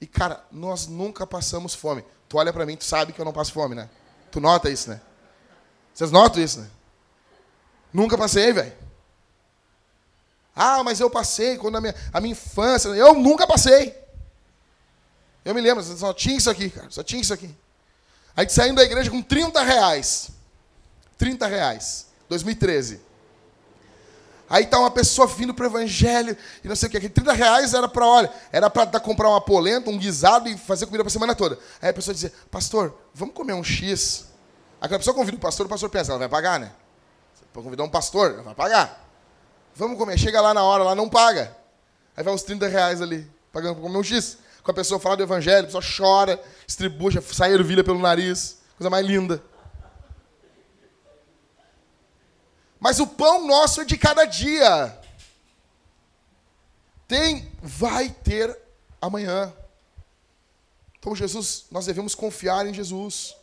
E, 0.00 0.06
cara, 0.06 0.46
nós 0.52 0.86
nunca 0.86 1.26
passamos 1.26 1.74
fome. 1.74 2.04
Tu 2.28 2.38
olha 2.38 2.52
para 2.52 2.64
mim, 2.64 2.76
tu 2.76 2.84
sabe 2.84 3.12
que 3.12 3.20
eu 3.20 3.24
não 3.24 3.32
passo 3.32 3.52
fome, 3.52 3.74
né? 3.74 3.90
Tu 4.30 4.38
nota 4.38 4.70
isso, 4.70 4.90
né? 4.90 5.00
Vocês 5.92 6.12
notam 6.12 6.40
isso, 6.40 6.60
né? 6.60 6.70
Nunca 7.92 8.16
passei, 8.16 8.52
velho. 8.52 8.91
Ah, 10.54 10.82
mas 10.84 11.00
eu 11.00 11.08
passei 11.08 11.56
quando 11.56 11.76
a 11.76 11.80
minha, 11.80 11.94
a 12.12 12.20
minha 12.20 12.32
infância. 12.32 12.88
Eu 12.90 13.14
nunca 13.14 13.46
passei. 13.46 13.96
Eu 15.44 15.54
me 15.54 15.60
lembro, 15.60 15.82
só 15.82 16.12
tinha 16.12 16.36
isso 16.36 16.50
aqui, 16.50 16.70
cara. 16.70 16.90
Só 16.90 17.02
tinha 17.02 17.20
isso 17.20 17.32
aqui. 17.32 17.52
A 18.36 18.42
gente 18.42 18.52
saindo 18.52 18.76
da 18.76 18.84
igreja 18.84 19.10
com 19.10 19.20
30 19.20 19.62
reais. 19.62 20.30
30 21.18 21.46
reais. 21.46 22.06
2013. 22.28 23.00
Aí 24.48 24.66
tá 24.66 24.78
uma 24.78 24.90
pessoa 24.90 25.26
vindo 25.26 25.54
para 25.54 25.64
o 25.64 25.66
evangelho 25.66 26.36
e 26.62 26.68
não 26.68 26.76
sei 26.76 26.88
o 26.88 26.92
que. 26.92 27.08
30 27.08 27.32
reais 27.32 27.72
era 27.72 27.88
para, 27.88 28.06
olha, 28.06 28.30
era 28.52 28.68
para 28.68 29.00
comprar 29.00 29.30
uma 29.30 29.40
polenta, 29.40 29.88
um 29.88 29.96
guisado 29.96 30.46
e 30.46 30.58
fazer 30.58 30.84
comida 30.84 31.02
para 31.02 31.10
semana 31.10 31.34
toda. 31.34 31.58
Aí 31.80 31.88
a 31.88 31.94
pessoa 31.94 32.12
dizia, 32.12 32.30
pastor, 32.50 32.94
vamos 33.14 33.34
comer 33.34 33.54
um 33.54 33.64
X. 33.64 34.26
Aquela 34.78 34.98
pessoa 34.98 35.14
convida 35.14 35.38
o 35.38 35.40
pastor, 35.40 35.64
o 35.64 35.68
pastor 35.70 35.88
pensa, 35.88 36.12
ela 36.12 36.18
vai 36.18 36.28
pagar, 36.28 36.60
né? 36.60 36.70
Para 37.50 37.62
convidar 37.62 37.84
um 37.84 37.88
pastor, 37.88 38.32
ela 38.32 38.42
vai 38.42 38.54
pagar. 38.54 39.02
Vamos 39.74 39.98
comer. 39.98 40.18
Chega 40.18 40.40
lá 40.40 40.52
na 40.52 40.62
hora, 40.62 40.84
lá 40.84 40.94
não 40.94 41.08
paga. 41.08 41.56
Aí 42.16 42.22
vai 42.22 42.32
uns 42.32 42.42
30 42.42 42.68
reais 42.68 43.00
ali, 43.00 43.30
pagando 43.52 43.74
para 43.74 43.82
comer 43.82 43.98
um 43.98 44.04
X. 44.04 44.38
Com 44.62 44.70
a 44.70 44.74
pessoa 44.74 45.00
fala 45.00 45.16
do 45.16 45.22
evangelho, 45.22 45.62
a 45.62 45.64
pessoa 45.64 45.82
chora, 45.82 46.40
estribucha, 46.66 47.20
sai 47.20 47.52
ervilha 47.52 47.82
pelo 47.82 47.98
nariz. 47.98 48.58
Coisa 48.76 48.90
mais 48.90 49.04
linda. 49.04 49.42
Mas 52.78 52.98
o 52.98 53.06
pão 53.06 53.46
nosso 53.46 53.80
é 53.80 53.84
de 53.84 53.96
cada 53.96 54.24
dia. 54.24 54.98
Tem, 57.06 57.50
vai 57.62 58.08
ter 58.08 58.56
amanhã. 59.00 59.52
Então, 60.98 61.14
Jesus, 61.14 61.66
nós 61.70 61.86
devemos 61.86 62.14
confiar 62.14 62.66
em 62.66 62.74
Jesus. 62.74 63.36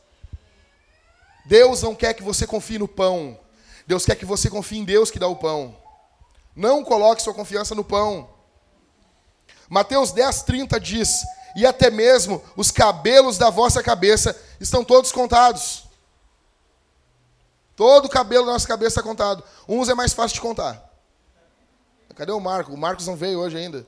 Deus 1.45 1.81
não 1.81 1.95
quer 1.95 2.13
que 2.13 2.23
você 2.23 2.45
confie 2.45 2.77
no 2.77 2.87
pão. 2.87 3.39
Deus 3.87 4.05
quer 4.05 4.15
que 4.15 4.25
você 4.25 4.49
confie 4.49 4.77
em 4.77 4.85
Deus 4.85 5.09
que 5.09 5.19
dá 5.19 5.27
o 5.27 5.35
pão. 5.35 5.75
Não 6.59 6.83
coloque 6.83 7.21
sua 7.21 7.33
confiança 7.33 7.73
no 7.73 7.85
pão. 7.85 8.29
Mateus 9.69 10.11
10, 10.11 10.43
30 10.43 10.77
diz: 10.77 11.23
E 11.55 11.65
até 11.65 11.89
mesmo 11.89 12.43
os 12.53 12.69
cabelos 12.69 13.37
da 13.37 13.49
vossa 13.49 13.81
cabeça 13.81 14.37
estão 14.59 14.83
todos 14.83 15.09
contados. 15.09 15.85
Todo 17.77 18.07
o 18.07 18.09
cabelo 18.09 18.45
da 18.45 18.51
nossa 18.51 18.67
cabeça 18.67 18.99
está 18.99 19.01
contado. 19.01 19.41
Uns 19.69 19.87
é 19.87 19.93
mais 19.93 20.11
fácil 20.11 20.35
de 20.35 20.41
contar. 20.41 20.83
Cadê 22.13 22.33
o 22.33 22.41
Marcos? 22.41 22.73
O 22.73 22.77
Marcos 22.77 23.07
não 23.07 23.15
veio 23.15 23.39
hoje 23.39 23.55
ainda. 23.55 23.87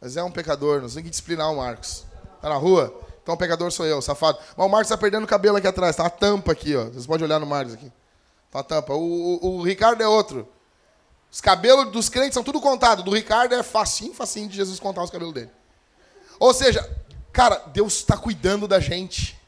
Mas 0.00 0.16
é 0.16 0.22
um 0.22 0.30
pecador, 0.30 0.80
nós 0.80 0.92
temos 0.92 1.06
que 1.06 1.10
disciplinar 1.10 1.50
o 1.50 1.56
Marcos. 1.56 2.04
Está 2.36 2.48
na 2.48 2.54
rua? 2.54 2.96
Então 3.20 3.34
o 3.34 3.36
pecador 3.36 3.72
sou 3.72 3.84
eu, 3.84 4.00
safado. 4.00 4.38
Mas 4.56 4.64
o 4.64 4.68
Marcos 4.68 4.86
está 4.86 4.96
perdendo 4.96 5.24
o 5.24 5.26
cabelo 5.26 5.56
aqui 5.56 5.66
atrás. 5.66 5.90
Está 5.90 6.04
uma 6.04 6.10
tampa 6.10 6.52
aqui, 6.52 6.76
ó. 6.76 6.84
Vocês 6.84 7.04
podem 7.04 7.24
olhar 7.24 7.40
no 7.40 7.46
Marcos 7.46 7.74
aqui. 7.74 7.92
Está 8.46 8.58
uma 8.58 8.62
tampa. 8.62 8.94
O, 8.94 9.00
o, 9.42 9.56
o 9.56 9.62
Ricardo 9.64 10.00
é 10.00 10.06
outro. 10.06 10.48
Os 11.36 11.40
cabelos 11.42 11.92
dos 11.92 12.08
crentes 12.08 12.32
são 12.32 12.42
tudo 12.42 12.62
contado. 12.62 13.02
Do 13.02 13.14
Ricardo 13.14 13.54
é 13.54 13.62
facinho, 13.62 14.14
facinho 14.14 14.48
de 14.48 14.56
Jesus 14.56 14.80
contar 14.80 15.02
os 15.02 15.10
cabelos 15.10 15.34
dele. 15.34 15.50
Ou 16.40 16.54
seja, 16.54 16.88
cara, 17.30 17.62
Deus 17.74 17.96
está 17.96 18.16
cuidando 18.16 18.66
da 18.66 18.80
gente. 18.80 19.38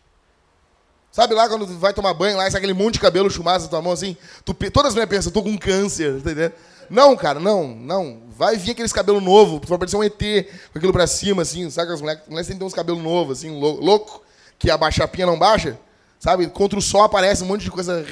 Sabe 1.10 1.32
lá 1.32 1.48
quando 1.48 1.66
vai 1.78 1.94
tomar 1.94 2.12
banho, 2.12 2.36
lá, 2.36 2.44
aquele 2.44 2.74
monte 2.74 2.94
de 2.94 3.00
cabelo 3.00 3.30
chumaço 3.30 3.64
na 3.64 3.70
tua 3.70 3.80
mão 3.80 3.92
assim? 3.92 4.18
Tu, 4.44 4.52
todas 4.70 4.88
as 4.90 4.94
mulheres 4.94 5.08
pensam, 5.08 5.32
tô 5.32 5.42
com 5.42 5.56
câncer, 5.56 6.12
tá 6.12 6.30
entendendo? 6.30 6.52
Não, 6.90 7.16
cara, 7.16 7.40
não, 7.40 7.68
não. 7.68 8.20
Vai 8.36 8.58
vir 8.58 8.72
aqueles 8.72 8.92
cabelos 8.92 9.22
novos, 9.22 9.60
tu 9.60 9.68
vai 9.68 9.78
parecer 9.78 9.96
um 9.96 10.04
ET 10.04 10.46
com 10.70 10.78
aquilo 10.78 10.92
pra 10.92 11.06
cima, 11.06 11.40
assim, 11.40 11.70
sabe? 11.70 11.90
As 11.90 12.02
mulheres, 12.02 12.20
as 12.20 12.28
mulheres 12.28 12.48
têm 12.48 12.62
uns 12.62 12.74
cabelos 12.74 13.02
novos, 13.02 13.38
assim, 13.38 13.58
louco, 13.58 14.22
que 14.58 14.70
a 14.70 14.76
bachapinha 14.76 15.24
não 15.24 15.38
baixa, 15.38 15.80
sabe? 16.20 16.48
Contra 16.48 16.78
o 16.78 16.82
sol 16.82 17.02
aparece 17.02 17.42
um 17.42 17.46
monte 17.46 17.64
de 17.64 17.70
coisa, 17.70 18.04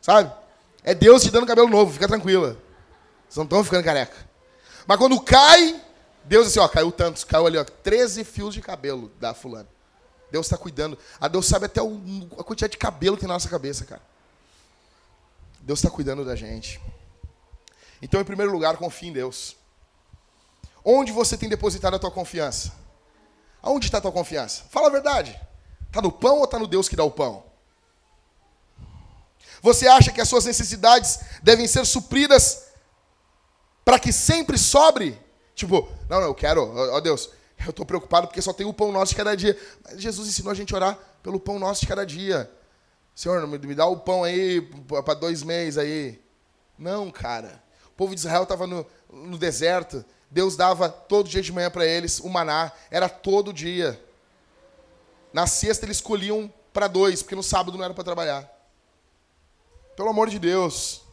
sabe? 0.00 0.30
É 0.84 0.94
Deus 0.94 1.24
te 1.24 1.32
dando 1.32 1.44
cabelo 1.44 1.68
novo, 1.68 1.92
fica 1.92 2.06
tranquila. 2.06 2.56
Vocês 3.30 3.36
não 3.36 3.44
estão 3.44 3.62
ficando 3.62 3.84
careca. 3.84 4.16
Mas 4.88 4.98
quando 4.98 5.20
cai, 5.20 5.80
Deus 6.24 6.48
assim, 6.48 6.58
ó, 6.58 6.66
caiu 6.66 6.90
tantos, 6.90 7.22
caiu 7.22 7.46
ali, 7.46 7.56
ó, 7.56 7.62
13 7.62 8.24
fios 8.24 8.52
de 8.52 8.60
cabelo 8.60 9.08
da 9.20 9.32
fulana. 9.32 9.68
Deus 10.32 10.46
está 10.46 10.58
cuidando. 10.58 10.98
A 11.20 11.28
Deus 11.28 11.46
sabe 11.46 11.66
até 11.66 11.80
o, 11.80 12.00
a 12.36 12.42
quantidade 12.42 12.72
de 12.72 12.78
cabelo 12.78 13.16
que 13.16 13.20
tem 13.20 13.28
na 13.28 13.34
nossa 13.34 13.48
cabeça, 13.48 13.84
cara. 13.84 14.02
Deus 15.60 15.78
está 15.78 15.88
cuidando 15.88 16.24
da 16.24 16.34
gente. 16.34 16.80
Então, 18.02 18.20
em 18.20 18.24
primeiro 18.24 18.50
lugar, 18.50 18.76
confie 18.76 19.06
em 19.06 19.12
Deus. 19.12 19.56
Onde 20.84 21.12
você 21.12 21.36
tem 21.36 21.48
depositado 21.48 21.94
a 21.94 21.98
tua 22.00 22.10
confiança? 22.10 22.72
Aonde 23.62 23.86
está 23.86 23.98
a 23.98 24.00
tua 24.00 24.12
confiança? 24.12 24.64
Fala 24.70 24.88
a 24.88 24.90
verdade. 24.90 25.38
Está 25.86 26.02
no 26.02 26.10
pão 26.10 26.38
ou 26.38 26.44
está 26.44 26.58
no 26.58 26.66
Deus 26.66 26.88
que 26.88 26.96
dá 26.96 27.04
o 27.04 27.12
pão? 27.12 27.44
Você 29.62 29.86
acha 29.86 30.10
que 30.10 30.20
as 30.20 30.28
suas 30.28 30.46
necessidades 30.46 31.20
devem 31.42 31.68
ser 31.68 31.84
supridas 31.86 32.69
para 33.90 33.98
que 33.98 34.12
sempre 34.12 34.56
sobre. 34.56 35.20
Tipo, 35.52 35.88
não, 36.08 36.20
não, 36.20 36.28
eu 36.28 36.34
quero, 36.34 36.62
ó 36.94 37.00
Deus, 37.00 37.28
eu 37.58 37.70
estou 37.70 37.84
preocupado 37.84 38.28
porque 38.28 38.40
só 38.40 38.52
tem 38.52 38.64
o 38.64 38.72
pão 38.72 38.92
nosso 38.92 39.10
de 39.10 39.16
cada 39.16 39.36
dia. 39.36 39.58
Mas 39.82 40.00
Jesus 40.00 40.28
ensinou 40.28 40.52
a 40.52 40.54
gente 40.54 40.72
a 40.72 40.76
orar 40.76 40.98
pelo 41.24 41.40
pão 41.40 41.58
nosso 41.58 41.80
de 41.80 41.88
cada 41.88 42.06
dia. 42.06 42.48
Senhor, 43.16 43.44
me 43.48 43.74
dá 43.74 43.86
o 43.86 43.96
pão 43.96 44.22
aí 44.22 44.60
para 45.04 45.14
dois 45.14 45.42
meses 45.42 45.76
aí. 45.76 46.22
Não, 46.78 47.10
cara. 47.10 47.60
O 47.88 47.90
povo 47.96 48.14
de 48.14 48.20
Israel 48.20 48.44
estava 48.44 48.64
no, 48.64 48.86
no 49.12 49.36
deserto. 49.36 50.04
Deus 50.30 50.54
dava 50.54 50.88
todo 50.88 51.28
dia 51.28 51.42
de 51.42 51.52
manhã 51.52 51.68
para 51.68 51.84
eles 51.84 52.20
o 52.20 52.28
maná. 52.28 52.70
Era 52.92 53.08
todo 53.08 53.52
dia. 53.52 54.00
Na 55.32 55.48
sexta 55.48 55.84
eles 55.84 55.96
escolhiam 55.96 56.48
para 56.72 56.86
dois, 56.86 57.24
porque 57.24 57.34
no 57.34 57.42
sábado 57.42 57.76
não 57.76 57.84
era 57.84 57.92
para 57.92 58.04
trabalhar. 58.04 58.48
Pelo 59.96 60.10
amor 60.10 60.30
de 60.30 60.38
Deus. 60.38 61.09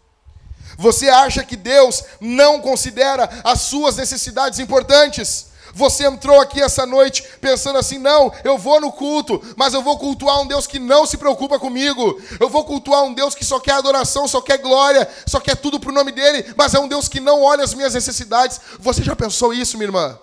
Você 0.77 1.09
acha 1.09 1.43
que 1.43 1.55
Deus 1.55 2.03
não 2.19 2.59
considera 2.59 3.29
as 3.43 3.61
suas 3.61 3.97
necessidades 3.97 4.59
importantes? 4.59 5.47
Você 5.73 6.05
entrou 6.05 6.41
aqui 6.41 6.61
essa 6.61 6.85
noite 6.85 7.23
pensando 7.39 7.77
assim: 7.77 7.99
não, 7.99 8.33
eu 8.43 8.57
vou 8.57 8.81
no 8.81 8.91
culto, 8.91 9.41
mas 9.55 9.73
eu 9.73 9.81
vou 9.83 9.97
cultuar 9.97 10.41
um 10.41 10.47
Deus 10.47 10.65
que 10.65 10.79
não 10.79 11.05
se 11.05 11.17
preocupa 11.17 11.59
comigo. 11.59 12.19
Eu 12.39 12.49
vou 12.49 12.65
cultuar 12.65 13.03
um 13.03 13.13
Deus 13.13 13.35
que 13.35 13.45
só 13.45 13.59
quer 13.59 13.73
adoração, 13.73 14.27
só 14.27 14.41
quer 14.41 14.57
glória, 14.57 15.07
só 15.27 15.39
quer 15.39 15.55
tudo 15.55 15.79
para 15.79 15.91
o 15.91 15.93
nome 15.93 16.11
dele, 16.11 16.53
mas 16.57 16.73
é 16.73 16.79
um 16.79 16.87
Deus 16.87 17.07
que 17.07 17.19
não 17.19 17.43
olha 17.43 17.63
as 17.63 17.75
minhas 17.75 17.93
necessidades. 17.93 18.59
Você 18.79 19.03
já 19.03 19.15
pensou 19.15 19.53
isso, 19.53 19.77
minha 19.77 19.87
irmã? 19.87 20.17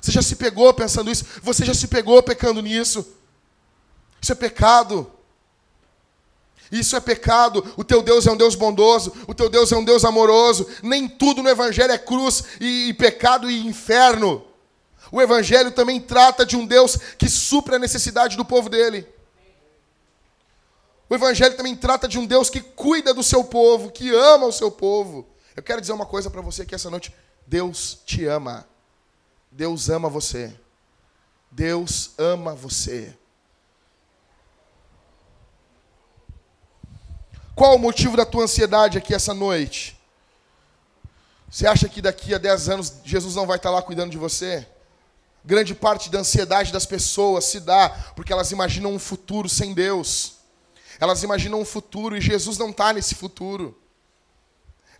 Você 0.00 0.12
já 0.12 0.22
se 0.22 0.36
pegou 0.36 0.72
pensando 0.72 1.10
isso? 1.10 1.24
Você 1.42 1.64
já 1.64 1.74
se 1.74 1.86
pegou 1.86 2.22
pecando 2.22 2.62
nisso? 2.62 3.06
Isso 4.20 4.32
é 4.32 4.34
pecado. 4.34 5.10
Isso 6.74 6.96
é 6.96 7.00
pecado. 7.00 7.64
O 7.76 7.84
teu 7.84 8.02
Deus 8.02 8.26
é 8.26 8.32
um 8.32 8.36
Deus 8.36 8.56
bondoso. 8.56 9.12
O 9.28 9.34
teu 9.34 9.48
Deus 9.48 9.70
é 9.70 9.76
um 9.76 9.84
Deus 9.84 10.04
amoroso. 10.04 10.66
Nem 10.82 11.08
tudo 11.08 11.40
no 11.40 11.48
Evangelho 11.48 11.92
é 11.92 11.98
cruz 11.98 12.42
e, 12.60 12.88
e 12.88 12.94
pecado 12.94 13.48
e 13.48 13.64
inferno. 13.64 14.44
O 15.12 15.22
Evangelho 15.22 15.70
também 15.70 16.00
trata 16.00 16.44
de 16.44 16.56
um 16.56 16.66
Deus 16.66 16.96
que 17.16 17.28
supre 17.28 17.76
a 17.76 17.78
necessidade 17.78 18.36
do 18.36 18.44
povo 18.44 18.68
dele. 18.68 19.06
O 21.08 21.14
Evangelho 21.14 21.56
também 21.56 21.76
trata 21.76 22.08
de 22.08 22.18
um 22.18 22.26
Deus 22.26 22.50
que 22.50 22.60
cuida 22.60 23.14
do 23.14 23.22
seu 23.22 23.44
povo, 23.44 23.92
que 23.92 24.12
ama 24.12 24.46
o 24.46 24.52
seu 24.52 24.68
povo. 24.68 25.24
Eu 25.54 25.62
quero 25.62 25.80
dizer 25.80 25.92
uma 25.92 26.06
coisa 26.06 26.28
para 26.28 26.40
você 26.40 26.62
aqui 26.62 26.74
essa 26.74 26.90
noite: 26.90 27.14
Deus 27.46 28.00
te 28.04 28.24
ama. 28.24 28.66
Deus 29.48 29.88
ama 29.88 30.08
você. 30.08 30.52
Deus 31.52 32.10
ama 32.18 32.52
você. 32.52 33.16
Qual 37.54 37.76
o 37.76 37.78
motivo 37.78 38.16
da 38.16 38.26
tua 38.26 38.44
ansiedade 38.44 38.98
aqui 38.98 39.14
essa 39.14 39.32
noite? 39.32 39.96
Você 41.48 41.68
acha 41.68 41.88
que 41.88 42.02
daqui 42.02 42.34
a 42.34 42.38
10 42.38 42.68
anos 42.68 42.92
Jesus 43.04 43.36
não 43.36 43.46
vai 43.46 43.58
estar 43.58 43.70
lá 43.70 43.80
cuidando 43.80 44.10
de 44.10 44.18
você? 44.18 44.66
Grande 45.44 45.72
parte 45.72 46.10
da 46.10 46.18
ansiedade 46.18 46.72
das 46.72 46.84
pessoas 46.84 47.44
se 47.44 47.60
dá 47.60 47.90
porque 48.16 48.32
elas 48.32 48.50
imaginam 48.50 48.92
um 48.92 48.98
futuro 48.98 49.48
sem 49.48 49.72
Deus. 49.72 50.32
Elas 50.98 51.22
imaginam 51.22 51.60
um 51.60 51.64
futuro 51.64 52.16
e 52.16 52.20
Jesus 52.20 52.58
não 52.58 52.70
está 52.70 52.92
nesse 52.92 53.14
futuro. 53.14 53.78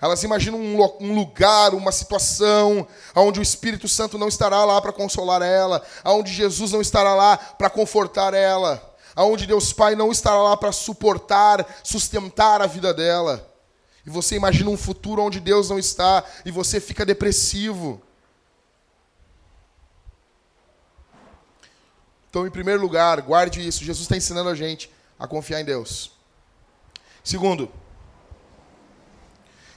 Elas 0.00 0.22
imaginam 0.22 0.60
um 0.60 1.14
lugar, 1.14 1.74
uma 1.74 1.90
situação, 1.90 2.86
onde 3.16 3.40
o 3.40 3.42
Espírito 3.42 3.88
Santo 3.88 4.16
não 4.16 4.28
estará 4.28 4.64
lá 4.64 4.80
para 4.80 4.92
consolar 4.92 5.42
ela, 5.42 5.84
onde 6.04 6.32
Jesus 6.32 6.70
não 6.70 6.80
estará 6.80 7.14
lá 7.14 7.36
para 7.36 7.70
confortar 7.70 8.32
ela 8.32 8.93
aonde 9.14 9.46
Deus 9.46 9.72
Pai 9.72 9.94
não 9.94 10.10
estará 10.10 10.36
lá 10.42 10.56
para 10.56 10.72
suportar, 10.72 11.80
sustentar 11.82 12.60
a 12.60 12.66
vida 12.66 12.92
dela. 12.92 13.50
E 14.06 14.10
você 14.10 14.36
imagina 14.36 14.70
um 14.70 14.76
futuro 14.76 15.22
onde 15.22 15.40
Deus 15.40 15.70
não 15.70 15.78
está 15.78 16.24
e 16.44 16.50
você 16.50 16.80
fica 16.80 17.06
depressivo. 17.06 18.02
Então, 22.28 22.46
em 22.46 22.50
primeiro 22.50 22.82
lugar, 22.82 23.22
guarde 23.22 23.66
isso. 23.66 23.84
Jesus 23.84 24.02
está 24.02 24.16
ensinando 24.16 24.50
a 24.50 24.54
gente 24.54 24.90
a 25.18 25.26
confiar 25.26 25.60
em 25.60 25.64
Deus. 25.64 26.10
Segundo, 27.22 27.70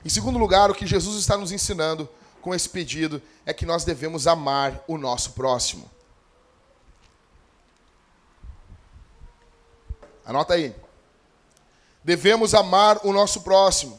Em 0.04 0.10
segundo 0.10 0.40
lugar, 0.40 0.72
o 0.72 0.74
que 0.74 0.88
Jesus 0.88 1.18
está 1.18 1.36
nos 1.36 1.52
ensinando 1.52 2.08
com 2.42 2.56
esse 2.56 2.70
pedido 2.70 3.22
é 3.46 3.54
que 3.54 3.66
nós 3.66 3.84
devemos 3.84 4.26
amar 4.26 4.84
o 4.88 4.98
nosso 4.98 5.32
próximo. 5.34 5.90
Anota 10.28 10.56
aí. 10.56 10.76
Devemos 12.04 12.54
amar 12.54 13.00
o 13.06 13.14
nosso 13.14 13.42
próximo. 13.42 13.98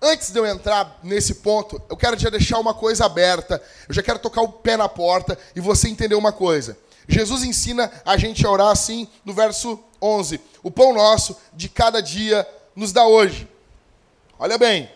Antes 0.00 0.30
de 0.30 0.38
eu 0.38 0.44
entrar 0.44 1.00
nesse 1.02 1.36
ponto, 1.36 1.80
eu 1.88 1.96
quero 1.96 2.18
já 2.18 2.28
deixar 2.28 2.58
uma 2.58 2.74
coisa 2.74 3.06
aberta. 3.06 3.62
Eu 3.88 3.94
já 3.94 4.02
quero 4.02 4.18
tocar 4.18 4.42
o 4.42 4.52
pé 4.52 4.76
na 4.76 4.86
porta 4.86 5.38
e 5.54 5.60
você 5.60 5.88
entender 5.88 6.14
uma 6.14 6.30
coisa. 6.30 6.76
Jesus 7.08 7.42
ensina 7.42 7.90
a 8.04 8.18
gente 8.18 8.44
a 8.46 8.50
orar 8.50 8.68
assim 8.68 9.08
no 9.24 9.32
verso 9.32 9.82
11: 10.00 10.38
O 10.62 10.70
pão 10.70 10.92
nosso 10.92 11.34
de 11.54 11.70
cada 11.70 12.02
dia 12.02 12.46
nos 12.74 12.92
dá 12.92 13.06
hoje. 13.06 13.48
Olha 14.38 14.58
bem. 14.58 14.90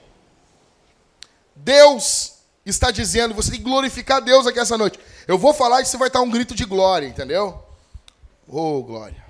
Deus 1.57 2.35
está 2.67 2.91
dizendo, 2.91 3.35
você 3.35 3.53
tem 3.53 3.61
que 3.61 3.65
glorificar 3.65 4.21
Deus 4.21 4.47
aqui 4.47 4.59
essa 4.59 4.77
noite. 4.77 5.01
Eu 5.27 5.39
vou 5.39 5.55
falar 5.55 5.81
e 5.81 5.87
você 5.87 5.97
vai 5.97 6.09
estar 6.09 6.21
um 6.21 6.31
grito 6.31 6.55
de 6.55 6.67
glória, 6.67 7.07
entendeu? 7.07 7.63
Oh, 8.47 8.83
glória. 8.83 9.30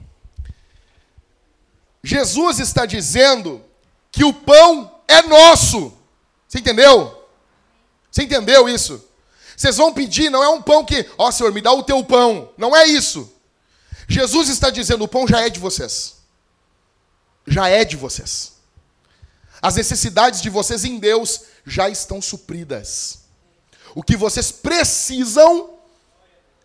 Jesus 2.02 2.58
está 2.58 2.86
dizendo 2.86 3.62
que 4.10 4.24
o 4.24 4.32
pão 4.32 5.00
é 5.06 5.22
nosso. 5.22 5.92
Você 6.48 6.58
entendeu? 6.58 7.28
Você 8.10 8.22
entendeu 8.22 8.68
isso? 8.68 9.04
Vocês 9.56 9.76
vão 9.76 9.92
pedir, 9.92 10.30
não 10.30 10.42
é 10.42 10.48
um 10.48 10.62
pão 10.62 10.84
que, 10.84 11.08
ó 11.18 11.28
oh, 11.28 11.32
Senhor, 11.32 11.52
me 11.52 11.60
dá 11.60 11.72
o 11.72 11.82
teu 11.82 12.02
pão. 12.02 12.50
Não 12.56 12.74
é 12.74 12.86
isso. 12.86 13.30
Jesus 14.08 14.48
está 14.48 14.70
dizendo, 14.70 15.04
o 15.04 15.08
pão 15.08 15.28
já 15.28 15.40
é 15.40 15.50
de 15.50 15.60
vocês. 15.60 16.16
Já 17.46 17.68
é 17.68 17.84
de 17.84 17.96
vocês. 17.96 18.52
As 19.60 19.76
necessidades 19.76 20.40
de 20.40 20.48
vocês 20.48 20.84
em 20.84 20.98
Deus 20.98 21.42
já 21.66 21.88
estão 21.88 22.22
supridas. 22.22 23.20
O 23.94 24.02
que 24.02 24.16
vocês 24.16 24.50
precisam 24.50 25.78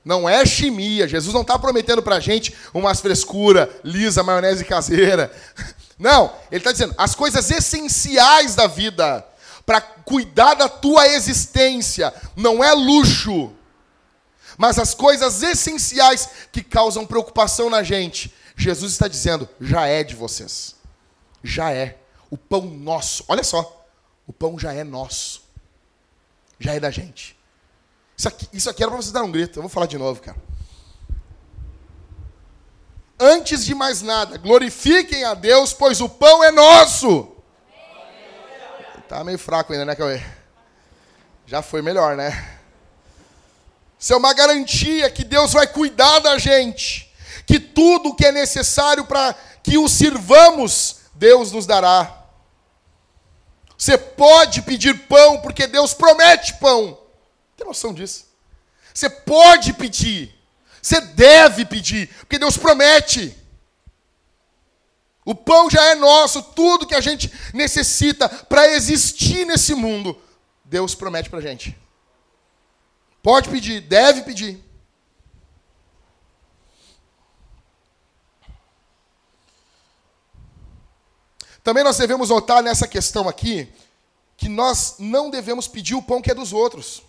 não 0.06 0.30
é 0.30 0.45
chimia. 0.45 1.08
Jesus 1.08 1.34
não 1.34 1.41
está 1.41 1.58
prometendo 1.58 2.03
para 2.03 2.18
a 2.18 2.20
gente 2.20 2.56
umas 2.72 3.01
frescura, 3.01 3.68
lisa, 3.84 4.22
maionese 4.22 4.64
caseira. 4.64 5.34
Não, 5.97 6.34
ele 6.51 6.60
está 6.60 6.74
dizendo 6.74 6.93
as 6.97 7.16
coisas 7.16 7.49
essenciais 7.49 8.53
da 8.53 8.68
vida 8.68 9.26
para 9.66 9.80
cuidar 9.80 10.53
da 10.53 10.68
tua 10.68 11.08
existência 11.08 12.14
não 12.36 12.62
é 12.62 12.74
luxo, 12.74 13.53
mas 14.58 14.78
as 14.78 14.93
coisas 14.93 15.41
essenciais 15.41 16.30
que 16.51 16.62
causam 16.62 17.06
preocupação 17.06 17.70
na 17.70 17.82
gente. 17.82 18.34
Jesus 18.58 18.93
está 18.93 19.08
dizendo, 19.08 19.47
já 19.60 19.86
é 19.88 20.03
de 20.03 20.16
vocês. 20.16 20.76
Já 21.43 21.72
é. 21.72 21.97
O 22.30 22.38
pão 22.38 22.62
nosso. 22.62 23.24
Olha 23.28 23.43
só. 23.43 23.86
O 24.28 24.34
pão 24.34 24.58
já 24.58 24.74
é 24.74 24.84
nosso. 24.84 25.43
Já 26.60 26.74
é 26.74 26.80
da 26.80 26.89
gente. 26.89 27.34
Isso 28.18 28.28
aqui, 28.28 28.49
isso 28.53 28.70
aqui 28.70 28.82
era 28.82 28.91
para 28.91 29.01
vocês 29.01 29.11
dar 29.11 29.24
um 29.24 29.32
grito. 29.32 29.59
Eu 29.59 29.63
vou 29.63 29.70
falar 29.70 29.86
de 29.86 29.97
novo, 29.97 30.22
cara. 30.22 30.38
Antes 33.20 33.66
de 33.66 33.74
mais 33.74 34.01
nada, 34.01 34.38
glorifiquem 34.38 35.24
a 35.24 35.34
Deus, 35.34 35.72
pois 35.74 36.01
o 36.01 36.09
pão 36.09 36.43
é 36.43 36.51
nosso. 36.51 37.32
Tá 39.07 39.24
meio 39.24 39.38
fraco 39.38 39.72
ainda, 39.72 39.86
né, 39.86 39.95
Cauê? 39.95 40.22
Já 41.45 41.61
foi 41.61 41.82
melhor, 41.82 42.18
né? 42.18 42.59
Isso 43.97 44.13
é 44.13 44.18
uma 44.18 44.34
garantia 44.34 45.09
que 45.09 45.24
Deus 45.24 45.53
vai 45.53 45.68
cuidar 45.68 46.20
da 46.20 46.38
gente. 46.38 47.13
Que 47.45 47.59
tudo 47.59 48.16
que 48.16 48.26
é 48.26 48.32
necessário 48.32 49.05
para 49.05 49.34
que 49.63 49.78
o 49.78 49.88
sirvamos, 49.88 51.01
Deus 51.13 51.51
nos 51.51 51.66
dará. 51.66 52.24
Você 53.78 53.97
pode 53.97 54.61
pedir 54.63 55.07
pão, 55.07 55.39
porque 55.41 55.68
Deus 55.68 55.93
promete 55.93 56.55
pão. 56.55 56.97
Tem 57.56 57.66
noção 57.66 57.93
disso? 57.93 58.26
Você 58.93 59.10
pode 59.10 59.74
pedir. 59.74 60.34
Você 60.82 61.01
deve 61.01 61.66
pedir, 61.66 62.08
porque 62.20 62.38
Deus 62.38 62.58
promete. 62.58 63.36
O 65.26 65.34
pão 65.34 65.70
já 65.70 65.84
é 65.86 65.95
nosso, 65.95 66.43
tudo 66.43 66.86
que 66.86 66.93
a 66.93 67.01
gente 67.01 67.32
necessita 67.53 68.30
para 68.30 68.68
existir 68.68 69.43
nesse 69.45 69.74
mundo, 69.74 70.22
Deus 70.64 70.93
promete 70.93 71.30
para 71.30 71.39
a 71.39 71.41
gente. 71.41 71.76
Pode 73.24 73.49
pedir, 73.49 73.82
deve 73.82 74.22
pedir. 74.22 74.64
Também 81.64 81.84
nós 81.84 81.97
devemos 81.97 82.30
notar 82.30 82.62
nessa 82.62 82.88
questão 82.88 83.28
aqui 83.28 83.68
que 84.38 84.47
nós 84.47 84.97
não 84.99 85.32
devemos 85.32 85.68
pedir 85.68 85.95
o 85.95 86.03
pão 86.03 86.22
que 86.22 86.30
é 86.30 86.36
dos 86.36 86.53
outros. 86.53 87.01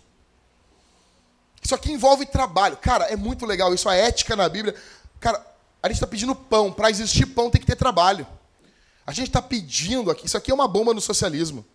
Isso 1.67 1.75
aqui 1.75 1.91
envolve 1.91 2.25
trabalho. 2.25 2.77
Cara, 2.77 3.07
é 3.07 3.17
muito 3.17 3.45
legal 3.45 3.73
isso, 3.73 3.89
a 3.89 3.93
ética 3.93 4.37
na 4.37 4.47
Bíblia. 4.47 4.73
Cara, 5.19 5.45
a 5.83 5.89
gente 5.89 5.97
está 5.97 6.07
pedindo 6.07 6.33
pão. 6.33 6.71
Para 6.71 6.89
existir 6.89 7.25
pão 7.25 7.49
tem 7.49 7.59
que 7.59 7.67
ter 7.67 7.75
trabalho. 7.75 8.25
A 9.05 9.11
gente 9.11 9.27
está 9.27 9.41
pedindo 9.41 10.09
aqui, 10.09 10.27
isso 10.27 10.37
aqui 10.37 10.49
é 10.49 10.53
uma 10.53 10.65
bomba 10.65 10.93
no 10.93 11.01
socialismo. 11.01 11.65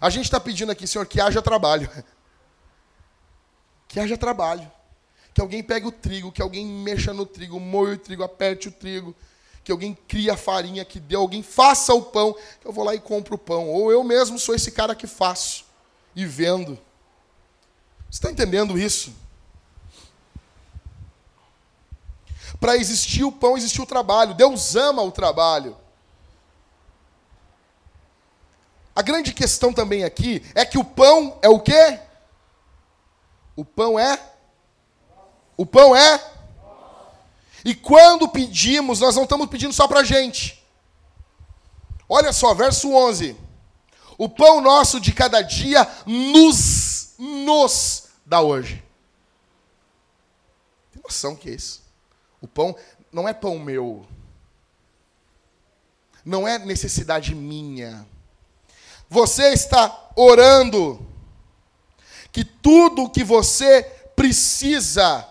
A 0.00 0.08
gente 0.08 0.24
está 0.24 0.40
pedindo 0.40 0.72
aqui, 0.72 0.86
Senhor, 0.86 1.04
que 1.04 1.20
haja 1.20 1.42
trabalho. 1.42 1.90
Que 3.86 4.00
haja 4.00 4.16
trabalho. 4.16 4.72
Que 5.34 5.42
alguém 5.42 5.62
pegue 5.62 5.86
o 5.86 5.92
trigo, 5.92 6.32
que 6.32 6.40
alguém 6.40 6.66
mexa 6.66 7.12
no 7.12 7.26
trigo, 7.26 7.60
moe 7.60 7.92
o 7.92 7.98
trigo, 7.98 8.24
aperte 8.24 8.68
o 8.68 8.72
trigo, 8.72 9.14
que 9.62 9.70
alguém 9.70 9.96
crie 10.08 10.30
a 10.30 10.38
farinha, 10.38 10.86
que 10.86 10.98
dê, 10.98 11.16
alguém 11.16 11.42
faça 11.42 11.92
o 11.92 12.00
pão, 12.00 12.32
que 12.32 12.66
eu 12.66 12.72
vou 12.72 12.82
lá 12.82 12.94
e 12.94 12.98
compro 12.98 13.34
o 13.34 13.38
pão. 13.38 13.68
Ou 13.68 13.92
eu 13.92 14.02
mesmo 14.02 14.38
sou 14.38 14.54
esse 14.54 14.72
cara 14.72 14.94
que 14.94 15.06
faço 15.06 15.66
e 16.16 16.24
vendo. 16.24 16.78
Você 18.10 18.18
está 18.18 18.32
entendendo 18.32 18.78
isso? 18.78 19.22
Para 22.64 22.78
existir 22.78 23.22
o 23.22 23.30
pão, 23.30 23.58
existiu 23.58 23.84
o 23.84 23.86
trabalho. 23.86 24.32
Deus 24.32 24.74
ama 24.74 25.02
o 25.02 25.12
trabalho. 25.12 25.76
A 28.96 29.02
grande 29.02 29.34
questão 29.34 29.70
também 29.70 30.02
aqui 30.02 30.42
é 30.54 30.64
que 30.64 30.78
o 30.78 30.82
pão 30.82 31.38
é 31.42 31.48
o 31.50 31.60
quê? 31.60 32.00
O 33.54 33.66
pão 33.66 33.98
é? 33.98 34.18
O 35.58 35.66
pão 35.66 35.94
é? 35.94 36.18
E 37.66 37.74
quando 37.74 38.30
pedimos, 38.30 39.00
nós 39.00 39.14
não 39.14 39.24
estamos 39.24 39.46
pedindo 39.48 39.74
só 39.74 39.86
para 39.86 40.00
a 40.00 40.04
gente. 40.04 40.64
Olha 42.08 42.32
só, 42.32 42.54
verso 42.54 42.90
11. 42.94 43.36
O 44.16 44.26
pão 44.26 44.62
nosso 44.62 44.98
de 44.98 45.12
cada 45.12 45.42
dia 45.42 45.86
nos, 46.06 47.12
nos 47.18 48.04
dá 48.24 48.40
hoje. 48.40 48.82
Tem 50.90 51.02
noção 51.02 51.36
que 51.36 51.50
é 51.50 51.52
isso? 51.52 51.83
O 52.44 52.46
pão 52.46 52.76
não 53.10 53.26
é 53.26 53.32
pão 53.32 53.58
meu. 53.58 54.06
Não 56.22 56.46
é 56.46 56.58
necessidade 56.58 57.34
minha. 57.34 58.06
Você 59.08 59.44
está 59.54 60.10
orando 60.14 61.00
que 62.30 62.44
tudo 62.44 63.04
o 63.04 63.10
que 63.10 63.24
você 63.24 63.82
precisa 64.14 65.26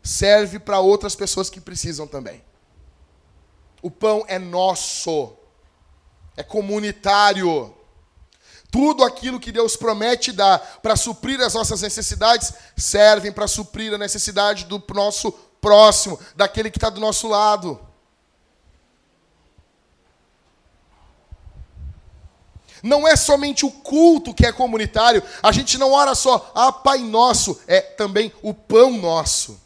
serve 0.00 0.60
para 0.60 0.78
outras 0.78 1.16
pessoas 1.16 1.50
que 1.50 1.60
precisam 1.60 2.06
também. 2.06 2.44
O 3.82 3.90
pão 3.90 4.24
é 4.28 4.38
nosso, 4.38 5.32
é 6.36 6.44
comunitário. 6.44 7.74
Tudo 8.70 9.02
aquilo 9.02 9.40
que 9.40 9.50
Deus 9.50 9.74
promete 9.74 10.30
dar 10.30 10.60
para 10.80 10.94
suprir 10.94 11.40
as 11.40 11.54
nossas 11.54 11.82
necessidades 11.82 12.52
servem 12.76 13.32
para 13.32 13.48
suprir 13.48 13.92
a 13.92 13.98
necessidade 13.98 14.66
do 14.66 14.80
nosso 14.94 15.49
próximo, 15.60 16.18
daquele 16.34 16.70
que 16.70 16.78
está 16.78 16.90
do 16.90 17.00
nosso 17.00 17.28
lado. 17.28 17.80
Não 22.82 23.06
é 23.06 23.14
somente 23.14 23.66
o 23.66 23.70
culto 23.70 24.32
que 24.32 24.46
é 24.46 24.52
comunitário, 24.52 25.22
a 25.42 25.52
gente 25.52 25.76
não 25.76 25.92
ora 25.92 26.14
só, 26.14 26.50
ah, 26.54 26.72
Pai 26.72 26.98
Nosso, 26.98 27.60
é 27.66 27.80
também 27.80 28.32
o 28.42 28.54
pão 28.54 28.92
nosso. 28.92 29.60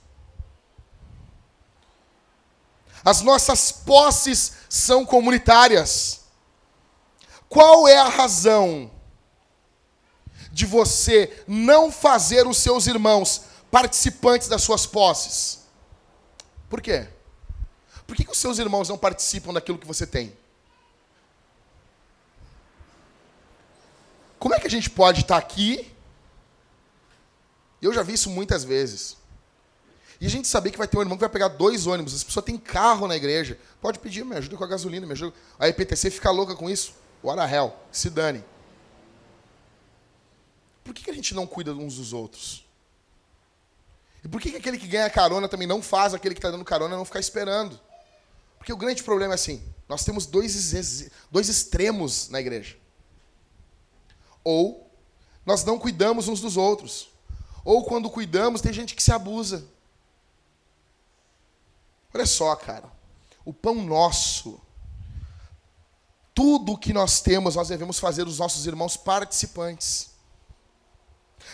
As 3.04 3.20
nossas 3.20 3.70
posses 3.70 4.52
são 4.68 5.04
comunitárias. 5.04 6.20
Qual 7.48 7.86
é 7.86 7.98
a 7.98 8.08
razão 8.08 8.90
de 10.50 10.64
você 10.64 11.44
não 11.46 11.92
fazer 11.92 12.46
os 12.46 12.56
seus 12.56 12.86
irmãos 12.86 13.42
participantes 13.70 14.48
das 14.48 14.62
suas 14.62 14.86
posses? 14.86 15.63
Por 16.74 16.82
quê? 16.82 17.06
Por 18.04 18.16
que, 18.16 18.24
que 18.24 18.32
os 18.32 18.38
seus 18.38 18.58
irmãos 18.58 18.88
não 18.88 18.98
participam 18.98 19.52
daquilo 19.52 19.78
que 19.78 19.86
você 19.86 20.04
tem? 20.04 20.36
Como 24.40 24.52
é 24.56 24.58
que 24.58 24.66
a 24.66 24.70
gente 24.70 24.90
pode 24.90 25.20
estar 25.20 25.36
aqui? 25.36 25.88
Eu 27.80 27.94
já 27.94 28.02
vi 28.02 28.14
isso 28.14 28.28
muitas 28.28 28.64
vezes. 28.64 29.16
E 30.20 30.26
a 30.26 30.28
gente 30.28 30.48
saber 30.48 30.72
que 30.72 30.76
vai 30.76 30.88
ter 30.88 30.98
um 30.98 31.00
irmão 31.00 31.16
que 31.16 31.20
vai 31.20 31.30
pegar 31.30 31.46
dois 31.46 31.86
ônibus. 31.86 32.12
As 32.12 32.24
pessoas 32.24 32.44
têm 32.44 32.58
carro 32.58 33.06
na 33.06 33.14
igreja. 33.14 33.56
Pode 33.80 34.00
pedir, 34.00 34.24
me 34.24 34.34
ajuda 34.34 34.56
com 34.56 34.64
a 34.64 34.66
gasolina, 34.66 35.06
me 35.06 35.12
ajuda. 35.12 35.32
A 35.60 35.68
EPTC 35.68 36.10
fica 36.10 36.32
louca 36.32 36.56
com 36.56 36.68
isso. 36.68 36.92
what 37.22 37.40
the 37.40 37.56
hell, 37.56 37.72
se 37.92 38.10
dane. 38.10 38.42
Por 40.82 40.92
que, 40.92 41.04
que 41.04 41.10
a 41.12 41.14
gente 41.14 41.36
não 41.36 41.46
cuida 41.46 41.72
uns 41.72 41.98
dos 41.98 42.12
outros? 42.12 42.63
E 44.24 44.28
por 44.28 44.40
que, 44.40 44.50
que 44.50 44.56
aquele 44.56 44.78
que 44.78 44.88
ganha 44.88 45.10
carona 45.10 45.46
também 45.46 45.68
não 45.68 45.82
faz 45.82 46.14
aquele 46.14 46.34
que 46.34 46.38
está 46.38 46.50
dando 46.50 46.64
carona 46.64 46.96
não 46.96 47.04
ficar 47.04 47.20
esperando? 47.20 47.78
Porque 48.56 48.72
o 48.72 48.76
grande 48.76 49.02
problema 49.02 49.34
é 49.34 49.36
assim: 49.36 49.62
nós 49.86 50.02
temos 50.02 50.24
dois, 50.24 50.72
dois 51.30 51.48
extremos 51.50 52.30
na 52.30 52.40
igreja. 52.40 52.78
Ou 54.42 54.90
nós 55.44 55.62
não 55.62 55.78
cuidamos 55.78 56.26
uns 56.26 56.40
dos 56.40 56.56
outros. 56.56 57.10
Ou 57.62 57.84
quando 57.84 58.10
cuidamos, 58.10 58.62
tem 58.62 58.72
gente 58.72 58.94
que 58.94 59.02
se 59.02 59.12
abusa. 59.12 59.66
Olha 62.12 62.26
só, 62.26 62.56
cara. 62.56 62.90
O 63.44 63.52
pão 63.52 63.74
nosso. 63.74 64.58
Tudo 66.34 66.72
o 66.72 66.78
que 66.78 66.92
nós 66.92 67.20
temos, 67.20 67.56
nós 67.56 67.68
devemos 67.68 67.98
fazer 67.98 68.26
os 68.26 68.38
nossos 68.38 68.66
irmãos 68.66 68.96
participantes. 68.96 70.10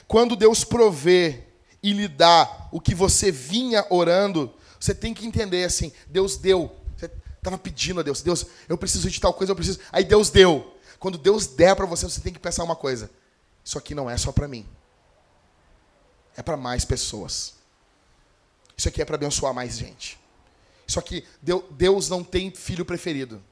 Quando 0.07 0.37
Deus 0.37 0.65
provê 0.65 1.50
e 1.83 1.93
lhe 1.93 2.09
dá 2.09 2.69
o 2.71 2.81
que 2.81 2.95
você 2.95 3.31
vinha 3.31 3.87
orando, 3.91 4.53
você 4.79 4.95
tem 4.95 5.15
que 5.15 5.27
entender 5.27 5.65
assim: 5.65 5.93
Deus 6.09 6.37
deu. 6.37 6.75
Você 6.97 7.11
estava 7.37 7.59
pedindo 7.59 8.01
a 8.01 8.03
Deus: 8.03 8.23
Deus, 8.23 8.47
eu 8.69 8.79
preciso 8.79 9.11
de 9.11 9.21
tal 9.21 9.35
coisa, 9.35 9.53
eu 9.53 9.57
preciso. 9.57 9.81
Aí 9.93 10.05
Deus 10.05 10.31
deu. 10.31 10.77
Quando 10.99 11.17
Deus 11.17 11.47
der 11.47 11.75
para 11.75 11.87
você, 11.87 12.09
você 12.09 12.21
tem 12.21 12.33
que 12.33 12.39
pensar 12.39 12.65
uma 12.65 12.77
coisa: 12.77 13.11
Isso 13.65 13.79
aqui 13.79 13.95
não 13.95 14.09
é 14.09 14.17
só 14.17 14.33
para 14.33 14.49
mim, 14.49 14.67
é 16.37 16.43
para 16.43 16.57
mais 16.57 16.85
pessoas. 16.85 17.55
Isso 18.77 18.89
aqui 18.89 19.03
é 19.03 19.05
para 19.05 19.17
abençoar 19.17 19.53
mais 19.53 19.77
gente. 19.77 20.19
Isso 20.87 20.99
aqui, 20.99 21.25
Deus 21.71 22.09
não 22.09 22.25
tem 22.25 22.51
filho 22.51 22.85
preferido. 22.85 23.43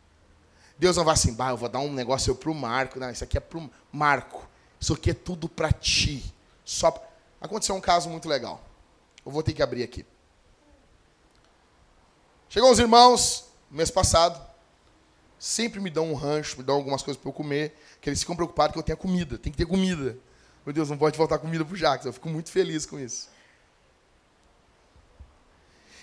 Deus 0.78 0.96
não 0.96 1.04
vai 1.04 1.14
assim, 1.14 1.34
bah, 1.34 1.50
eu 1.50 1.56
vou 1.56 1.68
dar 1.68 1.80
um 1.80 1.92
negócio 1.92 2.34
para 2.34 2.50
o 2.50 2.54
Marco. 2.54 2.98
Não, 2.98 3.10
isso 3.10 3.24
aqui 3.24 3.36
é 3.36 3.40
para 3.40 3.58
o 3.58 3.70
Marco. 3.92 4.48
Isso 4.80 4.94
aqui 4.94 5.10
é 5.10 5.14
tudo 5.14 5.48
para 5.48 5.70
ti. 5.70 6.32
Só 6.64 6.90
Aconteceu 7.40 7.74
um 7.74 7.80
caso 7.80 8.08
muito 8.08 8.28
legal. 8.28 8.62
Eu 9.24 9.30
vou 9.30 9.42
ter 9.42 9.52
que 9.52 9.62
abrir 9.62 9.82
aqui. 9.82 10.04
Chegou 12.48 12.70
os 12.70 12.78
irmãos, 12.78 13.44
mês 13.70 13.90
passado, 13.90 14.40
sempre 15.38 15.80
me 15.80 15.90
dão 15.90 16.10
um 16.10 16.14
rancho, 16.14 16.56
me 16.56 16.64
dão 16.64 16.76
algumas 16.76 17.02
coisas 17.02 17.20
para 17.20 17.28
eu 17.28 17.32
comer, 17.32 17.78
que 18.00 18.08
eles 18.08 18.20
ficam 18.20 18.34
preocupados 18.34 18.72
que 18.72 18.78
eu 18.78 18.82
tenha 18.82 18.96
comida, 18.96 19.38
tem 19.38 19.52
que 19.52 19.58
ter 19.58 19.66
comida. 19.66 20.16
Meu 20.64 20.72
Deus, 20.72 20.90
não 20.90 20.98
pode 20.98 21.16
faltar 21.16 21.38
comida 21.38 21.64
para 21.64 21.74
o 21.74 21.76
Jacques, 21.76 22.06
eu 22.06 22.12
fico 22.12 22.28
muito 22.28 22.50
feliz 22.50 22.86
com 22.86 22.98
isso. 22.98 23.28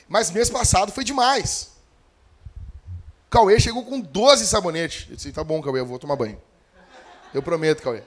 Mas 0.08 0.30
mês 0.30 0.50
passado 0.50 0.92
foi 0.92 1.04
demais. 1.04 1.72
Cauê 3.30 3.60
chegou 3.60 3.84
com 3.84 4.00
12 4.00 4.48
sabonetes. 4.48 5.10
Eu 5.10 5.16
disse, 5.16 5.32
tá 5.32 5.44
bom, 5.44 5.62
Cauê, 5.62 5.80
eu 5.80 5.86
vou 5.86 6.00
tomar 6.00 6.16
banho. 6.16 6.42
Eu 7.34 7.42
prometo, 7.42 7.82
Cauê. 7.82 8.04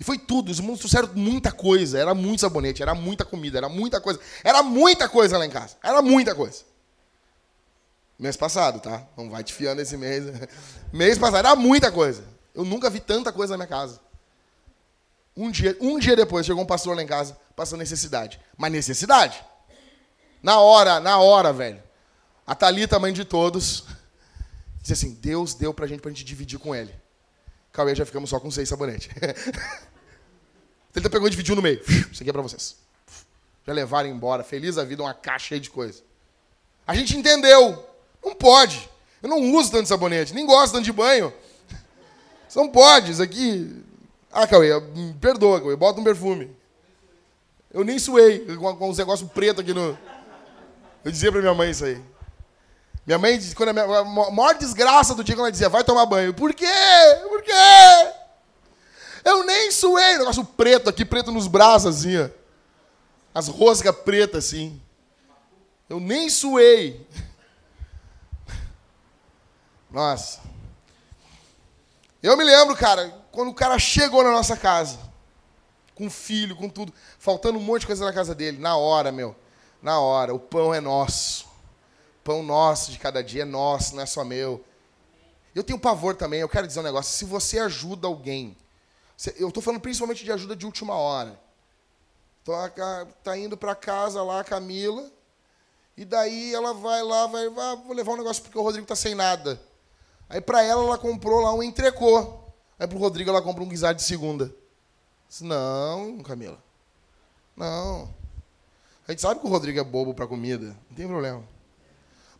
E 0.00 0.04
foi 0.04 0.18
tudo. 0.18 0.50
Os 0.50 0.58
irmãos 0.58 0.78
trouxeram 0.78 1.10
muita 1.14 1.50
coisa. 1.50 1.98
Era 1.98 2.14
muito 2.14 2.40
sabonete, 2.40 2.82
era 2.82 2.94
muita 2.94 3.24
comida, 3.24 3.58
era 3.58 3.68
muita 3.68 4.00
coisa. 4.00 4.20
Era 4.44 4.62
muita 4.62 5.08
coisa 5.08 5.36
lá 5.36 5.44
em 5.44 5.50
casa. 5.50 5.76
Era 5.82 6.00
muita 6.00 6.34
coisa. 6.34 6.62
Mês 8.18 8.36
passado, 8.36 8.80
tá? 8.80 9.06
Não 9.16 9.30
vai 9.30 9.44
te 9.44 9.52
fiando 9.52 9.80
esse 9.80 9.96
mês. 9.96 10.24
mês 10.92 11.18
passado, 11.18 11.46
era 11.46 11.56
muita 11.56 11.90
coisa. 11.90 12.24
Eu 12.54 12.64
nunca 12.64 12.90
vi 12.90 13.00
tanta 13.00 13.32
coisa 13.32 13.54
na 13.54 13.58
minha 13.58 13.68
casa. 13.68 14.00
Um 15.36 15.50
dia, 15.52 15.76
um 15.80 15.98
dia 16.00 16.16
depois, 16.16 16.44
chegou 16.44 16.62
um 16.62 16.66
pastor 16.66 16.96
lá 16.96 17.02
em 17.02 17.06
casa, 17.06 17.38
passando 17.54 17.78
necessidade. 17.78 18.40
Mas 18.56 18.72
necessidade. 18.72 19.40
Na 20.42 20.58
hora, 20.58 20.98
na 20.98 21.18
hora, 21.18 21.52
velho. 21.52 21.80
A 22.44 22.54
Thalita, 22.54 22.98
mãe 22.98 23.12
de 23.12 23.24
todos, 23.24 23.84
disse 24.82 24.94
assim: 24.94 25.14
Deus 25.14 25.54
deu 25.54 25.72
pra 25.72 25.86
gente, 25.86 26.00
pra 26.00 26.10
gente 26.10 26.24
dividir 26.24 26.58
com 26.58 26.74
ele. 26.74 26.92
Cauê, 27.78 27.94
já 27.94 28.04
ficamos 28.04 28.28
só 28.28 28.40
com 28.40 28.50
seis 28.50 28.68
sabonetes. 28.68 29.08
Ele 30.96 31.08
pegou 31.08 31.28
e 31.28 31.30
dividiu 31.30 31.54
no 31.54 31.62
meio. 31.62 31.80
Isso 32.10 32.20
aqui 32.20 32.28
é 32.28 32.32
para 32.32 32.42
vocês. 32.42 32.74
Já 33.64 33.72
levaram 33.72 34.08
embora, 34.08 34.42
feliz 34.42 34.76
a 34.78 34.84
vida, 34.84 35.00
uma 35.00 35.14
caixa 35.14 35.50
cheia 35.50 35.60
de 35.60 35.70
coisa. 35.70 36.02
A 36.84 36.92
gente 36.92 37.16
entendeu. 37.16 37.86
Não 38.24 38.34
pode. 38.34 38.90
Eu 39.22 39.28
não 39.28 39.52
uso 39.54 39.70
tanto 39.70 39.86
sabonete, 39.86 40.34
nem 40.34 40.44
gosto 40.44 40.72
tanto 40.72 40.86
de 40.86 40.92
banho. 40.92 41.32
Isso 42.48 42.58
não 42.58 42.68
pode, 42.68 43.12
isso 43.12 43.22
aqui. 43.22 43.80
Ah, 44.32 44.44
Cauê, 44.44 44.70
perdoa, 45.20 45.60
Cauê, 45.60 45.76
bota 45.76 46.00
um 46.00 46.04
perfume. 46.04 46.50
Eu 47.72 47.84
nem 47.84 47.96
suei 47.96 48.40
com, 48.56 48.76
com 48.76 48.90
uns 48.90 48.98
negócios 48.98 49.30
preto 49.30 49.60
aqui 49.60 49.72
no. 49.72 49.96
Eu 51.04 51.12
dizia 51.12 51.30
pra 51.30 51.40
minha 51.40 51.54
mãe 51.54 51.70
isso 51.70 51.84
aí. 51.84 52.02
Minha 53.08 53.18
mãe, 53.18 53.40
quando 53.56 53.70
a, 53.70 53.72
minha, 53.72 53.86
a 53.86 54.04
maior 54.04 54.54
desgraça 54.58 55.14
do 55.14 55.24
dia, 55.24 55.34
quando 55.34 55.46
ela 55.46 55.50
dizia, 55.50 55.70
vai 55.70 55.82
tomar 55.82 56.04
banho. 56.04 56.34
Por 56.34 56.52
quê? 56.52 56.66
Por 57.26 57.42
quê? 57.42 57.52
Eu 59.24 59.46
nem 59.46 59.70
suei. 59.70 60.18
Negócio 60.18 60.44
preto 60.44 60.90
aqui, 60.90 61.06
preto 61.06 61.32
nos 61.32 61.46
braços, 61.46 61.96
assim, 62.00 62.18
ó. 62.18 62.28
As 63.34 63.48
roscas 63.48 63.96
pretas, 63.96 64.44
assim. 64.44 64.78
Eu 65.88 65.98
nem 65.98 66.28
suei. 66.28 67.08
Nossa. 69.90 70.42
Eu 72.22 72.36
me 72.36 72.44
lembro, 72.44 72.76
cara, 72.76 73.08
quando 73.32 73.48
o 73.48 73.54
cara 73.54 73.78
chegou 73.78 74.22
na 74.22 74.32
nossa 74.32 74.54
casa, 74.54 74.98
com 75.94 76.10
filho, 76.10 76.54
com 76.54 76.68
tudo, 76.68 76.92
faltando 77.18 77.58
um 77.58 77.62
monte 77.62 77.80
de 77.80 77.86
coisa 77.86 78.04
na 78.04 78.12
casa 78.12 78.34
dele, 78.34 78.58
na 78.58 78.76
hora, 78.76 79.10
meu. 79.10 79.34
Na 79.80 79.98
hora, 79.98 80.34
o 80.34 80.38
pão 80.38 80.74
é 80.74 80.80
nosso. 80.80 81.47
Pão 82.28 82.42
nosso 82.42 82.92
de 82.92 82.98
cada 82.98 83.24
dia 83.24 83.40
é 83.40 83.46
nosso, 83.46 83.96
não 83.96 84.02
é 84.02 84.06
só 84.06 84.22
meu. 84.22 84.62
Eu 85.54 85.64
tenho 85.64 85.78
pavor 85.78 86.14
também, 86.14 86.40
eu 86.40 86.48
quero 86.50 86.66
dizer 86.66 86.80
um 86.80 86.82
negócio. 86.82 87.16
Se 87.16 87.24
você 87.24 87.58
ajuda 87.58 88.06
alguém 88.06 88.54
eu 89.36 89.48
estou 89.48 89.62
falando 89.62 89.80
principalmente 89.80 90.22
de 90.22 90.30
ajuda 90.30 90.54
de 90.54 90.66
última 90.66 90.94
hora. 90.94 91.40
Está 92.40 93.06
tá 93.24 93.38
indo 93.38 93.56
para 93.56 93.74
casa 93.74 94.22
lá 94.22 94.40
a 94.40 94.44
Camila, 94.44 95.10
e 95.96 96.04
daí 96.04 96.54
ela 96.54 96.72
vai 96.72 97.02
lá, 97.02 97.26
vai, 97.26 97.48
vai 97.48 97.76
vou 97.76 97.94
levar 97.94 98.12
um 98.12 98.18
negócio 98.18 98.42
porque 98.42 98.58
o 98.58 98.62
Rodrigo 98.62 98.84
está 98.84 98.94
sem 98.94 99.14
nada. 99.14 99.58
Aí 100.28 100.40
para 100.40 100.62
ela, 100.62 100.84
ela 100.84 100.98
comprou 100.98 101.40
lá 101.40 101.54
um 101.54 101.62
entrecô. 101.62 102.38
Aí 102.78 102.86
para 102.86 102.96
o 102.96 103.00
Rodrigo, 103.00 103.30
ela 103.30 103.42
compra 103.42 103.64
um 103.64 103.68
guisado 103.68 103.96
de 103.96 104.04
segunda. 104.04 104.54
Disse, 105.28 105.44
não, 105.44 106.22
Camila. 106.22 106.62
Não. 107.56 108.14
A 109.06 109.12
gente 109.12 109.22
sabe 109.22 109.40
que 109.40 109.46
o 109.46 109.50
Rodrigo 109.50 109.80
é 109.80 109.84
bobo 109.84 110.14
para 110.14 110.26
comida. 110.26 110.76
Não 110.88 110.96
tem 110.96 111.08
problema. 111.08 111.57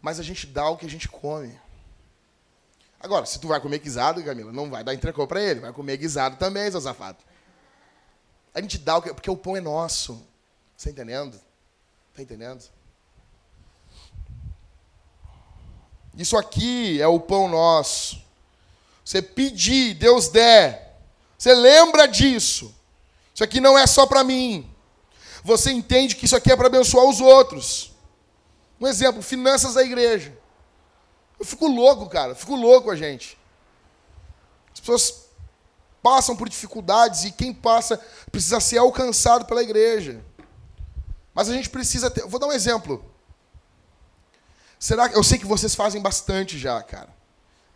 Mas 0.00 0.20
a 0.20 0.22
gente 0.22 0.46
dá 0.46 0.68
o 0.68 0.76
que 0.76 0.86
a 0.86 0.90
gente 0.90 1.08
come. 1.08 1.58
Agora, 3.00 3.26
se 3.26 3.38
tu 3.38 3.48
vai 3.48 3.60
comer 3.60 3.78
guisado, 3.78 4.22
Camila, 4.24 4.52
não 4.52 4.70
vai 4.70 4.82
dar 4.82 4.94
entrecô 4.94 5.26
para 5.26 5.40
ele. 5.40 5.60
Vai 5.60 5.72
comer 5.72 5.96
guisado 5.96 6.36
também, 6.36 6.70
seu 6.70 6.80
safado. 6.80 7.18
A 8.54 8.60
gente 8.60 8.78
dá 8.78 8.96
o 8.96 9.02
que... 9.02 9.14
Porque 9.14 9.30
o 9.30 9.36
pão 9.36 9.56
é 9.56 9.60
nosso. 9.60 10.26
Você 10.76 10.88
tá 10.88 10.92
entendendo? 10.92 11.40
Tá 12.14 12.22
entendendo? 12.22 12.64
Isso 16.16 16.36
aqui 16.36 17.00
é 17.00 17.06
o 17.06 17.20
pão 17.20 17.46
nosso. 17.46 18.20
Você 19.04 19.22
pedir, 19.22 19.94
Deus 19.94 20.28
der. 20.28 20.98
Você 21.38 21.54
lembra 21.54 22.06
disso. 22.06 22.74
Isso 23.32 23.44
aqui 23.44 23.60
não 23.60 23.78
é 23.78 23.86
só 23.86 24.04
para 24.04 24.24
mim. 24.24 24.68
Você 25.44 25.70
entende 25.70 26.16
que 26.16 26.24
isso 26.24 26.34
aqui 26.34 26.50
é 26.50 26.56
para 26.56 26.66
abençoar 26.66 27.06
os 27.06 27.20
outros. 27.20 27.92
Um 28.80 28.86
exemplo, 28.86 29.22
finanças 29.22 29.74
da 29.74 29.82
igreja. 29.82 30.36
Eu 31.38 31.44
fico 31.44 31.66
louco, 31.66 32.08
cara. 32.08 32.34
Fico 32.34 32.54
louco 32.54 32.90
a 32.90 32.96
gente. 32.96 33.38
As 34.72 34.80
pessoas 34.80 35.28
passam 36.02 36.36
por 36.36 36.48
dificuldades 36.48 37.24
e 37.24 37.32
quem 37.32 37.52
passa 37.52 38.00
precisa 38.30 38.60
ser 38.60 38.78
alcançado 38.78 39.44
pela 39.44 39.62
igreja. 39.62 40.24
Mas 41.34 41.48
a 41.48 41.52
gente 41.52 41.70
precisa 41.70 42.10
ter. 42.10 42.26
Vou 42.26 42.40
dar 42.40 42.46
um 42.46 42.52
exemplo. 42.52 43.04
Será 44.78 45.08
que 45.08 45.16
eu 45.16 45.24
sei 45.24 45.38
que 45.38 45.46
vocês 45.46 45.74
fazem 45.74 46.00
bastante 46.00 46.58
já, 46.58 46.80
cara? 46.82 47.08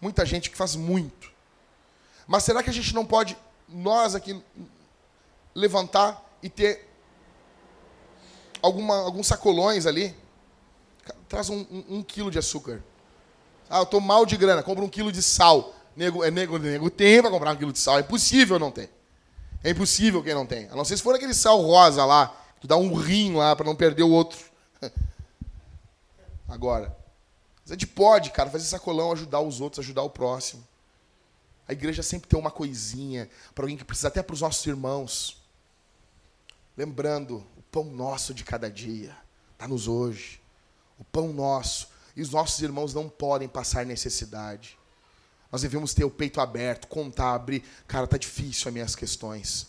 Muita 0.00 0.24
gente 0.24 0.50
que 0.50 0.56
faz 0.56 0.76
muito. 0.76 1.30
Mas 2.26 2.44
será 2.44 2.62
que 2.62 2.70
a 2.70 2.72
gente 2.72 2.94
não 2.94 3.04
pode 3.04 3.36
nós 3.68 4.14
aqui 4.14 4.40
levantar 5.54 6.22
e 6.42 6.48
ter 6.48 6.88
alguma, 8.60 8.96
alguns 8.98 9.26
sacolões 9.26 9.86
ali? 9.86 10.21
Traz 11.28 11.48
um, 11.48 11.66
um, 11.70 11.84
um 11.96 12.02
quilo 12.02 12.30
de 12.30 12.38
açúcar. 12.38 12.82
Ah, 13.68 13.78
eu 13.78 13.84
estou 13.84 14.00
mal 14.00 14.26
de 14.26 14.36
grana, 14.36 14.62
compra 14.62 14.84
um 14.84 14.88
quilo 14.88 15.10
de 15.10 15.22
sal. 15.22 15.74
Nego, 15.96 16.22
é, 16.24 16.30
nego, 16.30 16.58
nego 16.58 16.90
tem 16.90 17.20
para 17.20 17.30
comprar 17.30 17.52
um 17.52 17.56
quilo 17.56 17.72
de 17.72 17.78
sal. 17.78 17.98
É 17.98 18.00
impossível 18.00 18.58
não 18.58 18.70
ter. 18.70 18.90
É 19.64 19.70
impossível 19.70 20.22
quem 20.22 20.34
não 20.34 20.44
tem. 20.44 20.68
A 20.68 20.76
não 20.76 20.84
ser 20.84 20.96
se 20.96 21.02
for 21.02 21.14
aquele 21.14 21.32
sal 21.32 21.60
rosa 21.60 22.04
lá, 22.04 22.36
que 22.60 22.66
dá 22.66 22.76
um 22.76 22.94
rim 22.94 23.34
lá 23.34 23.56
para 23.56 23.64
não 23.64 23.74
perder 23.74 24.02
o 24.02 24.10
outro. 24.10 24.38
Agora, 26.48 26.94
a 27.66 27.72
gente 27.72 27.86
pode, 27.86 28.30
cara, 28.30 28.50
fazer 28.50 28.66
sacolão, 28.66 29.12
ajudar 29.12 29.40
os 29.40 29.60
outros, 29.60 29.84
ajudar 29.84 30.02
o 30.02 30.10
próximo. 30.10 30.62
A 31.66 31.72
igreja 31.72 32.02
sempre 32.02 32.28
tem 32.28 32.38
uma 32.38 32.50
coisinha 32.50 33.30
para 33.54 33.64
alguém 33.64 33.78
que 33.78 33.84
precisa, 33.84 34.08
até 34.08 34.22
para 34.22 34.34
os 34.34 34.42
nossos 34.42 34.66
irmãos. 34.66 35.40
Lembrando, 36.76 37.46
o 37.56 37.62
pão 37.70 37.84
nosso 37.84 38.34
de 38.34 38.44
cada 38.44 38.70
dia 38.70 39.16
está 39.54 39.66
nos 39.66 39.88
hoje. 39.88 40.41
O 41.02 41.04
pão 41.04 41.32
nosso. 41.32 41.88
E 42.14 42.22
os 42.22 42.30
nossos 42.30 42.62
irmãos 42.62 42.94
não 42.94 43.08
podem 43.08 43.48
passar 43.48 43.84
necessidade. 43.84 44.78
Nós 45.50 45.62
devemos 45.62 45.92
ter 45.92 46.04
o 46.04 46.10
peito 46.10 46.40
aberto, 46.40 46.86
contar, 46.86 47.34
abrir. 47.34 47.64
Cara, 47.88 48.06
tá 48.06 48.16
difícil 48.16 48.68
as 48.68 48.72
minhas 48.72 48.94
questões. 48.94 49.66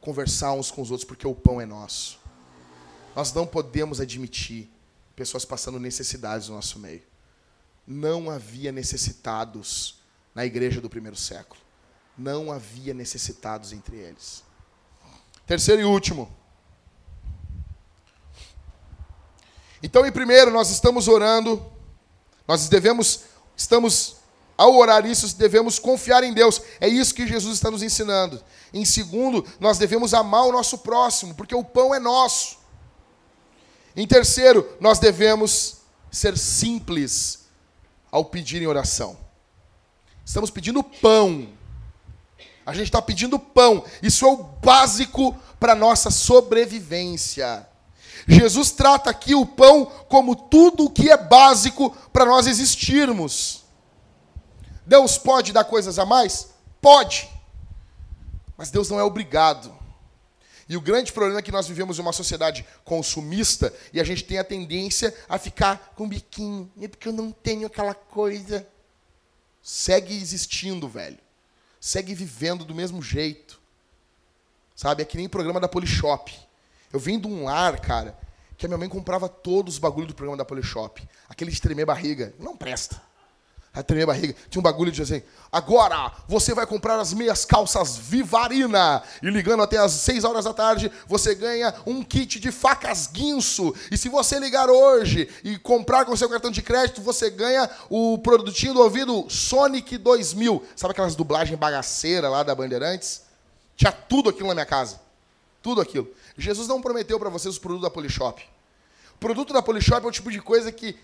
Conversar 0.00 0.52
uns 0.52 0.70
com 0.70 0.80
os 0.80 0.92
outros, 0.92 1.04
porque 1.04 1.26
o 1.26 1.34
pão 1.34 1.60
é 1.60 1.66
nosso. 1.66 2.20
Nós 3.16 3.32
não 3.32 3.44
podemos 3.46 4.00
admitir 4.00 4.70
pessoas 5.16 5.44
passando 5.44 5.80
necessidades 5.80 6.48
no 6.48 6.54
nosso 6.54 6.78
meio. 6.78 7.02
Não 7.84 8.30
havia 8.30 8.70
necessitados 8.70 9.98
na 10.32 10.46
igreja 10.46 10.80
do 10.80 10.88
primeiro 10.88 11.16
século. 11.16 11.60
Não 12.16 12.52
havia 12.52 12.94
necessitados 12.94 13.72
entre 13.72 13.96
eles. 13.96 14.44
Terceiro 15.46 15.82
e 15.82 15.84
último. 15.84 16.32
Então, 19.82 20.06
em 20.06 20.12
primeiro, 20.12 20.50
nós 20.50 20.70
estamos 20.70 21.08
orando, 21.08 21.64
nós 22.46 22.68
devemos, 22.68 23.20
estamos, 23.56 24.16
ao 24.56 24.74
orar 24.74 25.04
isso, 25.04 25.36
devemos 25.36 25.78
confiar 25.78 26.24
em 26.24 26.32
Deus. 26.32 26.62
É 26.80 26.88
isso 26.88 27.14
que 27.14 27.26
Jesus 27.26 27.54
está 27.54 27.70
nos 27.70 27.82
ensinando. 27.82 28.42
Em 28.72 28.84
segundo, 28.84 29.46
nós 29.60 29.78
devemos 29.78 30.14
amar 30.14 30.44
o 30.46 30.52
nosso 30.52 30.78
próximo, 30.78 31.34
porque 31.34 31.54
o 31.54 31.64
pão 31.64 31.94
é 31.94 31.98
nosso. 31.98 32.58
Em 33.94 34.06
terceiro, 34.06 34.66
nós 34.80 34.98
devemos 34.98 35.78
ser 36.10 36.36
simples 36.36 37.46
ao 38.10 38.24
pedir 38.24 38.62
em 38.62 38.66
oração. 38.66 39.16
Estamos 40.24 40.50
pedindo 40.50 40.82
pão. 40.82 41.48
A 42.64 42.72
gente 42.72 42.86
está 42.86 43.00
pedindo 43.00 43.38
pão. 43.38 43.84
Isso 44.02 44.24
é 44.24 44.28
o 44.28 44.42
básico 44.42 45.36
para 45.60 45.74
nossa 45.74 46.10
sobrevivência. 46.10 47.66
Jesus 48.26 48.72
trata 48.72 49.08
aqui 49.10 49.34
o 49.34 49.46
pão 49.46 49.86
como 50.08 50.34
tudo 50.34 50.86
o 50.86 50.90
que 50.90 51.08
é 51.08 51.16
básico 51.16 51.90
para 52.12 52.24
nós 52.24 52.46
existirmos. 52.46 53.64
Deus 54.84 55.16
pode 55.16 55.52
dar 55.52 55.64
coisas 55.64 55.98
a 55.98 56.04
mais? 56.04 56.50
Pode. 56.80 57.28
Mas 58.56 58.70
Deus 58.70 58.90
não 58.90 58.98
é 58.98 59.04
obrigado. 59.04 59.72
E 60.68 60.76
o 60.76 60.80
grande 60.80 61.12
problema 61.12 61.38
é 61.38 61.42
que 61.42 61.52
nós 61.52 61.68
vivemos 61.68 61.98
em 61.98 62.02
uma 62.02 62.12
sociedade 62.12 62.66
consumista 62.84 63.72
e 63.92 64.00
a 64.00 64.04
gente 64.04 64.24
tem 64.24 64.38
a 64.38 64.44
tendência 64.44 65.14
a 65.28 65.38
ficar 65.38 65.92
com 65.94 66.08
biquinho. 66.08 66.70
É 66.80 66.88
porque 66.88 67.06
eu 67.06 67.12
não 67.12 67.30
tenho 67.30 67.66
aquela 67.66 67.94
coisa. 67.94 68.66
Segue 69.62 70.16
existindo, 70.16 70.88
velho. 70.88 71.18
Segue 71.80 72.14
vivendo 72.14 72.64
do 72.64 72.74
mesmo 72.74 73.00
jeito. 73.00 73.60
Sabe? 74.74 75.02
É 75.02 75.06
que 75.06 75.16
nem 75.16 75.26
o 75.26 75.30
programa 75.30 75.60
da 75.60 75.68
Polishop. 75.68 76.45
Eu 76.96 77.00
vim 77.00 77.20
de 77.20 77.26
um 77.26 77.44
lar, 77.44 77.78
cara, 77.78 78.16
que 78.56 78.64
a 78.64 78.68
minha 78.70 78.78
mãe 78.78 78.88
comprava 78.88 79.28
todos 79.28 79.74
os 79.74 79.78
bagulhos 79.78 80.08
do 80.08 80.14
programa 80.14 80.38
da 80.38 80.46
Polishop. 80.46 81.06
Aquele 81.28 81.50
de 81.50 81.60
tremer 81.60 81.84
barriga. 81.84 82.32
Não 82.38 82.56
presta. 82.56 83.02
A 83.74 83.82
tremer 83.82 84.06
barriga. 84.06 84.34
Tinha 84.48 84.60
um 84.60 84.62
bagulho 84.62 84.90
de 84.90 85.02
assim, 85.02 85.22
agora 85.52 86.10
você 86.26 86.54
vai 86.54 86.66
comprar 86.66 86.98
as 86.98 87.12
meias 87.12 87.44
calças 87.44 87.98
Vivarina. 87.98 89.02
E 89.22 89.28
ligando 89.28 89.62
até 89.62 89.76
às 89.76 89.92
6 89.92 90.24
horas 90.24 90.46
da 90.46 90.54
tarde, 90.54 90.90
você 91.06 91.34
ganha 91.34 91.74
um 91.84 92.02
kit 92.02 92.40
de 92.40 92.50
facas 92.50 93.06
guinso. 93.06 93.74
E 93.90 93.98
se 93.98 94.08
você 94.08 94.38
ligar 94.38 94.70
hoje 94.70 95.28
e 95.44 95.58
comprar 95.58 96.06
com 96.06 96.16
seu 96.16 96.30
cartão 96.30 96.50
de 96.50 96.62
crédito, 96.62 97.02
você 97.02 97.28
ganha 97.28 97.68
o 97.90 98.16
produtinho 98.16 98.72
do 98.72 98.80
ouvido 98.80 99.26
Sonic 99.28 99.98
2000. 99.98 100.64
Sabe 100.74 100.92
aquelas 100.92 101.14
dublagens 101.14 101.58
bagaceira 101.58 102.30
lá 102.30 102.42
da 102.42 102.54
Bandeirantes? 102.54 103.20
Tinha 103.76 103.92
tudo 103.92 104.30
aquilo 104.30 104.48
na 104.48 104.54
minha 104.54 104.64
casa. 104.64 105.04
Tudo 105.62 105.82
aquilo. 105.82 106.08
Jesus 106.36 106.68
não 106.68 106.80
prometeu 106.80 107.18
para 107.18 107.30
vocês 107.30 107.54
os 107.54 107.58
produtos 107.58 107.82
da 107.82 107.90
Polishop. 107.90 108.42
O 109.14 109.18
produto 109.18 109.52
da 109.52 109.62
Polishop 109.62 110.04
é 110.04 110.08
o 110.08 110.12
tipo 110.12 110.30
de 110.30 110.40
coisa 110.40 110.70
que, 110.70 110.96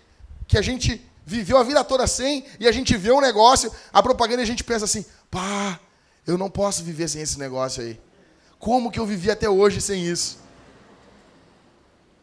que 0.47 0.59
a 0.59 0.63
gente 0.63 1.05
viveu 1.25 1.57
a 1.57 1.63
vida 1.63 1.83
toda 1.83 2.07
sem 2.07 2.45
e 2.61 2.69
a 2.69 2.73
gente 2.73 2.97
vê 2.97 3.11
um 3.11 3.21
negócio, 3.21 3.73
a 3.93 4.03
propaganda 4.03 4.43
e 4.43 4.45
a 4.45 4.47
gente 4.47 4.63
pensa 4.63 4.85
assim: 4.85 5.05
pá, 5.31 5.81
eu 6.27 6.37
não 6.37 6.51
posso 6.51 6.83
viver 6.83 7.09
sem 7.09 7.23
esse 7.23 7.39
negócio 7.39 7.83
aí. 7.83 7.99
Como 8.59 8.91
que 8.91 9.01
eu 9.01 9.07
vivi 9.07 9.31
até 9.31 9.49
hoje 9.49 9.81
sem 9.81 10.05
isso? 10.05 10.39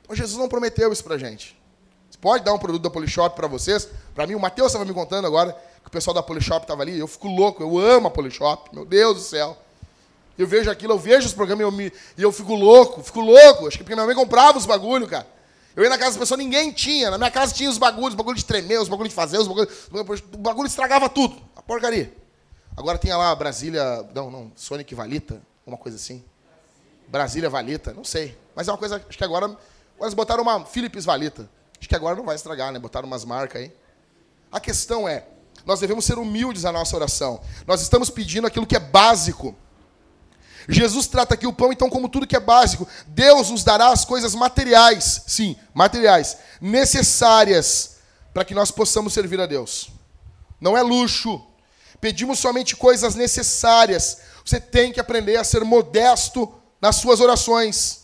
Então, 0.04 0.16
Jesus 0.16 0.38
não 0.38 0.48
prometeu 0.48 0.92
isso 0.92 1.04
para 1.04 1.18
gente. 1.18 1.60
Você 2.10 2.18
pode 2.18 2.44
dar 2.44 2.54
um 2.54 2.60
produto 2.60 2.82
da 2.82 2.90
Polishop 2.90 3.36
para 3.36 3.48
vocês? 3.48 3.90
Para 4.16 4.26
mim, 4.26 4.36
o 4.36 4.40
Matheus 4.40 4.68
estava 4.68 4.86
me 4.86 4.94
contando 4.94 5.28
agora 5.28 5.54
que 5.82 5.88
o 5.88 5.92
pessoal 5.92 6.14
da 6.14 6.24
Polishop 6.24 6.64
estava 6.64 6.82
ali. 6.82 6.98
Eu 6.98 7.08
fico 7.08 7.28
louco, 7.28 7.62
eu 7.62 7.78
amo 7.78 8.08
a 8.08 8.12
Polishop, 8.12 8.74
meu 8.74 8.86
Deus 8.86 9.18
do 9.18 9.22
céu. 9.22 9.58
Eu 10.40 10.48
vejo 10.48 10.72
aquilo, 10.72 10.94
eu 10.94 10.98
vejo 10.98 11.28
os 11.28 11.34
programas 11.34 11.66
e 11.66 11.68
eu, 11.68 11.72
me, 11.72 11.92
e 12.18 12.22
eu 12.22 12.32
fico 12.32 12.56
louco, 12.56 13.04
fico 13.04 13.20
louco. 13.20 13.68
Acho 13.68 13.78
que 13.78 13.84
porque 13.84 13.94
minha 13.94 14.06
mãe 14.06 14.16
comprava 14.16 14.58
os 14.58 14.66
bagulho, 14.66 15.06
cara. 15.06 15.28
Eu 15.76 15.84
ia 15.84 15.90
na 15.90 15.98
casa 15.98 16.12
das 16.12 16.18
pessoas, 16.18 16.40
ninguém 16.40 16.72
tinha. 16.72 17.12
Na 17.12 17.18
minha 17.18 17.30
casa 17.30 17.54
tinha 17.54 17.70
os 17.70 17.78
bagulhos, 17.78 18.12
os 18.12 18.16
bagulhos 18.16 18.40
de 18.40 18.46
tremer, 18.46 18.80
os 18.80 18.88
bagulhos 18.88 19.10
de 19.10 19.16
fazer, 19.16 19.38
os 19.38 19.50
bagulhos. 19.50 20.24
O 20.32 20.38
bagulho 20.38 20.68
estragava 20.68 21.10
tudo. 21.10 21.36
A 21.58 21.62
porcaria. 21.62 22.14
Agora 22.78 22.98
tinha 22.98 23.18
lá 23.18 23.36
Brasília. 23.36 24.08
Não, 24.16 24.32
não, 24.32 24.52
Sonic 24.56 24.96
Valita, 24.96 25.42
uma 25.68 25.76
coisa 25.76 25.98
assim. 25.98 26.24
Brasília 27.10 27.50
Valita, 27.50 27.94
não 27.94 28.06
sei. 28.06 28.38
Mas 28.56 28.70
é 28.70 28.72
uma 28.72 28.78
coisa, 28.78 29.04
acho 29.10 29.18
que 29.18 29.24
agora. 29.26 29.58
Eles 30.00 30.14
botaram 30.14 30.42
uma 30.42 30.64
Philips 30.66 31.04
Valita. 31.04 31.50
Acho 31.78 31.90
que 31.90 31.96
agora 31.96 32.16
não 32.16 32.24
vai 32.24 32.36
estragar, 32.36 32.72
né? 32.72 32.80
Botaram 32.80 33.08
umas 33.08 33.26
marcas 33.26 33.62
aí. 33.62 33.74
A 34.50 34.62
questão 34.62 35.06
é, 35.06 35.28
nós 35.66 35.82
devemos 35.82 36.06
ser 36.06 36.18
humildes 36.18 36.64
na 36.64 36.72
nossa 36.72 36.96
oração. 36.96 37.42
Nós 37.68 37.82
estamos 37.82 38.10
pedindo 38.10 38.48
aquilo 38.48 38.66
que 38.66 38.78
é 38.78 38.80
básico. 38.80 39.54
Jesus 40.72 41.08
trata 41.08 41.34
aqui 41.34 41.48
o 41.48 41.54
pão, 41.54 41.74
então, 41.74 41.90
como 41.90 42.08
tudo 42.08 42.28
que 42.28 42.36
é 42.36 42.40
básico. 42.40 42.88
Deus 43.08 43.50
nos 43.50 43.64
dará 43.64 43.92
as 43.92 44.06
coisas 44.06 44.36
materiais, 44.36 45.24
sim, 45.26 45.56
materiais, 45.74 46.38
necessárias 46.62 47.98
para 48.32 48.46
que 48.46 48.54
nós 48.54 48.70
possamos 48.70 49.12
servir 49.12 49.42
a 49.42 49.48
Deus. 49.48 49.90
Não 50.62 50.78
é 50.78 50.84
luxo. 50.84 51.42
Pedimos 52.00 52.38
somente 52.38 52.76
coisas 52.76 53.16
necessárias. 53.16 54.20
Você 54.46 54.60
tem 54.60 54.94
que 54.94 55.00
aprender 55.00 55.38
a 55.38 55.44
ser 55.44 55.64
modesto 55.64 56.54
nas 56.80 56.98
suas 56.98 57.20
orações. 57.20 58.02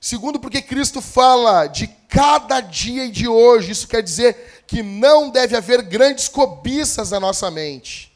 Segundo, 0.00 0.40
porque 0.40 0.60
Cristo 0.60 1.00
fala 1.00 1.68
de 1.68 1.86
cada 2.08 2.60
dia 2.60 3.04
e 3.04 3.10
de 3.10 3.28
hoje. 3.28 3.70
Isso 3.70 3.86
quer 3.86 4.02
dizer 4.02 4.64
que 4.66 4.82
não 4.82 5.30
deve 5.30 5.56
haver 5.56 5.82
grandes 5.82 6.26
cobiças 6.26 7.12
na 7.12 7.20
nossa 7.20 7.50
mente. 7.52 8.09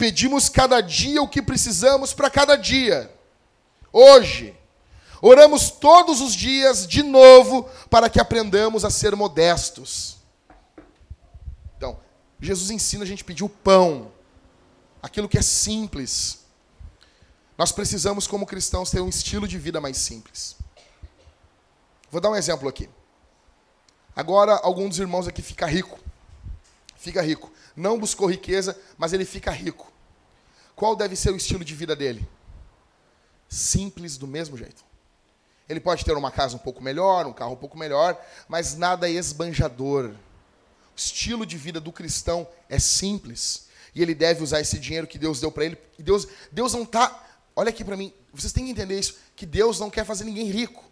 Pedimos 0.00 0.48
cada 0.48 0.80
dia 0.80 1.20
o 1.20 1.28
que 1.28 1.42
precisamos 1.42 2.14
para 2.14 2.30
cada 2.30 2.56
dia. 2.56 3.14
Hoje, 3.92 4.56
oramos 5.20 5.70
todos 5.70 6.22
os 6.22 6.34
dias 6.34 6.86
de 6.86 7.02
novo 7.02 7.68
para 7.90 8.08
que 8.08 8.18
aprendamos 8.18 8.82
a 8.82 8.88
ser 8.88 9.14
modestos. 9.14 10.16
Então, 11.76 12.00
Jesus 12.40 12.70
ensina 12.70 13.04
a 13.04 13.06
gente 13.06 13.22
a 13.22 13.26
pedir 13.26 13.44
o 13.44 13.48
pão, 13.50 14.10
aquilo 15.02 15.28
que 15.28 15.36
é 15.36 15.42
simples. 15.42 16.46
Nós 17.58 17.70
precisamos, 17.70 18.26
como 18.26 18.46
cristãos, 18.46 18.90
ter 18.90 19.02
um 19.02 19.08
estilo 19.10 19.46
de 19.46 19.58
vida 19.58 19.82
mais 19.82 19.98
simples. 19.98 20.56
Vou 22.10 22.22
dar 22.22 22.30
um 22.30 22.36
exemplo 22.36 22.70
aqui. 22.70 22.88
Agora, 24.16 24.58
algum 24.62 24.88
dos 24.88 24.98
irmãos 24.98 25.28
aqui 25.28 25.42
fica 25.42 25.66
rico. 25.66 26.00
Fica 27.00 27.22
rico. 27.22 27.50
Não 27.74 27.98
buscou 27.98 28.30
riqueza, 28.30 28.78
mas 28.98 29.14
ele 29.14 29.24
fica 29.24 29.50
rico. 29.50 29.90
Qual 30.76 30.94
deve 30.94 31.16
ser 31.16 31.30
o 31.30 31.36
estilo 31.36 31.64
de 31.64 31.74
vida 31.74 31.96
dele? 31.96 32.28
Simples 33.48 34.18
do 34.18 34.26
mesmo 34.26 34.54
jeito. 34.54 34.84
Ele 35.66 35.80
pode 35.80 36.04
ter 36.04 36.14
uma 36.14 36.30
casa 36.30 36.56
um 36.56 36.58
pouco 36.58 36.82
melhor, 36.82 37.26
um 37.26 37.32
carro 37.32 37.54
um 37.54 37.56
pouco 37.56 37.78
melhor, 37.78 38.22
mas 38.46 38.76
nada 38.76 39.08
esbanjador. 39.08 40.10
O 40.10 40.14
estilo 40.94 41.46
de 41.46 41.56
vida 41.56 41.80
do 41.80 41.90
cristão 41.90 42.46
é 42.68 42.78
simples. 42.78 43.68
E 43.94 44.02
ele 44.02 44.14
deve 44.14 44.42
usar 44.42 44.60
esse 44.60 44.78
dinheiro 44.78 45.06
que 45.06 45.18
Deus 45.18 45.40
deu 45.40 45.50
para 45.50 45.64
ele. 45.64 45.78
E 45.98 46.02
Deus, 46.02 46.28
Deus 46.52 46.74
não 46.74 46.82
está. 46.82 47.26
Olha 47.56 47.70
aqui 47.70 47.82
para 47.82 47.96
mim, 47.96 48.12
vocês 48.30 48.52
têm 48.52 48.66
que 48.66 48.72
entender 48.72 48.98
isso: 48.98 49.16
que 49.34 49.46
Deus 49.46 49.80
não 49.80 49.88
quer 49.88 50.04
fazer 50.04 50.24
ninguém 50.24 50.50
rico. 50.50 50.84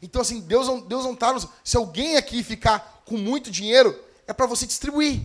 Então, 0.00 0.22
assim, 0.22 0.40
Deus 0.40 0.66
não. 0.66 0.80
Deus 0.80 1.04
não 1.04 1.14
tá 1.14 1.34
se 1.62 1.76
alguém 1.76 2.16
aqui 2.16 2.42
ficar 2.42 3.02
com 3.04 3.18
muito 3.18 3.50
dinheiro, 3.50 4.05
é 4.26 4.32
para 4.32 4.46
você 4.46 4.66
distribuir. 4.66 5.22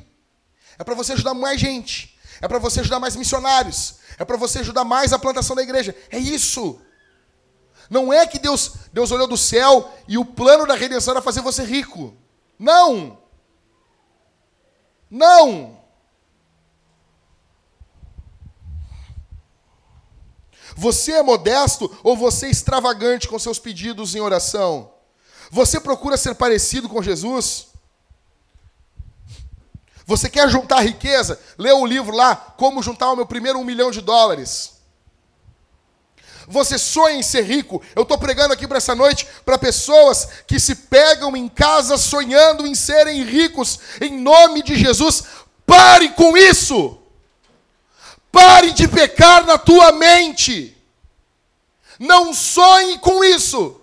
É 0.79 0.83
para 0.83 0.95
você 0.95 1.13
ajudar 1.13 1.33
mais 1.33 1.59
gente 1.59 2.11
é 2.41 2.47
para 2.47 2.57
você 2.57 2.79
ajudar 2.79 2.99
mais 2.99 3.15
missionários, 3.15 3.95
é 4.17 4.25
para 4.25 4.35
você 4.35 4.59
ajudar 4.59 4.83
mais 4.83 5.13
a 5.13 5.19
plantação 5.19 5.55
da 5.55 5.61
igreja. 5.61 5.95
É 6.09 6.17
isso. 6.17 6.81
Não 7.89 8.11
é 8.11 8.25
que 8.25 8.39
Deus, 8.39 8.73
Deus 8.91 9.11
olhou 9.11 9.27
do 9.27 9.37
céu 9.37 9.93
e 10.07 10.17
o 10.17 10.25
plano 10.25 10.65
da 10.65 10.73
redenção 10.73 11.13
era 11.13 11.21
fazer 11.21 11.41
você 11.41 11.63
rico. 11.63 12.15
Não. 12.57 13.19
Não. 15.09 15.79
Você 20.75 21.11
é 21.11 21.21
modesto 21.21 21.95
ou 22.01 22.17
você 22.17 22.47
é 22.47 22.49
extravagante 22.49 23.27
com 23.27 23.37
seus 23.37 23.59
pedidos 23.59 24.15
em 24.15 24.21
oração? 24.21 24.93
Você 25.51 25.79
procura 25.79 26.17
ser 26.17 26.33
parecido 26.33 26.89
com 26.89 27.03
Jesus? 27.03 27.67
Você 30.05 30.29
quer 30.29 30.49
juntar 30.49 30.81
riqueza? 30.81 31.39
Lê 31.57 31.71
o 31.71 31.85
livro 31.85 32.15
lá, 32.15 32.35
Como 32.35 32.83
Juntar 32.83 33.11
o 33.11 33.15
Meu 33.15 33.25
Primeiro 33.25 33.59
Um 33.59 33.63
Milhão 33.63 33.91
de 33.91 34.01
Dólares. 34.01 34.73
Você 36.47 36.77
sonha 36.77 37.15
em 37.15 37.23
ser 37.23 37.43
rico? 37.43 37.81
Eu 37.95 38.03
estou 38.03 38.17
pregando 38.17 38.53
aqui 38.53 38.67
para 38.67 38.77
essa 38.77 38.93
noite 38.95 39.25
para 39.45 39.57
pessoas 39.57 40.27
que 40.45 40.59
se 40.59 40.75
pegam 40.75 41.37
em 41.37 41.47
casa 41.47 41.97
sonhando 41.97 42.67
em 42.67 42.75
serem 42.75 43.23
ricos. 43.23 43.79
Em 44.01 44.19
nome 44.19 44.61
de 44.63 44.75
Jesus, 44.75 45.23
Pare 45.71 46.09
com 46.09 46.35
isso. 46.35 46.97
Pare 48.29 48.71
de 48.71 48.89
pecar 48.89 49.45
na 49.45 49.57
tua 49.57 49.93
mente. 49.93 50.75
Não 51.97 52.33
sonhe 52.33 52.97
com 52.99 53.23
isso. 53.23 53.79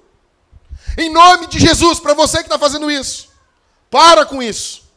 Em 0.99 1.11
nome 1.11 1.47
de 1.47 1.59
Jesus, 1.59 1.99
para 1.99 2.13
você 2.13 2.39
que 2.39 2.45
está 2.45 2.59
fazendo 2.59 2.91
isso, 2.91 3.29
para 3.91 4.27
com 4.27 4.43
isso. 4.43 4.88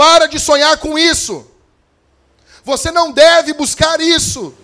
Para 0.00 0.24
de 0.24 0.40
sonhar 0.40 0.78
com 0.78 0.98
isso. 0.98 1.46
Você 2.64 2.90
não 2.90 3.12
deve 3.12 3.52
buscar 3.52 4.00
isso. 4.00 4.54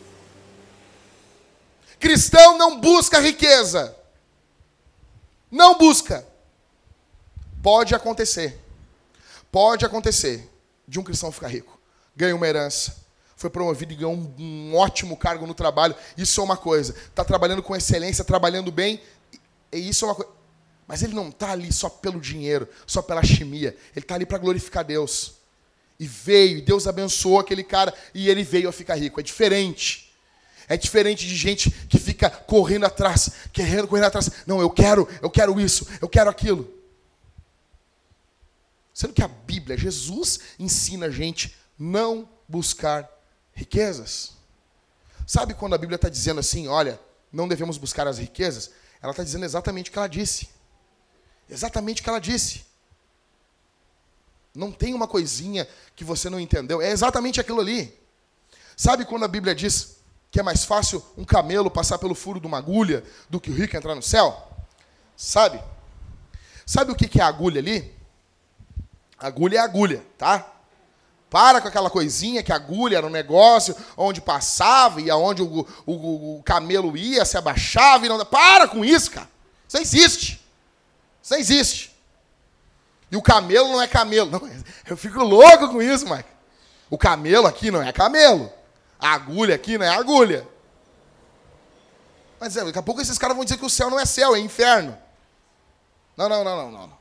Cristão 2.01 2.57
não 2.57 2.81
busca 2.81 3.21
riqueza. 3.21 3.95
Não 5.51 5.77
busca. 5.77 6.27
Pode 7.63 7.95
acontecer. 7.95 8.59
Pode 9.53 9.85
acontecer 9.85 10.51
de 10.89 10.99
um 10.99 11.05
cristão 11.05 11.31
ficar 11.31 11.49
rico. 11.49 11.79
Ganha 12.17 12.35
uma 12.35 12.49
herança. 12.49 12.97
Foi 13.37 13.51
promovido 13.51 13.93
e 13.93 13.97
ganhou 13.97 14.15
um, 14.15 14.35
um 14.39 14.75
ótimo 14.75 15.19
cargo 15.19 15.47
no 15.47 15.53
trabalho. 15.53 15.95
Isso 16.17 16.41
é 16.41 16.45
uma 16.45 16.57
coisa. 16.57 16.95
Está 16.95 17.23
trabalhando 17.27 17.63
com 17.63 17.77
excelência, 17.77 18.25
trabalhando 18.25 18.73
bem. 18.73 19.03
E 19.71 19.87
isso 19.87 20.07
é 20.07 20.09
uma 20.09 20.15
coisa. 20.15 20.36
Mas 20.87 21.03
ele 21.03 21.15
não 21.15 21.31
está 21.31 21.51
ali 21.51 21.73
só 21.73 21.89
pelo 21.89 22.21
dinheiro, 22.21 22.69
só 22.87 23.03
pela 23.03 23.23
chimia. 23.25 23.77
Ele 23.95 24.05
está 24.05 24.15
ali 24.15 24.25
para 24.25 24.39
glorificar 24.39 24.85
Deus. 24.85 25.35
E 25.99 26.07
veio, 26.07 26.65
Deus 26.65 26.87
abençoou 26.87 27.41
aquele 27.41 27.65
cara, 27.65 27.93
e 28.15 28.29
ele 28.29 28.45
veio 28.45 28.69
a 28.69 28.73
ficar 28.73 28.95
rico. 28.95 29.19
É 29.19 29.23
diferente. 29.23 30.15
É 30.69 30.77
diferente 30.77 31.27
de 31.27 31.35
gente 31.37 31.71
que 31.71 31.99
fica 31.99 32.29
correndo 32.29 32.87
atrás, 32.87 33.31
querendo 33.53 33.89
correndo 33.89 34.07
atrás. 34.07 34.31
Não, 34.47 34.61
eu 34.61 34.71
quero, 34.71 35.09
eu 35.23 35.31
quero 35.31 35.61
isso, 35.61 35.87
eu 36.01 36.09
quero 36.09 36.29
aquilo. 36.29 36.73
Sendo 38.93 39.13
que 39.13 39.23
a 39.23 39.29
Bíblia, 39.29 39.77
Jesus 39.77 40.41
ensina 40.59 41.07
a 41.07 41.11
gente 41.11 41.57
não 41.79 42.29
buscar 42.49 43.09
riquezas. 43.53 44.33
Sabe 45.27 45.55
quando 45.55 45.75
a 45.75 45.79
Bíblia 45.79 45.97
está 45.97 46.09
dizendo 46.09 46.41
assim, 46.41 46.67
olha, 46.69 46.99
não 47.33 47.49
devemos 47.49 47.79
buscar 47.79 48.07
as 48.07 48.19
riquezas? 48.19 48.71
Ela 49.03 49.11
está 49.11 49.23
dizendo 49.23 49.45
exatamente 49.45 49.91
o 49.91 49.93
que 49.93 49.99
ela 49.99 50.09
disse. 50.09 50.49
Exatamente 51.49 52.01
o 52.01 52.05
que 52.05 52.11
ela 52.11 52.21
disse. 52.21 52.65
Não 54.55 54.73
tem 54.73 54.95
uma 54.95 55.07
coisinha 55.07 55.69
que 55.95 56.03
você 56.03 56.31
não 56.31 56.41
entendeu. 56.41 56.81
É 56.81 56.91
exatamente 56.91 57.41
aquilo 57.41 57.61
ali. 57.61 57.95
Sabe 58.77 59.05
quando 59.05 59.25
a 59.25 59.29
Bíblia 59.29 59.55
diz 59.55 59.97
que 60.31 60.41
é 60.41 60.43
mais 60.43 60.65
fácil 60.65 61.05
um 61.17 61.25
camelo 61.25 61.71
passar 61.71 61.99
pelo 61.99 62.15
furo 62.15 62.41
de 62.41 62.47
uma 62.47 62.59
agulha 62.59 63.05
do 63.29 63.41
que 63.41 63.51
o 63.51 63.55
rico 63.55 63.77
entrar 63.77 63.95
no 63.95 64.03
céu? 64.03 64.49
Sabe? 65.17 65.63
Sabe 66.65 66.91
o 66.91 66.97
que 66.97 67.21
é 67.21 67.23
a 67.23 67.29
agulha 67.29 67.61
ali? 67.61 67.95
Agulha 69.19 69.59
é 69.59 69.61
agulha, 69.61 70.05
tá? 70.19 70.53
Para 71.31 71.61
com 71.61 71.69
aquela 71.69 71.91
coisinha 71.91 72.43
que 72.43 72.53
a 72.53 72.57
agulha 72.57 72.99
era 72.99 73.07
um 73.07 73.11
negócio 73.11 73.75
onde 73.97 74.21
passava 74.21 75.01
e 75.01 75.11
aonde 75.11 75.43
o, 75.43 75.67
o, 75.85 76.39
o 76.39 76.43
camelo 76.43 76.97
ia, 76.97 77.25
se 77.25 77.37
abaixava 77.37 78.07
e 78.07 78.09
não. 78.09 78.25
Para 78.25 78.69
com 78.69 78.85
isso, 78.85 79.11
cara. 79.11 79.29
Isso 79.69 79.79
existe. 79.79 80.46
Isso 81.27 81.35
existe. 81.35 81.97
E 83.11 83.17
o 83.17 83.23
camelo 83.23 83.73
não 83.73 83.83
é 83.83 83.89
camelo. 83.89 84.31
Não, 84.31 84.41
eu 84.87 84.97
fico 84.97 85.25
louco 85.25 85.69
com 85.71 85.83
isso, 85.83 86.09
Mike. 86.09 86.29
O 86.89 86.97
camelo 86.97 87.49
aqui 87.49 87.69
não 87.69 87.83
é 87.83 87.93
camelo. 87.93 88.49
A 88.97 89.13
agulha 89.13 89.57
aqui 89.57 89.77
não 89.77 89.85
é 89.85 89.89
agulha. 89.89 90.47
Mas 92.39 92.57
é, 92.57 92.65
daqui 92.65 92.79
a 92.79 92.83
pouco 92.83 93.01
esses 93.01 93.19
caras 93.19 93.35
vão 93.35 93.45
dizer 93.45 93.59
que 93.59 93.65
o 93.65 93.71
céu 93.71 93.91
não 93.91 93.99
é 93.99 94.07
céu, 94.07 94.37
é 94.37 94.39
inferno. 94.39 94.97
Não, 96.17 96.29
não, 96.29 96.45
não, 96.45 96.57
não, 96.57 96.71
não. 96.71 96.89
Pelo 96.89 96.99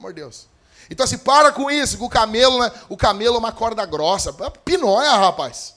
amor 0.00 0.12
de 0.12 0.22
Deus. 0.22 0.48
Então 0.90 1.04
assim, 1.04 1.18
para 1.18 1.52
com 1.52 1.70
isso, 1.70 1.98
que 1.98 2.02
o 2.02 2.08
camelo, 2.08 2.58
né, 2.58 2.72
o 2.88 2.96
camelo 2.96 3.36
é 3.36 3.38
uma 3.38 3.52
corda 3.52 3.86
grossa. 3.86 4.32
Pinóia, 4.64 5.12
rapaz. 5.12 5.76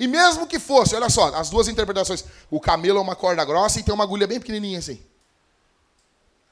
E 0.00 0.08
mesmo 0.08 0.44
que 0.44 0.58
fosse, 0.58 0.96
olha 0.96 1.08
só, 1.08 1.32
as 1.36 1.50
duas 1.50 1.68
interpretações. 1.68 2.24
O 2.50 2.58
camelo 2.58 2.98
é 2.98 3.02
uma 3.02 3.14
corda 3.14 3.44
grossa 3.44 3.78
e 3.78 3.84
tem 3.84 3.94
uma 3.94 4.02
agulha 4.02 4.26
bem 4.26 4.40
pequenininha 4.40 4.80
assim. 4.80 5.00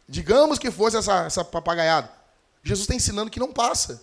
Digamos 0.08 0.58
que 0.58 0.70
fosse 0.70 0.96
essa, 0.96 1.24
essa 1.24 1.44
papagaiada. 1.44 2.10
Jesus 2.62 2.82
está 2.84 2.94
ensinando 2.94 3.30
que 3.30 3.40
não 3.40 3.52
passa. 3.52 4.02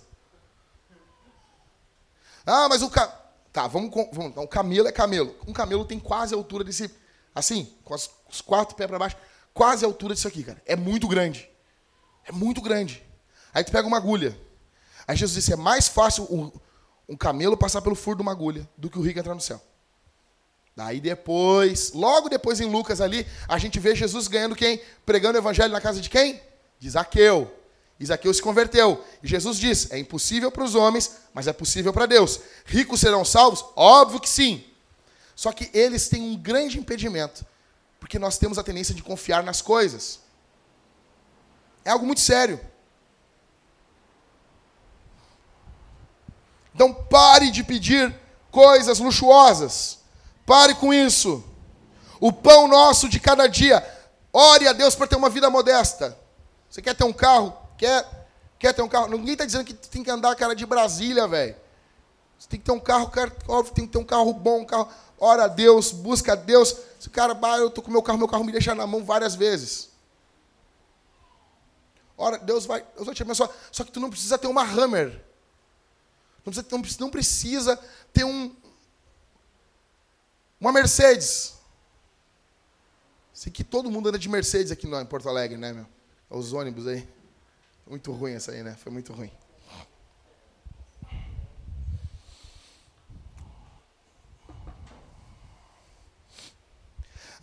Ah, 2.45 2.67
mas 2.69 2.81
o 2.81 2.89
ca... 2.89 3.07
Tá, 3.51 3.67
vamos, 3.67 3.91
vamos. 4.11 4.31
Então, 4.31 4.43
o 4.43 4.47
camelo 4.47 4.87
é 4.87 4.91
camelo. 4.91 5.35
Um 5.47 5.53
camelo 5.53 5.85
tem 5.85 5.99
quase 5.99 6.33
a 6.33 6.37
altura 6.37 6.63
desse. 6.63 6.91
Assim, 7.35 7.71
com 7.83 7.93
as, 7.93 8.09
os 8.29 8.41
quatro 8.41 8.75
pés 8.75 8.87
para 8.87 8.97
baixo. 8.97 9.15
Quase 9.53 9.85
a 9.85 9.87
altura 9.87 10.15
disso 10.15 10.27
aqui, 10.27 10.43
cara. 10.43 10.61
É 10.65 10.75
muito 10.75 11.07
grande. 11.07 11.49
É 12.25 12.31
muito 12.31 12.61
grande. 12.61 13.03
Aí 13.53 13.63
tu 13.63 13.71
pega 13.71 13.87
uma 13.87 13.97
agulha. 13.97 14.37
Aí 15.07 15.15
Jesus 15.15 15.35
disse: 15.35 15.53
é 15.53 15.55
mais 15.55 15.87
fácil 15.87 16.23
um, 16.31 16.51
um 17.07 17.15
camelo 17.15 17.55
passar 17.55 17.81
pelo 17.81 17.95
furo 17.95 18.17
de 18.17 18.23
uma 18.23 18.31
agulha 18.31 18.67
do 18.75 18.89
que 18.89 18.97
o 18.97 19.01
rico 19.01 19.19
entrar 19.19 19.35
no 19.35 19.41
céu. 19.41 19.61
Daí 20.75 20.99
depois, 20.99 21.93
logo 21.93 22.29
depois 22.29 22.59
em 22.59 22.65
Lucas 22.65 22.99
ali, 22.99 23.27
a 23.47 23.57
gente 23.57 23.79
vê 23.79 23.95
Jesus 23.95 24.27
ganhando 24.27 24.55
quem? 24.55 24.81
Pregando 25.05 25.37
o 25.37 25.41
evangelho 25.41 25.71
na 25.71 25.81
casa 25.81 26.01
de 26.01 26.09
quem? 26.09 26.41
De 26.79 26.89
Zaqueu. 26.89 27.59
Zaqueu 28.05 28.33
se 28.33 28.41
converteu. 28.41 29.03
E 29.21 29.27
Jesus 29.27 29.57
diz: 29.57 29.91
é 29.91 29.97
impossível 29.97 30.51
para 30.51 30.63
os 30.63 30.75
homens, 30.75 31.17
mas 31.33 31.47
é 31.47 31.53
possível 31.53 31.93
para 31.93 32.05
Deus. 32.05 32.39
Ricos 32.65 32.99
serão 32.99 33.23
salvos? 33.23 33.63
Óbvio 33.75 34.19
que 34.19 34.29
sim. 34.29 34.63
Só 35.35 35.51
que 35.51 35.69
eles 35.73 36.09
têm 36.09 36.21
um 36.21 36.37
grande 36.37 36.77
impedimento, 36.77 37.45
porque 37.99 38.19
nós 38.19 38.37
temos 38.37 38.57
a 38.57 38.63
tendência 38.63 38.93
de 38.93 39.01
confiar 39.01 39.43
nas 39.43 39.61
coisas. 39.61 40.19
É 41.83 41.89
algo 41.89 42.05
muito 42.05 42.21
sério. 42.21 42.59
Então 46.73 46.93
pare 46.93 47.51
de 47.51 47.63
pedir 47.63 48.13
coisas 48.51 48.99
luxuosas. 48.99 49.99
Pare 50.45 50.75
com 50.75 50.93
isso. 50.93 51.43
O 52.19 52.31
pão 52.31 52.67
nosso 52.67 53.09
de 53.09 53.19
cada 53.19 53.47
dia. 53.47 53.85
Ore 54.31 54.67
a 54.67 54.73
Deus 54.73 54.95
para 54.95 55.07
ter 55.07 55.15
uma 55.15 55.29
vida 55.29 55.49
modesta. 55.49 56.17
Você 56.69 56.81
quer 56.81 56.95
ter 56.95 57.03
um 57.03 57.13
carro? 57.13 57.55
Quer, 57.77 58.27
quer 58.57 58.73
ter 58.73 58.81
um 58.81 58.89
carro? 58.89 59.07
Ninguém 59.07 59.33
está 59.33 59.45
dizendo 59.45 59.63
que 59.63 59.73
tem 59.73 60.03
que 60.03 60.09
andar 60.09 60.35
cara 60.35 60.55
de 60.55 60.65
Brasília, 60.65 61.27
velho. 61.27 61.55
Você 62.39 62.49
tem 62.49 62.59
que 62.59 62.65
ter 62.65 62.71
um 62.71 62.79
carro, 62.79 63.11
óbvio, 63.47 63.73
tem 63.73 63.85
que 63.85 63.91
ter 63.91 63.99
um 63.99 64.03
carro 64.03 64.33
bom, 64.33 64.61
um 64.61 64.65
carro. 64.65 64.89
Ora 65.19 65.45
a 65.45 65.47
Deus, 65.47 65.91
busca 65.91 66.33
a 66.33 66.35
Deus. 66.35 66.75
Se 66.99 67.07
o 67.07 67.11
cara, 67.11 67.33
bah, 67.33 67.57
eu 67.57 67.69
tô 67.69 67.81
com 67.81 67.91
meu 67.91 68.01
carro, 68.01 68.17
meu 68.17 68.27
carro 68.27 68.43
me 68.43 68.51
deixa 68.51 68.75
na 68.75 68.85
mão 68.87 69.03
várias 69.03 69.35
vezes. 69.35 69.89
Ora, 72.17 72.37
Deus 72.37 72.65
vai, 72.65 72.85
Deus 72.95 73.05
vai 73.05 73.15
te 73.15 73.21
abençoar. 73.21 73.49
Só 73.71 73.83
que 73.83 73.91
tu 73.91 73.99
não 73.99 74.09
precisa 74.09 74.37
ter 74.37 74.47
uma 74.47 74.63
Hammer. 74.63 75.21
Não 76.45 76.51
precisa, 76.51 76.99
não 76.99 77.09
precisa 77.09 77.79
ter 78.11 78.23
um, 78.25 78.53
uma 80.63 80.71
Mercedes. 80.71 81.55
Sei 83.33 83.51
que 83.51 83.65
todo 83.65 83.91
mundo 83.91 84.07
anda 84.07 84.17
de 84.17 84.29
Mercedes 84.29 84.71
aqui 84.71 84.87
em 84.87 85.05
Porto 85.05 85.27
Alegre, 85.27 85.57
né, 85.57 85.73
meu? 85.73 85.85
Os 86.29 86.53
ônibus 86.53 86.87
aí. 86.87 87.05
Muito 87.85 88.13
ruim 88.13 88.31
essa 88.31 88.53
aí, 88.53 88.63
né? 88.63 88.73
Foi 88.81 88.89
muito 88.89 89.11
ruim. 89.11 89.29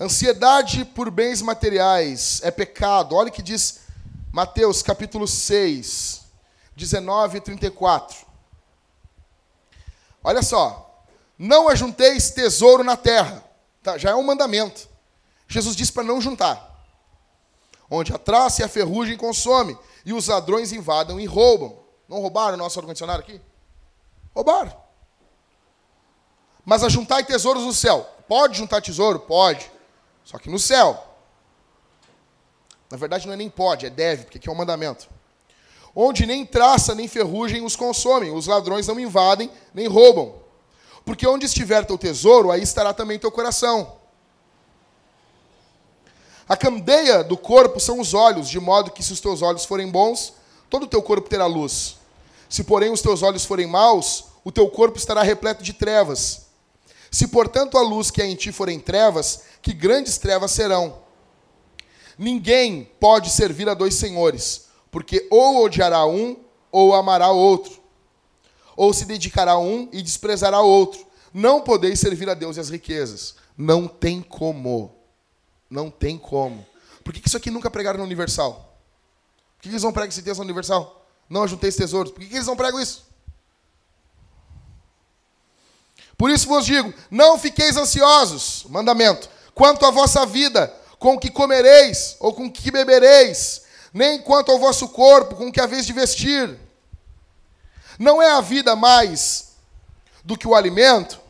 Ansiedade 0.01 0.87
por 0.87 1.11
bens 1.11 1.43
materiais 1.43 2.41
é 2.43 2.51
pecado. 2.51 3.15
Olha 3.15 3.29
o 3.29 3.33
que 3.33 3.43
diz 3.43 3.81
Mateus 4.33 4.83
capítulo 4.83 5.29
6, 5.29 6.23
19 6.75 7.37
e 7.37 7.41
34. 7.43 8.27
Olha 10.25 10.43
só. 10.43 10.90
Não 11.43 11.71
ajunteis 11.71 12.33
tesouro 12.33 12.85
na 12.85 12.99
terra. 12.99 13.43
Tá, 13.83 13.97
já 13.97 14.11
é 14.11 14.15
um 14.15 14.23
mandamento. 14.23 14.87
Jesus 15.49 15.75
disse 15.75 15.91
para 15.91 16.03
não 16.03 16.21
juntar. 16.21 16.85
Onde 17.91 18.13
a 18.13 18.19
traça 18.19 18.61
e 18.61 18.65
a 18.65 18.69
ferrugem 18.69 19.17
consome, 19.17 19.77
e 20.05 20.13
os 20.13 20.29
ladrões 20.29 20.71
invadam 20.71 21.19
e 21.19 21.25
roubam. 21.25 21.79
Não 22.07 22.21
roubaram 22.21 22.57
o 22.57 22.59
nosso 22.59 22.79
ar-condicionado 22.79 23.21
aqui? 23.21 23.41
Roubaram. 24.35 24.77
Mas 26.63 26.85
ajuntai 26.85 27.25
tesouros 27.25 27.65
no 27.65 27.73
céu. 27.73 28.07
Pode 28.29 28.59
juntar 28.59 28.83
tesouro? 28.83 29.21
Pode. 29.21 29.73
Só 30.23 30.37
que 30.37 30.51
no 30.51 30.59
céu. 30.59 31.03
Na 32.91 32.99
verdade, 32.99 33.27
não 33.27 33.33
é 33.33 33.37
nem 33.39 33.49
pode, 33.49 33.87
é 33.87 33.91
deve, 33.91 34.25
porque 34.25 34.37
aqui 34.37 34.49
é 34.51 34.53
um 34.53 34.57
mandamento. 34.57 35.09
Onde 35.97 36.27
nem 36.27 36.45
traça 36.45 36.95
nem 36.95 37.09
ferrugem 37.09 37.65
os 37.65 37.77
consomem, 37.77 38.31
os 38.31 38.47
ladrões 38.47 38.87
não 38.87 39.01
invadem 39.01 39.51
nem 39.73 39.89
roubam. 39.89 40.50
Porque 41.05 41.27
onde 41.27 41.47
estiver 41.47 41.85
teu 41.85 41.99
tesouro, 41.99 42.51
aí 42.51 42.63
estará 42.63 42.93
também 42.93 43.19
teu 43.19 43.31
coração. 43.31 43.97
A 46.49 46.57
candeia 46.57 47.23
do 47.23 47.37
corpo 47.37 47.79
são 47.79 48.01
os 48.01 48.13
olhos, 48.13 48.49
de 48.49 48.59
modo 48.59 48.91
que 48.91 49.03
se 49.03 49.13
os 49.13 49.21
teus 49.21 49.41
olhos 49.41 49.65
forem 49.65 49.89
bons, 49.89 50.35
todo 50.69 50.85
o 50.85 50.89
teu 50.89 51.01
corpo 51.01 51.29
terá 51.29 51.47
luz. 51.47 51.97
Se, 52.49 52.65
porém, 52.65 52.91
os 52.91 53.01
teus 53.01 53.23
olhos 53.23 53.45
forem 53.45 53.67
maus, 53.67 54.25
o 54.45 54.51
teu 54.51 54.69
corpo 54.69 54.99
estará 54.99 55.23
repleto 55.23 55.63
de 55.63 55.73
trevas. 55.73 56.47
Se, 57.11 57.29
portanto, 57.29 57.79
a 57.79 57.83
luz 57.83 58.11
que 58.11 58.21
é 58.21 58.27
em 58.27 58.35
ti 58.35 58.51
forem 58.53 58.81
trevas, 58.81 59.43
que 59.63 59.73
grandes 59.73 60.19
trevas 60.19 60.51
serão. 60.51 60.99
Ninguém 62.19 62.91
pode 62.99 63.31
servir 63.31 63.69
a 63.69 63.75
dois 63.75 63.95
senhores, 63.95 64.67
porque 64.91 65.27
ou 65.31 65.65
odiará 65.65 66.05
um 66.05 66.37
ou 66.71 66.95
amará 66.95 67.31
o 67.31 67.39
outro 67.39 67.80
ou 68.81 68.95
se 68.95 69.05
dedicará 69.05 69.53
a 69.53 69.59
um 69.59 69.91
e 69.93 70.01
desprezará 70.01 70.63
outro. 70.63 71.07
Não 71.35 71.61
podeis 71.61 72.01
servir 72.01 72.31
a 72.31 72.33
Deus 72.33 72.57
e 72.57 72.61
as 72.61 72.71
riquezas. 72.71 73.35
Não 73.55 73.87
tem 73.87 74.23
como. 74.23 74.97
Não 75.69 75.91
tem 75.91 76.17
como. 76.17 76.67
Por 77.05 77.13
que 77.13 77.29
isso 77.29 77.37
aqui 77.37 77.51
nunca 77.51 77.71
pregaram 77.71 77.99
no 77.99 78.07
Universal? 78.07 78.75
Por 79.59 79.65
que 79.65 79.69
eles 79.69 79.83
não 79.83 79.93
pregam 79.93 80.09
esse 80.09 80.23
texto 80.23 80.39
no 80.39 80.45
Universal? 80.45 81.07
Não 81.29 81.43
ajuntei 81.43 81.71
tesouros. 81.71 82.11
Por 82.11 82.25
que 82.25 82.35
eles 82.35 82.47
não 82.47 82.57
pregam 82.57 82.81
isso? 82.81 83.05
Por 86.17 86.31
isso 86.31 86.49
vos 86.49 86.65
digo: 86.65 86.95
não 87.11 87.39
fiqueis 87.39 87.77
ansiosos, 87.77 88.65
mandamento, 88.71 89.29
quanto 89.55 89.85
à 89.85 89.91
vossa 89.91 90.25
vida, 90.25 90.75
com 90.99 91.17
o 91.17 91.21
que 91.21 91.31
comereis 91.31 92.17
ou 92.19 92.33
com 92.33 92.47
o 92.47 92.51
que 92.51 92.71
bebereis, 92.71 93.61
nem 93.93 94.23
quanto 94.23 94.51
ao 94.51 94.59
vosso 94.59 94.89
corpo, 94.89 95.37
com 95.37 95.49
o 95.49 95.53
que 95.53 95.61
haveis 95.61 95.85
de 95.85 95.93
vestir. 95.93 96.70
Não 98.01 98.23
é 98.23 98.31
a 98.31 98.41
vida 98.41 98.75
mais 98.75 99.49
do 100.25 100.35
que 100.35 100.49
o 100.49 100.55
alimento, 100.55 101.21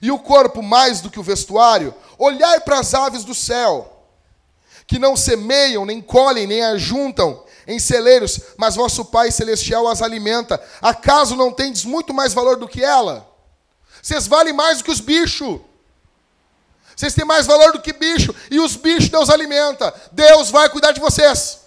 e 0.00 0.12
o 0.12 0.18
corpo 0.18 0.62
mais 0.62 1.00
do 1.00 1.10
que 1.10 1.18
o 1.18 1.24
vestuário? 1.24 1.92
Olhai 2.16 2.60
para 2.60 2.78
as 2.78 2.94
aves 2.94 3.24
do 3.24 3.34
céu, 3.34 4.04
que 4.86 4.96
não 4.96 5.16
semeiam, 5.16 5.84
nem 5.84 6.00
colhem, 6.00 6.46
nem 6.46 6.62
ajuntam 6.62 7.42
em 7.66 7.80
celeiros, 7.80 8.38
mas 8.56 8.76
vosso 8.76 9.04
Pai 9.06 9.32
Celestial 9.32 9.88
as 9.88 10.00
alimenta. 10.00 10.62
Acaso 10.80 11.34
não 11.34 11.50
tendes 11.50 11.84
muito 11.84 12.14
mais 12.14 12.32
valor 12.32 12.56
do 12.56 12.68
que 12.68 12.84
ela? 12.84 13.28
Vocês 14.00 14.28
valem 14.28 14.52
mais 14.52 14.78
do 14.78 14.84
que 14.84 14.90
os 14.92 15.00
bichos. 15.00 15.60
Vocês 16.94 17.12
têm 17.12 17.24
mais 17.24 17.44
valor 17.44 17.72
do 17.72 17.80
que 17.80 17.92
bicho. 17.92 18.32
E 18.52 18.60
os 18.60 18.76
bichos 18.76 19.08
Deus 19.08 19.28
alimenta. 19.28 19.92
Deus 20.12 20.48
vai 20.48 20.68
cuidar 20.68 20.92
de 20.92 21.00
vocês. 21.00 21.61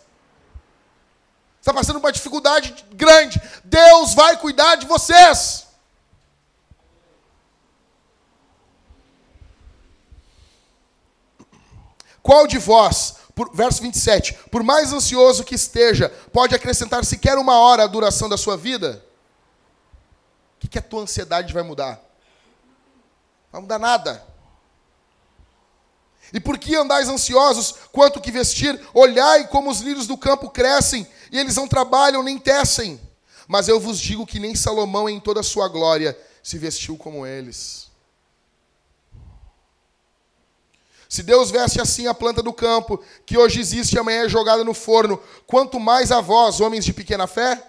Está 1.66 1.74
passando 1.74 1.97
uma 1.97 2.11
dificuldade 2.11 2.76
grande. 2.91 3.41
Deus 3.63 4.13
vai 4.13 4.38
cuidar 4.38 4.76
de 4.76 4.86
vocês. 4.86 5.66
Qual 12.22 12.45
de 12.45 12.59
vós, 12.59 13.16
por, 13.34 13.51
verso 13.51 13.82
27, 13.82 14.36
por 14.51 14.61
mais 14.61 14.93
ansioso 14.93 15.43
que 15.43 15.55
esteja, 15.55 16.09
pode 16.32 16.53
acrescentar 16.53 17.03
sequer 17.03 17.36
uma 17.36 17.57
hora 17.57 17.86
à 17.86 17.88
duração 17.88 18.30
da 18.30 18.38
sua 18.38 18.55
vida? 18.55 19.03
O 20.57 20.59
que, 20.59 20.68
que 20.68 20.78
a 20.78 20.84
tua 20.84 21.01
ansiedade 21.01 21.51
vai 21.51 21.63
mudar? 21.63 21.99
Vai 23.51 23.61
mudar 23.61 23.80
nada. 23.80 24.24
E 26.32 26.39
por 26.39 26.59
que 26.59 26.76
andais 26.76 27.09
ansiosos 27.09 27.74
quanto 27.91 28.22
que 28.22 28.32
vestir? 28.32 28.80
Olhai 28.93 29.47
como 29.47 29.72
os 29.72 29.80
lírios 29.80 30.05
do 30.05 30.16
campo 30.16 30.51
crescem, 30.51 31.07
e 31.32 31.39
eles 31.39 31.55
não 31.55 31.67
trabalham 31.67 32.23
nem 32.23 32.38
tecem. 32.38 32.99
Mas 33.47 33.67
eu 33.67 33.80
vos 33.80 33.99
digo 33.99 34.26
que 34.26 34.39
nem 34.39 34.55
Salomão 34.55 35.09
em 35.09 35.19
toda 35.19 35.39
a 35.39 35.43
sua 35.43 35.67
glória 35.67 36.17
se 36.41 36.57
vestiu 36.57 36.97
como 36.97 37.26
eles. 37.26 37.86
Se 41.07 41.23
Deus 41.23 41.51
veste 41.51 41.80
assim 41.80 42.07
a 42.07 42.13
planta 42.13 42.41
do 42.41 42.51
campo, 42.51 43.01
que 43.26 43.38
hoje 43.38 43.59
existe 43.59 43.93
e 43.93 43.99
amanhã 43.99 44.26
é 44.26 44.30
jogada 44.30 44.63
no 44.63 44.73
forno, 44.73 45.21
quanto 45.45 45.80
mais 45.80 46.11
a 46.11 46.19
vós, 46.19 46.59
homens 46.59 46.84
de 46.84 46.93
pequena 46.93 47.28
fé? 47.28 47.63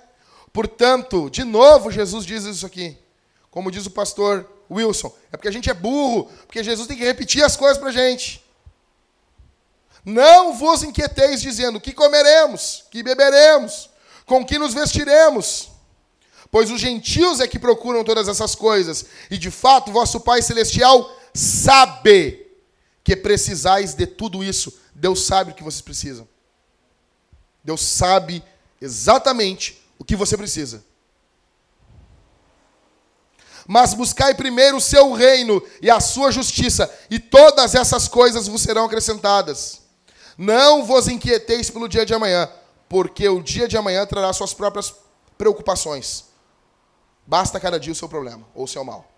Portanto, 0.53 1.29
de 1.31 1.45
novo 1.45 1.91
Jesus 1.91 2.25
diz 2.25 2.45
isso 2.45 2.65
aqui. 2.65 2.97
Como 3.51 3.71
diz 3.71 3.87
o 3.87 3.91
pastor 3.91 4.49
Wilson, 4.71 5.15
é 5.31 5.37
porque 5.37 5.49
a 5.49 5.53
gente 5.53 5.71
é 5.71 5.75
burro, 5.75 6.31
porque 6.47 6.65
Jesus 6.65 6.89
tem 6.89 6.97
que 6.97 7.05
repetir 7.05 7.45
as 7.45 7.57
coisas 7.57 7.79
para 7.79 7.89
a 7.89 7.93
gente. 7.93 8.45
Não 10.07 10.55
vos 10.55 10.85
inquieteis 10.85 11.43
dizendo 11.43 11.81
que 11.81 11.93
comeremos, 11.93 12.85
que 12.93 13.03
beberemos, 13.03 13.91
com 14.25 14.47
que 14.47 14.57
nos 14.57 14.73
vestiremos. 14.73 15.69
Pois 16.49 16.71
os 16.71 16.81
gentios 16.81 17.41
é 17.41 17.49
que 17.49 17.59
procuram 17.59 18.05
todas 18.05 18.29
essas 18.29 18.55
coisas, 18.55 19.05
e 19.29 19.37
de 19.37 19.51
fato 19.51 19.91
vosso 19.91 20.21
Pai 20.21 20.41
Celestial 20.43 21.13
sabe 21.35 22.47
que 23.03 23.17
precisais 23.17 23.95
de 23.95 24.07
tudo 24.07 24.45
isso. 24.45 24.73
Deus 24.95 25.27
sabe 25.27 25.51
o 25.51 25.55
que 25.57 25.65
vocês 25.65 25.83
precisam. 25.83 26.29
Deus 27.65 27.83
sabe 27.83 28.45
exatamente 28.81 29.85
o 29.99 30.05
que 30.05 30.15
você 30.15 30.37
precisa. 30.37 30.85
Mas 33.67 33.93
buscai 33.93 34.37
primeiro 34.37 34.77
o 34.77 34.81
seu 34.81 35.13
reino 35.13 35.61
e 35.83 35.91
a 35.91 35.99
sua 35.99 36.31
justiça, 36.31 36.89
e 37.11 37.19
todas 37.19 37.75
essas 37.75 38.07
coisas 38.07 38.47
vos 38.47 38.63
serão 38.63 38.85
acrescentadas. 38.85 39.85
Não 40.37 40.85
vos 40.85 41.09
inquieteis 41.09 41.71
pelo 41.71 41.89
dia 41.89 42.05
de 42.05 42.13
amanhã, 42.13 42.51
porque 42.89 43.29
o 43.29 43.43
dia 43.43 43.67
de 43.67 43.77
amanhã 43.77 44.05
trará 44.07 44.33
suas 44.33 44.53
próprias 44.53 44.95
preocupações. 45.39 46.27
Basta 47.27 47.59
cada 47.59 47.81
dia 47.81 47.93
o 47.93 47.97
seu 47.97 48.09
problema 48.09 48.47
ou 48.55 48.65
o 48.65 48.69
seu 48.69 48.85
mal. 48.85 49.11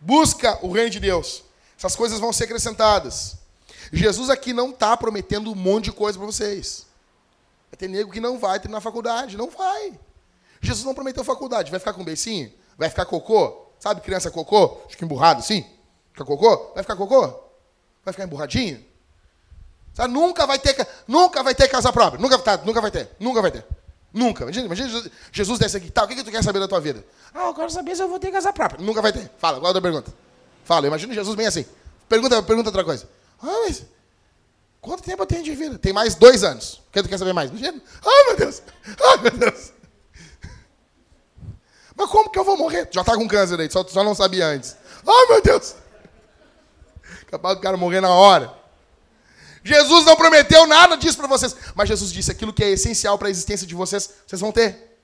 Busca 0.00 0.58
o 0.62 0.72
reino 0.72 0.90
de 0.90 1.00
Deus. 1.00 1.44
Essas 1.76 1.94
coisas 1.94 2.18
vão 2.18 2.32
ser 2.32 2.44
acrescentadas. 2.44 3.36
Jesus 3.92 4.30
aqui 4.30 4.52
não 4.52 4.70
está 4.70 4.96
prometendo 4.96 5.50
um 5.50 5.54
monte 5.54 5.86
de 5.86 5.92
coisa 5.92 6.18
para 6.18 6.26
vocês. 6.26 6.86
Vai 7.70 7.76
ter 7.76 7.88
nego 7.88 8.10
que 8.10 8.20
não 8.20 8.38
vai 8.38 8.58
ter 8.58 8.68
na 8.68 8.80
faculdade. 8.80 9.36
Não 9.36 9.50
vai. 9.50 9.98
Jesus 10.60 10.84
não 10.84 10.94
prometeu 10.94 11.24
faculdade. 11.24 11.70
Vai 11.70 11.80
ficar 11.80 11.92
com 11.92 12.04
beicinho? 12.04 12.52
Vai 12.76 12.88
ficar 12.88 13.04
cocô? 13.04 13.66
Sabe 13.78 14.00
criança 14.00 14.30
cocô? 14.30 14.80
Fica 14.88 15.04
emburrado 15.04 15.40
assim? 15.40 15.64
Fica 16.12 16.24
cocô? 16.24 16.72
Vai 16.74 16.82
ficar 16.82 16.96
cocô? 16.96 17.28
Vai 18.04 18.12
ficar 18.12 18.24
emburradinho? 18.24 18.91
Nunca 20.08 20.46
vai 20.46 20.58
ter, 20.58 20.86
nunca 21.06 21.42
vai 21.42 21.54
ter 21.54 21.68
casa 21.68 21.92
própria. 21.92 22.20
Nunca, 22.20 22.38
tá, 22.38 22.58
nunca 22.64 22.80
vai 22.80 22.90
ter. 22.90 23.10
Nunca 23.20 23.42
vai 23.42 23.50
ter. 23.50 23.64
Nunca. 24.12 24.44
Imagina, 24.44 24.66
imagina 24.66 25.10
Jesus 25.30 25.58
desce 25.58 25.76
aqui. 25.76 25.90
Tá, 25.90 26.04
o 26.04 26.08
que, 26.08 26.14
que 26.14 26.24
tu 26.24 26.30
quer 26.30 26.42
saber 26.42 26.60
da 26.60 26.68
tua 26.68 26.80
vida? 26.80 27.04
Ah, 27.34 27.46
eu 27.46 27.54
quero 27.54 27.70
saber 27.70 27.94
se 27.96 28.02
eu 28.02 28.08
vou 28.08 28.18
ter 28.18 28.30
casa 28.30 28.52
própria. 28.52 28.82
Nunca 28.84 29.00
vai 29.00 29.12
ter. 29.12 29.30
Fala, 29.38 29.58
qual 29.58 29.68
é 29.68 29.70
a 29.70 29.72
tua 29.72 29.82
pergunta? 29.82 30.12
Fala, 30.64 30.86
imagina 30.86 31.14
Jesus 31.14 31.34
bem 31.34 31.46
assim. 31.46 31.64
Pergunta, 32.08 32.42
pergunta 32.42 32.68
outra 32.68 32.84
coisa. 32.84 33.08
Ah, 33.42 33.64
mas 33.66 33.84
quanto 34.80 35.02
tempo 35.02 35.22
eu 35.22 35.26
tenho 35.26 35.42
de 35.42 35.54
vida? 35.54 35.78
Tem 35.78 35.92
mais 35.92 36.14
dois 36.14 36.42
anos. 36.44 36.74
O 36.74 36.92
que 36.92 37.02
tu 37.02 37.08
quer 37.08 37.18
saber 37.18 37.32
mais? 37.32 37.50
Imagina. 37.50 37.80
Ah, 38.04 38.24
meu 38.28 38.36
Deus. 38.36 38.62
Ah, 39.00 39.16
meu 39.18 39.30
Deus. 39.30 39.72
Mas 41.94 42.10
como 42.10 42.30
que 42.30 42.38
eu 42.38 42.44
vou 42.44 42.56
morrer? 42.56 42.88
Já 42.90 43.04
tá 43.04 43.14
com 43.14 43.28
câncer 43.28 43.60
aí, 43.60 43.70
só, 43.70 43.84
só 43.84 44.02
não 44.02 44.14
sabia 44.14 44.46
antes. 44.46 44.76
Ah, 45.06 45.26
meu 45.28 45.42
Deus. 45.42 45.74
Capaz 47.30 47.56
do 47.56 47.62
cara 47.62 47.76
morrer 47.76 48.00
na 48.00 48.10
hora. 48.10 48.61
Jesus 49.64 50.04
não 50.04 50.16
prometeu 50.16 50.66
nada 50.66 50.96
disso 50.96 51.16
para 51.16 51.28
vocês. 51.28 51.54
Mas 51.74 51.88
Jesus 51.88 52.12
disse: 52.12 52.30
aquilo 52.30 52.52
que 52.52 52.64
é 52.64 52.70
essencial 52.70 53.16
para 53.16 53.28
a 53.28 53.30
existência 53.30 53.66
de 53.66 53.74
vocês, 53.74 54.10
vocês 54.26 54.40
vão 54.40 54.50
ter. 54.50 54.98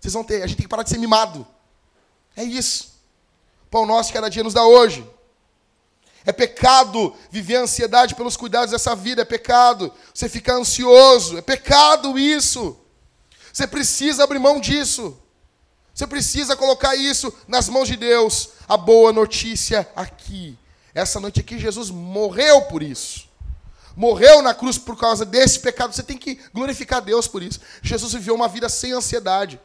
Vocês 0.00 0.12
vão 0.12 0.24
ter. 0.24 0.42
A 0.42 0.46
gente 0.46 0.56
tem 0.56 0.64
que 0.64 0.70
parar 0.70 0.82
de 0.82 0.90
ser 0.90 0.98
mimado. 0.98 1.46
É 2.36 2.42
isso. 2.42 2.92
Pão 3.70 3.86
nosso 3.86 4.08
que 4.08 4.14
cada 4.14 4.28
dia 4.28 4.42
nos 4.42 4.54
dá 4.54 4.64
hoje. 4.64 5.08
É 6.24 6.32
pecado 6.32 7.14
viver 7.30 7.56
ansiedade 7.56 8.14
pelos 8.14 8.36
cuidados 8.36 8.72
dessa 8.72 8.94
vida. 8.94 9.22
É 9.22 9.24
pecado 9.24 9.92
você 10.12 10.28
ficar 10.28 10.54
ansioso. 10.54 11.38
É 11.38 11.42
pecado 11.42 12.18
isso. 12.18 12.76
Você 13.52 13.66
precisa 13.66 14.24
abrir 14.24 14.38
mão 14.38 14.60
disso. 14.60 15.16
Você 15.94 16.06
precisa 16.06 16.56
colocar 16.56 16.96
isso 16.96 17.32
nas 17.46 17.68
mãos 17.68 17.86
de 17.86 17.96
Deus. 17.96 18.50
A 18.68 18.76
boa 18.76 19.12
notícia 19.12 19.88
aqui. 19.94 20.58
Essa 20.94 21.20
noite 21.20 21.40
aqui, 21.40 21.58
Jesus 21.58 21.90
morreu 21.90 22.62
por 22.62 22.82
isso 22.82 23.31
morreu 23.96 24.42
na 24.42 24.54
cruz 24.54 24.78
por 24.78 24.98
causa 24.98 25.24
desse 25.24 25.60
pecado, 25.60 25.94
você 25.94 26.02
tem 26.02 26.16
que 26.16 26.40
glorificar 26.52 27.00
Deus 27.00 27.28
por 27.28 27.42
isso. 27.42 27.60
Jesus 27.82 28.12
viveu 28.12 28.34
uma 28.34 28.48
vida 28.48 28.68
sem 28.68 28.92
ansiedade. 28.92 29.60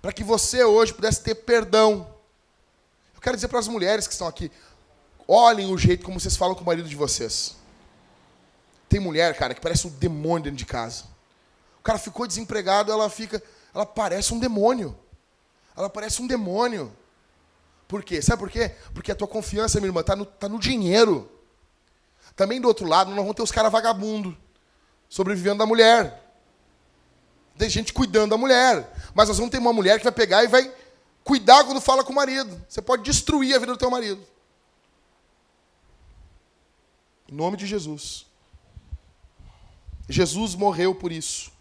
Para 0.00 0.12
que 0.12 0.24
você 0.24 0.64
hoje 0.64 0.94
pudesse 0.94 1.22
ter 1.22 1.34
perdão. 1.34 2.06
Eu 3.14 3.20
quero 3.20 3.36
dizer 3.36 3.48
para 3.48 3.58
as 3.58 3.68
mulheres 3.68 4.06
que 4.06 4.12
estão 4.12 4.26
aqui, 4.26 4.50
olhem 5.28 5.72
o 5.72 5.76
jeito 5.76 6.04
como 6.04 6.18
vocês 6.18 6.36
falam 6.36 6.54
com 6.54 6.62
o 6.62 6.66
marido 6.66 6.88
de 6.88 6.96
vocês. 6.96 7.56
Tem 8.88 8.98
mulher, 8.98 9.36
cara, 9.36 9.54
que 9.54 9.60
parece 9.60 9.86
um 9.86 9.90
demônio 9.90 10.44
dentro 10.44 10.56
de 10.56 10.66
casa. 10.66 11.04
O 11.78 11.82
cara 11.82 11.98
ficou 11.98 12.26
desempregado, 12.26 12.90
ela 12.90 13.08
fica, 13.08 13.42
ela 13.74 13.86
parece 13.86 14.34
um 14.34 14.38
demônio. 14.38 14.96
Ela 15.76 15.88
parece 15.88 16.20
um 16.20 16.26
demônio. 16.26 16.92
Por 17.86 18.02
quê? 18.02 18.20
Sabe 18.22 18.38
por 18.40 18.50
quê? 18.50 18.74
Porque 18.94 19.12
a 19.12 19.14
tua 19.14 19.28
confiança, 19.28 19.78
minha 19.80 19.88
irmã, 19.88 20.00
está 20.00 20.14
no, 20.14 20.24
tá 20.24 20.48
no 20.48 20.58
dinheiro. 20.58 21.30
Também 22.36 22.60
do 22.60 22.68
outro 22.68 22.86
lado, 22.86 23.10
nós 23.10 23.18
vamos 23.18 23.34
ter 23.34 23.42
os 23.42 23.50
caras 23.50 23.70
vagabundos, 23.70 24.34
sobrevivendo 25.08 25.58
da 25.58 25.66
mulher. 25.66 26.34
Tem 27.58 27.68
gente 27.68 27.92
cuidando 27.92 28.30
da 28.30 28.38
mulher. 28.38 28.90
Mas 29.14 29.28
nós 29.28 29.36
vamos 29.36 29.50
ter 29.50 29.58
uma 29.58 29.72
mulher 29.72 29.98
que 29.98 30.04
vai 30.04 30.12
pegar 30.12 30.42
e 30.42 30.48
vai 30.48 30.72
cuidar 31.22 31.64
quando 31.64 31.80
fala 31.80 32.02
com 32.02 32.12
o 32.12 32.16
marido. 32.16 32.64
Você 32.68 32.80
pode 32.80 33.02
destruir 33.02 33.54
a 33.54 33.58
vida 33.58 33.72
do 33.72 33.78
teu 33.78 33.90
marido. 33.90 34.26
Em 37.28 37.34
nome 37.34 37.56
de 37.56 37.66
Jesus. 37.66 38.26
Jesus 40.08 40.54
morreu 40.54 40.94
por 40.94 41.12
isso. 41.12 41.52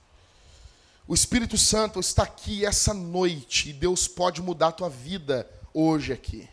O 1.08 1.14
Espírito 1.14 1.58
Santo 1.58 2.00
está 2.00 2.24
aqui 2.24 2.66
essa 2.66 2.94
noite 2.94 3.70
e 3.70 3.74
Deus 3.74 4.08
pode 4.08 4.42
mudar 4.42 4.68
a 4.68 4.72
tua 4.72 4.90
vida 4.90 5.50
hoje 5.74 6.14
aqui. 6.14 6.48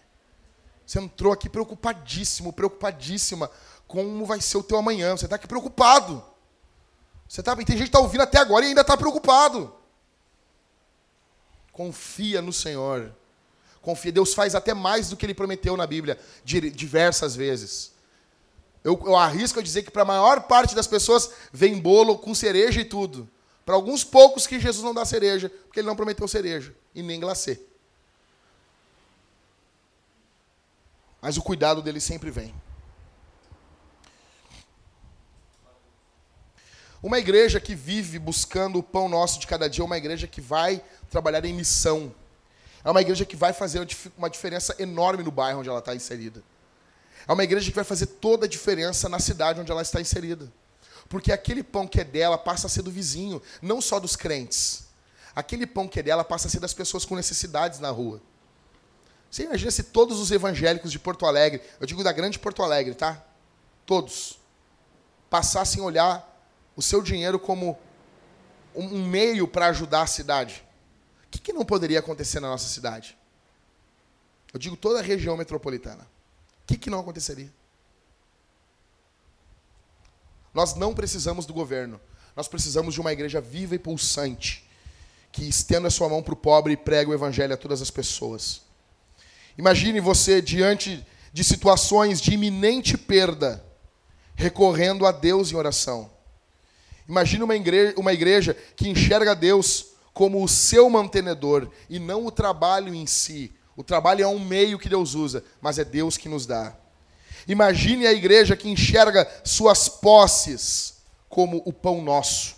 Você 0.86 1.00
entrou 1.00 1.32
aqui 1.32 1.48
preocupadíssimo, 1.48 2.52
preocupadíssima 2.52 3.50
como 3.86 4.24
vai 4.24 4.40
ser 4.40 4.58
o 4.58 4.62
teu 4.62 4.78
amanhã. 4.78 5.16
Você 5.16 5.26
está 5.26 5.36
aqui 5.36 5.46
preocupado. 5.46 6.22
Você 7.28 7.42
tá, 7.42 7.54
tem 7.56 7.66
gente 7.66 7.78
que 7.78 7.84
está 7.84 8.00
ouvindo 8.00 8.22
até 8.22 8.38
agora 8.38 8.64
e 8.64 8.68
ainda 8.68 8.80
está 8.82 8.96
preocupado. 8.96 9.72
Confia 11.72 12.40
no 12.40 12.52
Senhor. 12.52 13.12
Confia. 13.82 14.12
Deus 14.12 14.34
faz 14.34 14.54
até 14.54 14.72
mais 14.74 15.10
do 15.10 15.16
que 15.16 15.26
ele 15.26 15.34
prometeu 15.34 15.76
na 15.76 15.86
Bíblia, 15.86 16.18
diversas 16.44 17.36
vezes. 17.36 17.92
Eu, 18.82 19.00
eu 19.04 19.16
arrisco 19.16 19.58
a 19.58 19.62
dizer 19.62 19.82
que 19.82 19.90
para 19.90 20.02
a 20.02 20.06
maior 20.06 20.42
parte 20.42 20.74
das 20.74 20.86
pessoas 20.86 21.30
vem 21.52 21.78
bolo 21.78 22.18
com 22.18 22.34
cereja 22.34 22.80
e 22.80 22.84
tudo. 22.84 23.28
Para 23.64 23.74
alguns 23.74 24.04
poucos 24.04 24.46
que 24.46 24.60
Jesus 24.60 24.84
não 24.84 24.94
dá 24.94 25.04
cereja, 25.04 25.48
porque 25.48 25.80
ele 25.80 25.88
não 25.88 25.96
prometeu 25.96 26.28
cereja 26.28 26.72
e 26.94 27.02
nem 27.02 27.18
glacê. 27.18 27.60
Mas 31.20 31.36
o 31.36 31.42
cuidado 31.42 31.82
dele 31.82 32.00
sempre 32.00 32.30
vem. 32.30 32.54
Uma 37.06 37.20
igreja 37.20 37.60
que 37.60 37.72
vive 37.72 38.18
buscando 38.18 38.80
o 38.80 38.82
pão 38.82 39.08
nosso 39.08 39.38
de 39.38 39.46
cada 39.46 39.70
dia 39.70 39.80
é 39.80 39.84
uma 39.84 39.96
igreja 39.96 40.26
que 40.26 40.40
vai 40.40 40.82
trabalhar 41.08 41.44
em 41.44 41.54
missão. 41.54 42.12
É 42.82 42.90
uma 42.90 43.00
igreja 43.00 43.24
que 43.24 43.36
vai 43.36 43.52
fazer 43.52 43.86
uma 44.18 44.28
diferença 44.28 44.74
enorme 44.76 45.22
no 45.22 45.30
bairro 45.30 45.60
onde 45.60 45.68
ela 45.68 45.78
está 45.78 45.94
inserida. 45.94 46.42
É 47.28 47.32
uma 47.32 47.44
igreja 47.44 47.70
que 47.70 47.76
vai 47.76 47.84
fazer 47.84 48.06
toda 48.06 48.46
a 48.46 48.48
diferença 48.48 49.08
na 49.08 49.20
cidade 49.20 49.60
onde 49.60 49.70
ela 49.70 49.82
está 49.82 50.00
inserida. 50.00 50.52
Porque 51.08 51.30
aquele 51.30 51.62
pão 51.62 51.86
que 51.86 52.00
é 52.00 52.02
dela 52.02 52.36
passa 52.36 52.66
a 52.66 52.70
ser 52.70 52.82
do 52.82 52.90
vizinho, 52.90 53.40
não 53.62 53.80
só 53.80 54.00
dos 54.00 54.16
crentes. 54.16 54.86
Aquele 55.32 55.64
pão 55.64 55.86
que 55.86 56.00
é 56.00 56.02
dela 56.02 56.24
passa 56.24 56.48
a 56.48 56.50
ser 56.50 56.58
das 56.58 56.74
pessoas 56.74 57.04
com 57.04 57.14
necessidades 57.14 57.78
na 57.78 57.90
rua. 57.90 58.20
Você 59.30 59.44
imagina 59.44 59.70
se 59.70 59.84
todos 59.84 60.18
os 60.18 60.32
evangélicos 60.32 60.90
de 60.90 60.98
Porto 60.98 61.24
Alegre, 61.24 61.62
eu 61.78 61.86
digo 61.86 62.02
da 62.02 62.10
grande 62.10 62.36
Porto 62.36 62.64
Alegre, 62.64 62.96
tá? 62.96 63.24
Todos, 63.86 64.40
passassem 65.30 65.80
a 65.80 65.84
olhar 65.84 66.35
o 66.76 66.82
seu 66.82 67.02
dinheiro 67.02 67.38
como 67.38 67.76
um 68.74 69.08
meio 69.08 69.48
para 69.48 69.68
ajudar 69.68 70.02
a 70.02 70.06
cidade. 70.06 70.62
O 71.26 71.30
que, 71.30 71.38
que 71.40 71.52
não 71.52 71.64
poderia 71.64 71.98
acontecer 71.98 72.38
na 72.38 72.48
nossa 72.48 72.68
cidade? 72.68 73.16
Eu 74.52 74.60
digo 74.60 74.76
toda 74.76 75.00
a 75.00 75.02
região 75.02 75.36
metropolitana. 75.36 76.04
O 76.62 76.66
que, 76.66 76.76
que 76.76 76.90
não 76.90 77.00
aconteceria? 77.00 77.52
Nós 80.52 80.74
não 80.74 80.94
precisamos 80.94 81.46
do 81.46 81.54
governo. 81.54 82.00
Nós 82.34 82.48
precisamos 82.48 82.94
de 82.94 83.00
uma 83.00 83.12
igreja 83.12 83.40
viva 83.40 83.74
e 83.74 83.78
pulsante, 83.78 84.68
que 85.32 85.48
estenda 85.48 85.88
a 85.88 85.90
sua 85.90 86.08
mão 86.08 86.22
para 86.22 86.34
o 86.34 86.36
pobre 86.36 86.74
e 86.74 86.76
prega 86.76 87.10
o 87.10 87.14
evangelho 87.14 87.54
a 87.54 87.56
todas 87.56 87.80
as 87.80 87.90
pessoas. 87.90 88.62
Imagine 89.56 90.00
você 90.00 90.42
diante 90.42 91.06
de 91.32 91.44
situações 91.44 92.20
de 92.20 92.34
iminente 92.34 92.98
perda, 92.98 93.64
recorrendo 94.34 95.06
a 95.06 95.12
Deus 95.12 95.50
em 95.50 95.56
oração. 95.56 96.10
Imagine 97.08 97.44
uma 97.44 97.54
igreja, 97.54 97.94
uma 97.96 98.12
igreja 98.12 98.56
que 98.74 98.88
enxerga 98.88 99.34
Deus 99.34 99.86
como 100.12 100.42
o 100.42 100.48
seu 100.48 100.88
mantenedor 100.88 101.70
e 101.88 101.98
não 101.98 102.26
o 102.26 102.30
trabalho 102.30 102.94
em 102.94 103.06
si. 103.06 103.52
O 103.76 103.84
trabalho 103.84 104.22
é 104.22 104.26
um 104.26 104.38
meio 104.38 104.78
que 104.78 104.88
Deus 104.88 105.14
usa, 105.14 105.44
mas 105.60 105.78
é 105.78 105.84
Deus 105.84 106.16
que 106.16 106.28
nos 106.28 106.46
dá. 106.46 106.74
Imagine 107.46 108.06
a 108.06 108.12
igreja 108.12 108.56
que 108.56 108.68
enxerga 108.68 109.28
suas 109.44 109.88
posses 109.88 110.94
como 111.28 111.62
o 111.64 111.72
pão 111.72 112.02
nosso. 112.02 112.56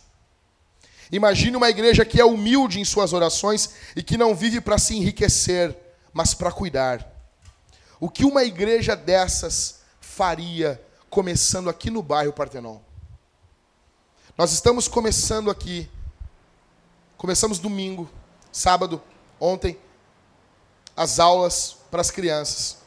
Imagine 1.11 1.57
uma 1.57 1.69
igreja 1.69 2.05
que 2.05 2.21
é 2.21 2.25
humilde 2.25 2.81
em 2.81 2.85
suas 2.85 3.13
orações 3.13 3.71
e 3.97 4.03
que 4.03 4.17
não 4.17 4.35
vive 4.35 4.61
para 4.61 4.79
se 4.79 4.97
enriquecer, 4.97 5.77
mas 6.13 6.35
para 6.35 6.53
cuidar. 6.53 7.07
O 7.99 8.09
que 8.09 8.25
uma 8.25 8.45
igreja 8.45 8.95
dessas 8.95 9.81
faria 10.01 10.81
começando 11.11 11.69
aqui 11.69 11.91
no 11.91 12.03
bairro 12.03 12.33
Partenon? 12.33 12.79
Nós 14.39 14.53
estamos 14.53 14.87
começando 14.87 15.51
aqui. 15.51 15.91
Começamos 17.17 17.59
domingo, 17.59 18.09
sábado, 18.53 19.03
ontem, 19.41 19.77
as 20.97 21.19
aulas 21.19 21.77
para 21.91 22.01
as 22.01 22.13
crianças. 22.13 22.79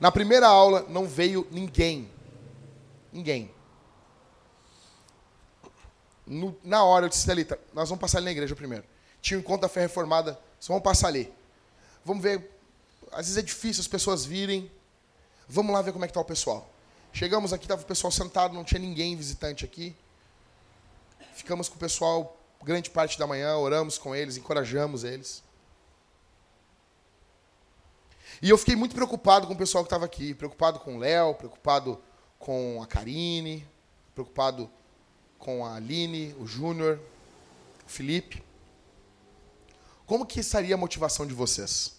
Na 0.00 0.10
primeira 0.10 0.48
aula 0.48 0.86
não 0.88 1.06
veio 1.06 1.46
ninguém. 1.50 2.10
Ninguém. 3.12 3.50
No, 6.26 6.56
na 6.64 6.82
hora 6.82 7.04
eu 7.04 7.10
disse, 7.10 7.26
Thalita, 7.26 7.60
nós 7.74 7.86
vamos 7.90 8.00
passar 8.00 8.16
ali 8.16 8.24
na 8.24 8.32
igreja 8.32 8.56
primeiro. 8.56 8.86
Tinha 9.20 9.36
um 9.36 9.40
encontro 9.42 9.60
da 9.60 9.68
fé 9.68 9.82
reformada, 9.82 10.40
só 10.58 10.72
vamos 10.72 10.82
passar 10.82 11.08
ali. 11.08 11.30
Vamos 12.02 12.22
ver. 12.22 12.58
Às 13.12 13.26
vezes 13.26 13.36
é 13.36 13.42
difícil 13.42 13.82
as 13.82 13.86
pessoas 13.86 14.24
virem. 14.24 14.70
Vamos 15.46 15.74
lá 15.74 15.82
ver 15.82 15.92
como 15.92 16.06
é 16.06 16.08
que 16.08 16.12
está 16.12 16.20
o 16.22 16.24
pessoal. 16.24 16.70
Chegamos 17.12 17.52
aqui, 17.52 17.66
estava 17.66 17.82
o 17.82 17.84
pessoal 17.84 18.10
sentado, 18.10 18.54
não 18.54 18.64
tinha 18.64 18.80
ninguém 18.80 19.14
visitante 19.14 19.62
aqui. 19.62 19.94
Ficamos 21.36 21.68
com 21.68 21.76
o 21.76 21.78
pessoal 21.78 22.34
grande 22.64 22.88
parte 22.88 23.18
da 23.18 23.26
manhã, 23.26 23.54
oramos 23.58 23.98
com 23.98 24.16
eles, 24.16 24.38
encorajamos 24.38 25.04
eles. 25.04 25.42
E 28.40 28.48
eu 28.48 28.56
fiquei 28.56 28.74
muito 28.74 28.94
preocupado 28.94 29.46
com 29.46 29.52
o 29.52 29.56
pessoal 29.56 29.84
que 29.84 29.86
estava 29.86 30.06
aqui, 30.06 30.32
preocupado 30.32 30.80
com 30.80 30.96
o 30.96 30.98
Léo, 30.98 31.34
preocupado 31.34 32.00
com 32.38 32.82
a 32.82 32.86
Karine, 32.86 33.68
preocupado 34.14 34.70
com 35.38 35.62
a 35.64 35.76
Aline, 35.76 36.34
o 36.40 36.46
Júnior, 36.46 36.98
o 37.86 37.90
Felipe. 37.90 38.42
Como 40.06 40.24
que 40.24 40.40
estaria 40.40 40.74
a 40.74 40.78
motivação 40.78 41.26
de 41.26 41.34
vocês? 41.34 41.96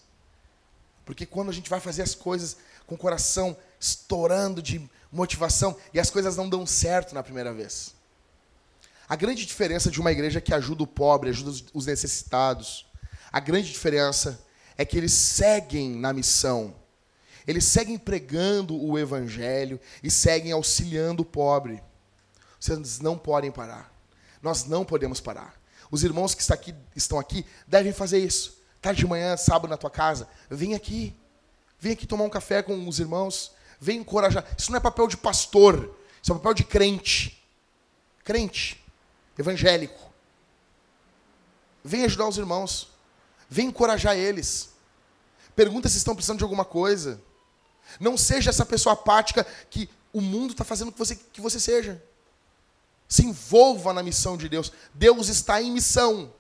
Porque 1.06 1.28
quando 1.28 1.50
a 1.50 1.54
gente 1.54 1.70
vai 1.70 1.80
fazer 1.80 2.02
as 2.02 2.16
coisas 2.16 2.58
com 2.88 2.96
o 2.96 2.98
coração 2.98 3.56
estourando 3.80 4.64
de 4.64 4.90
motivação 5.12 5.78
e 5.94 6.00
as 6.00 6.10
coisas 6.10 6.36
não 6.36 6.50
dão 6.50 6.66
certo 6.66 7.14
na 7.14 7.22
primeira 7.22 7.54
vez. 7.54 7.97
A 9.10 9.16
grande 9.16 9.46
diferença 9.46 9.90
de 9.90 10.02
uma 10.02 10.12
igreja 10.12 10.42
que 10.42 10.54
ajuda 10.54 10.84
o 10.84 10.88
pobre, 10.88 11.30
ajuda 11.30 11.52
os 11.74 11.86
necessitados, 11.86 12.86
a 13.32 13.40
grande 13.40 13.72
diferença 13.72 14.44
é 14.78 14.84
que 14.84 14.98
eles 14.98 15.14
seguem 15.14 15.92
na 15.92 16.12
missão. 16.12 16.76
Eles 17.46 17.64
seguem 17.64 17.98
pregando 17.98 18.76
o 18.76 19.00
evangelho 19.00 19.80
e 20.04 20.12
seguem 20.12 20.52
auxiliando 20.52 21.24
o 21.24 21.26
pobre. 21.26 21.82
Vocês 22.60 23.00
não 23.00 23.18
podem 23.18 23.50
parar. 23.50 23.94
Nós 24.42 24.66
não 24.66 24.84
podemos 24.84 25.22
parar. 25.22 25.56
Os 25.90 26.04
irmãos 26.04 26.36
que 26.36 26.44
estão 26.96 27.18
aqui 27.18 27.46
devem 27.66 27.94
fazer 27.94 28.20
isso. 28.20 28.62
Tarde 28.82 29.00
de 29.00 29.08
manhã, 29.08 29.38
sábado 29.38 29.70
na 29.70 29.78
tua 29.78 29.90
casa, 29.90 30.28
vem 30.50 30.74
aqui. 30.74 31.16
Vem 31.80 31.94
aqui 31.94 32.06
tomar 32.06 32.26
um 32.26 32.30
café 32.30 32.62
com 32.62 32.88
os 32.88 33.00
irmãos. 33.00 33.54
Vem 33.80 34.00
encorajar. 34.00 34.46
Isso 34.58 34.70
não 34.70 34.78
é 34.78 34.82
papel 34.82 35.08
de 35.08 35.16
pastor. 35.16 35.98
Isso 36.22 36.32
é 36.32 36.36
papel 36.36 36.54
de 36.54 36.64
crente. 36.66 37.42
Crente 38.24 38.84
evangélico. 39.38 40.12
Vem 41.84 42.04
ajudar 42.04 42.28
os 42.28 42.38
irmãos. 42.38 42.90
Vem 43.50 43.68
encorajar 43.68 44.16
eles. 44.16 44.70
Pergunta 45.56 45.88
se 45.88 45.98
estão 45.98 46.16
precisando 46.16 46.40
de 46.40 46.44
alguma 46.44 46.66
coisa. 46.66 47.22
Não 48.00 48.18
seja 48.18 48.50
essa 48.50 48.66
pessoa 48.66 48.94
apática 48.94 49.46
que 49.70 49.90
o 50.12 50.22
mundo 50.22 50.52
está 50.52 50.64
fazendo 50.64 50.92
que 50.92 51.00
você, 51.00 51.16
que 51.16 51.42
você 51.42 51.60
seja. 51.60 52.04
Se 53.08 53.26
envolva 53.26 53.94
na 53.94 54.04
missão 54.04 54.36
de 54.38 54.50
Deus. 54.50 54.72
Deus 54.94 55.30
está 55.30 55.62
em 55.62 55.72
missão. 55.72 56.34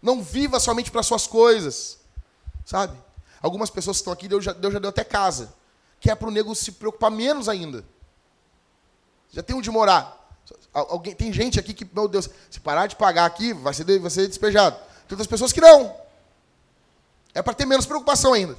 Não 0.00 0.22
viva 0.22 0.58
somente 0.58 0.90
para 0.90 1.02
suas 1.02 1.26
coisas. 1.26 1.98
Sabe? 2.64 2.98
Algumas 3.40 3.70
pessoas 3.70 3.98
que 3.98 4.00
estão 4.00 4.12
aqui, 4.12 4.28
Deus 4.28 4.44
já, 4.44 4.52
Deus 4.52 4.72
já 4.72 4.78
deu 4.78 4.90
até 4.90 5.04
casa. 5.04 5.54
Que 6.00 6.10
é 6.10 6.14
para 6.14 6.28
o 6.28 6.30
nego 6.30 6.54
se 6.54 6.72
preocupar 6.72 7.10
menos 7.10 7.48
ainda. 7.48 7.84
Já 9.30 9.42
tem 9.42 9.54
onde 9.54 9.70
morar. 9.70 10.21
Alguém, 10.72 11.14
tem 11.14 11.32
gente 11.32 11.58
aqui 11.60 11.74
que, 11.74 11.88
meu 11.92 12.08
Deus, 12.08 12.28
se 12.50 12.58
parar 12.60 12.86
de 12.86 12.96
pagar 12.96 13.26
aqui, 13.26 13.52
vai 13.52 13.74
ser, 13.74 13.84
vai 13.98 14.10
ser 14.10 14.26
despejado. 14.26 14.76
Tem 14.76 15.14
outras 15.14 15.26
pessoas 15.26 15.52
que 15.52 15.60
não. 15.60 15.94
É 17.34 17.42
para 17.42 17.54
ter 17.54 17.66
menos 17.66 17.86
preocupação 17.86 18.32
ainda. 18.32 18.56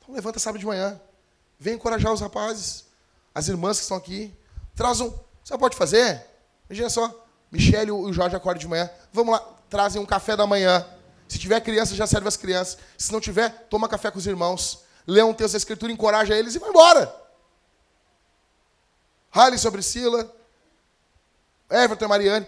Então 0.00 0.14
levanta 0.14 0.38
sábado 0.38 0.58
de 0.58 0.66
manhã. 0.66 1.00
Vem 1.58 1.74
encorajar 1.74 2.12
os 2.12 2.20
rapazes, 2.20 2.84
as 3.34 3.48
irmãs 3.48 3.78
que 3.78 3.82
estão 3.82 3.96
aqui. 3.96 4.32
Traz 4.74 5.00
um. 5.00 5.12
Você 5.44 5.56
pode 5.58 5.76
fazer? 5.76 6.24
Imagina 6.68 6.90
só. 6.90 7.26
Michele 7.50 7.88
e 7.88 7.92
o 7.92 8.12
Jorge 8.12 8.36
acordam 8.36 8.60
de 8.60 8.68
manhã. 8.68 8.88
Vamos 9.12 9.34
lá, 9.34 9.44
trazem 9.68 10.00
um 10.00 10.06
café 10.06 10.36
da 10.36 10.46
manhã. 10.46 10.86
Se 11.28 11.38
tiver 11.38 11.60
criança, 11.60 11.94
já 11.94 12.06
serve 12.06 12.28
as 12.28 12.36
crianças. 12.36 12.78
Se 12.96 13.12
não 13.12 13.20
tiver, 13.20 13.50
toma 13.68 13.88
café 13.88 14.10
com 14.10 14.18
os 14.18 14.26
irmãos. 14.26 14.84
Lê 15.06 15.22
um 15.22 15.34
texto 15.34 15.52
da 15.52 15.58
escritura, 15.58 15.92
encoraja 15.92 16.36
eles 16.36 16.54
e 16.54 16.58
vai 16.58 16.70
embora. 16.70 17.12
Rale 19.30 19.58
sobre 19.58 19.82
Sila, 19.82 20.30
Everton 21.70 22.04
e 22.04 22.08
Mariane. 22.08 22.46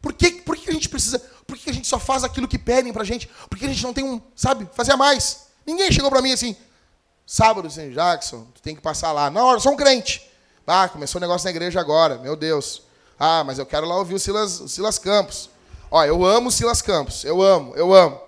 Por 0.00 0.12
que, 0.12 0.32
por 0.32 0.56
que 0.56 0.70
a 0.70 0.72
gente 0.72 0.88
precisa? 0.88 1.18
Por 1.46 1.56
que 1.56 1.70
a 1.70 1.72
gente 1.72 1.86
só 1.86 1.98
faz 1.98 2.24
aquilo 2.24 2.48
que 2.48 2.58
pedem 2.58 2.92
pra 2.92 3.04
gente? 3.04 3.28
Por 3.48 3.58
que 3.58 3.64
a 3.64 3.68
gente 3.68 3.82
não 3.82 3.92
tem 3.92 4.04
um, 4.04 4.20
sabe, 4.34 4.68
fazer 4.74 4.96
mais? 4.96 5.46
Ninguém 5.66 5.90
chegou 5.92 6.10
pra 6.10 6.20
mim 6.20 6.32
assim, 6.32 6.56
sábado, 7.26 7.68
assim, 7.68 7.90
Jackson, 7.90 8.46
tu 8.54 8.60
tem 8.60 8.74
que 8.74 8.82
passar 8.82 9.12
lá. 9.12 9.30
Não, 9.30 9.52
eu 9.52 9.60
sou 9.60 9.72
um 9.72 9.76
crente. 9.76 10.30
Ah, 10.66 10.88
começou 10.88 11.18
o 11.18 11.20
negócio 11.20 11.44
na 11.44 11.50
igreja 11.50 11.80
agora, 11.80 12.18
meu 12.18 12.36
Deus. 12.36 12.82
Ah, 13.18 13.44
mas 13.44 13.58
eu 13.58 13.66
quero 13.66 13.86
lá 13.86 13.96
ouvir 13.96 14.14
o 14.14 14.18
Silas, 14.18 14.60
o 14.60 14.68
Silas 14.68 14.98
Campos. 14.98 15.50
Ó, 15.90 16.02
eu 16.04 16.24
amo 16.24 16.48
o 16.48 16.52
Silas 16.52 16.82
Campos, 16.82 17.24
eu 17.24 17.42
amo, 17.42 17.74
eu 17.76 17.94
amo. 17.94 18.20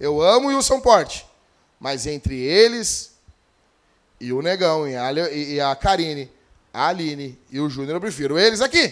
Eu 0.00 0.20
amo 0.20 0.48
o 0.48 0.50
Wilson 0.50 0.80
Porte. 0.80 1.26
Mas 1.78 2.06
entre 2.06 2.34
eles 2.40 3.12
e 4.20 4.32
o 4.32 4.42
Negão 4.42 4.88
e 4.88 4.96
a, 4.96 5.12
e 5.12 5.60
a 5.60 5.74
Karine, 5.76 6.30
a 6.72 6.88
Aline 6.88 7.38
e 7.50 7.60
o 7.60 7.68
Júnior, 7.68 7.96
eu 7.96 8.00
prefiro 8.00 8.38
eles 8.38 8.60
aqui. 8.60 8.88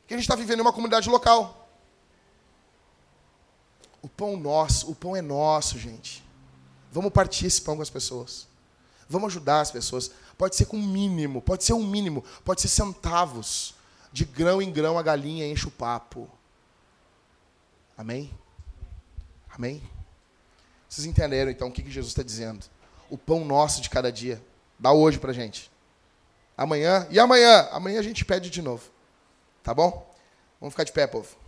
Porque 0.00 0.14
a 0.14 0.16
gente 0.16 0.24
está 0.24 0.36
vivendo 0.36 0.58
em 0.58 0.62
uma 0.62 0.72
comunidade 0.72 1.08
local. 1.08 1.68
O 4.02 4.08
pão 4.08 4.36
nosso, 4.36 4.90
o 4.90 4.94
pão 4.94 5.16
é 5.16 5.22
nosso, 5.22 5.78
gente. 5.78 6.22
Vamos 6.92 7.12
partir 7.12 7.46
esse 7.46 7.60
pão 7.60 7.76
com 7.76 7.82
as 7.82 7.90
pessoas. 7.90 8.46
Vamos 9.08 9.28
ajudar 9.32 9.60
as 9.60 9.70
pessoas. 9.70 10.10
Pode 10.36 10.56
ser 10.56 10.66
com 10.66 10.76
mínimo, 10.76 11.40
pode 11.40 11.64
ser 11.64 11.72
um 11.72 11.86
mínimo, 11.86 12.22
pode 12.44 12.60
ser 12.60 12.68
centavos. 12.68 13.74
De 14.12 14.24
grão 14.24 14.62
em 14.62 14.70
grão 14.70 14.98
a 14.98 15.02
galinha 15.02 15.46
enche 15.46 15.66
o 15.66 15.70
papo. 15.70 16.30
Amém? 17.96 18.32
Amém? 19.50 19.82
Vocês 20.88 21.06
entenderam 21.06 21.50
então 21.50 21.68
o 21.68 21.72
que 21.72 21.82
Jesus 21.90 22.12
está 22.12 22.22
dizendo? 22.22 22.66
O 23.10 23.18
pão 23.18 23.44
nosso 23.44 23.80
de 23.80 23.90
cada 23.90 24.12
dia. 24.12 24.40
Dá 24.78 24.92
hoje 24.92 25.18
pra 25.18 25.32
gente. 25.32 25.70
Amanhã. 26.56 27.06
E 27.10 27.18
amanhã? 27.18 27.68
Amanhã 27.72 28.00
a 28.00 28.02
gente 28.02 28.24
pede 28.24 28.50
de 28.50 28.62
novo. 28.62 28.90
Tá 29.62 29.72
bom? 29.74 30.08
Vamos 30.60 30.74
ficar 30.74 30.84
de 30.84 30.92
pé, 30.92 31.06
povo. 31.06 31.44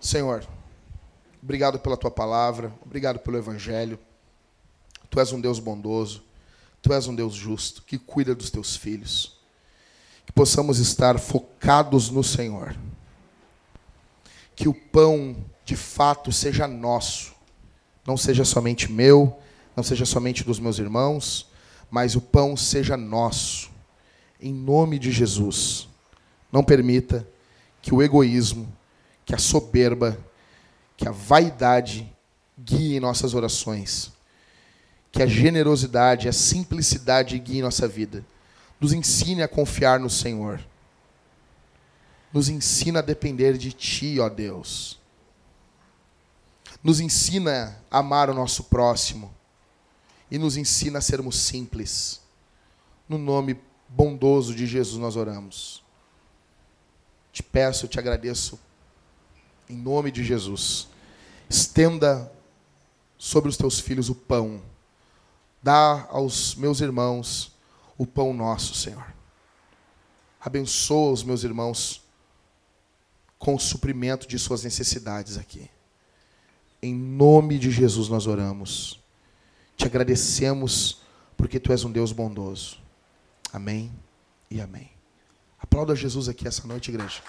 Senhor, 0.00 0.46
obrigado 1.44 1.78
pela 1.78 1.96
tua 1.96 2.10
palavra, 2.10 2.72
obrigado 2.82 3.18
pelo 3.18 3.36
evangelho. 3.36 3.98
Tu 5.10 5.20
és 5.20 5.30
um 5.30 5.40
Deus 5.40 5.58
bondoso, 5.58 6.24
tu 6.80 6.90
és 6.92 7.06
um 7.06 7.14
Deus 7.14 7.34
justo, 7.34 7.82
que 7.82 7.98
cuida 7.98 8.34
dos 8.34 8.50
teus 8.50 8.74
filhos. 8.74 9.38
Que 10.24 10.32
possamos 10.32 10.78
estar 10.78 11.18
focados 11.18 12.08
no 12.08 12.24
Senhor. 12.24 12.74
Que 14.56 14.66
o 14.68 14.74
pão, 14.74 15.36
de 15.66 15.76
fato, 15.76 16.32
seja 16.32 16.66
nosso, 16.66 17.34
não 18.06 18.16
seja 18.16 18.44
somente 18.44 18.90
meu, 18.90 19.38
não 19.76 19.84
seja 19.84 20.06
somente 20.06 20.44
dos 20.44 20.58
meus 20.58 20.78
irmãos, 20.78 21.46
mas 21.90 22.16
o 22.16 22.22
pão 22.22 22.56
seja 22.56 22.96
nosso. 22.96 23.70
Em 24.40 24.52
nome 24.52 24.98
de 24.98 25.12
Jesus. 25.12 25.88
Não 26.50 26.64
permita 26.64 27.28
que 27.82 27.92
o 27.92 28.02
egoísmo 28.02 28.72
que 29.24 29.34
a 29.34 29.38
soberba, 29.38 30.18
que 30.96 31.08
a 31.08 31.10
vaidade 31.10 32.10
guie 32.58 33.00
nossas 33.00 33.34
orações, 33.34 34.12
que 35.10 35.22
a 35.22 35.26
generosidade, 35.26 36.28
a 36.28 36.32
simplicidade 36.32 37.38
guie 37.38 37.62
nossa 37.62 37.86
vida. 37.86 38.24
Nos 38.80 38.92
ensine 38.92 39.42
a 39.42 39.48
confiar 39.48 39.98
no 39.98 40.10
Senhor. 40.10 40.60
Nos 42.32 42.48
ensina 42.48 42.98
a 42.98 43.02
depender 43.02 43.56
de 43.56 43.72
Ti, 43.72 44.18
ó 44.20 44.28
Deus. 44.28 44.98
Nos 46.82 47.00
ensina 47.00 47.80
a 47.90 47.98
amar 47.98 48.28
o 48.28 48.34
nosso 48.34 48.64
próximo. 48.64 49.32
E 50.30 50.36
nos 50.36 50.56
ensina 50.56 50.98
a 50.98 51.02
sermos 51.02 51.38
simples. 51.38 52.20
No 53.08 53.18
nome 53.18 53.60
bondoso 53.88 54.54
de 54.54 54.66
Jesus 54.66 55.00
nós 55.00 55.16
oramos. 55.16 55.82
Te 57.32 57.42
peço, 57.42 57.86
te 57.86 57.98
agradeço 57.98 58.58
em 59.68 59.76
nome 59.76 60.10
de 60.10 60.24
Jesus. 60.24 60.88
Estenda 61.48 62.30
sobre 63.18 63.48
os 63.48 63.56
teus 63.56 63.80
filhos 63.80 64.08
o 64.08 64.14
pão. 64.14 64.60
Dá 65.62 66.06
aos 66.10 66.54
meus 66.54 66.80
irmãos 66.80 67.52
o 67.96 68.06
pão 68.06 68.34
nosso, 68.34 68.74
Senhor. 68.74 69.06
Abençoa 70.40 71.12
os 71.12 71.22
meus 71.22 71.42
irmãos 71.42 72.02
com 73.38 73.54
o 73.54 73.60
suprimento 73.60 74.28
de 74.28 74.38
suas 74.38 74.62
necessidades 74.62 75.38
aqui. 75.38 75.70
Em 76.82 76.94
nome 76.94 77.58
de 77.58 77.70
Jesus 77.70 78.08
nós 78.08 78.26
oramos. 78.26 79.00
Te 79.76 79.86
agradecemos 79.86 81.00
porque 81.36 81.58
tu 81.58 81.72
és 81.72 81.84
um 81.84 81.90
Deus 81.90 82.12
bondoso. 82.12 82.78
Amém 83.52 83.90
e 84.50 84.60
amém. 84.60 84.90
Aplauda 85.58 85.96
Jesus 85.96 86.28
aqui 86.28 86.46
essa 86.46 86.66
noite, 86.66 86.90
igreja. 86.90 87.22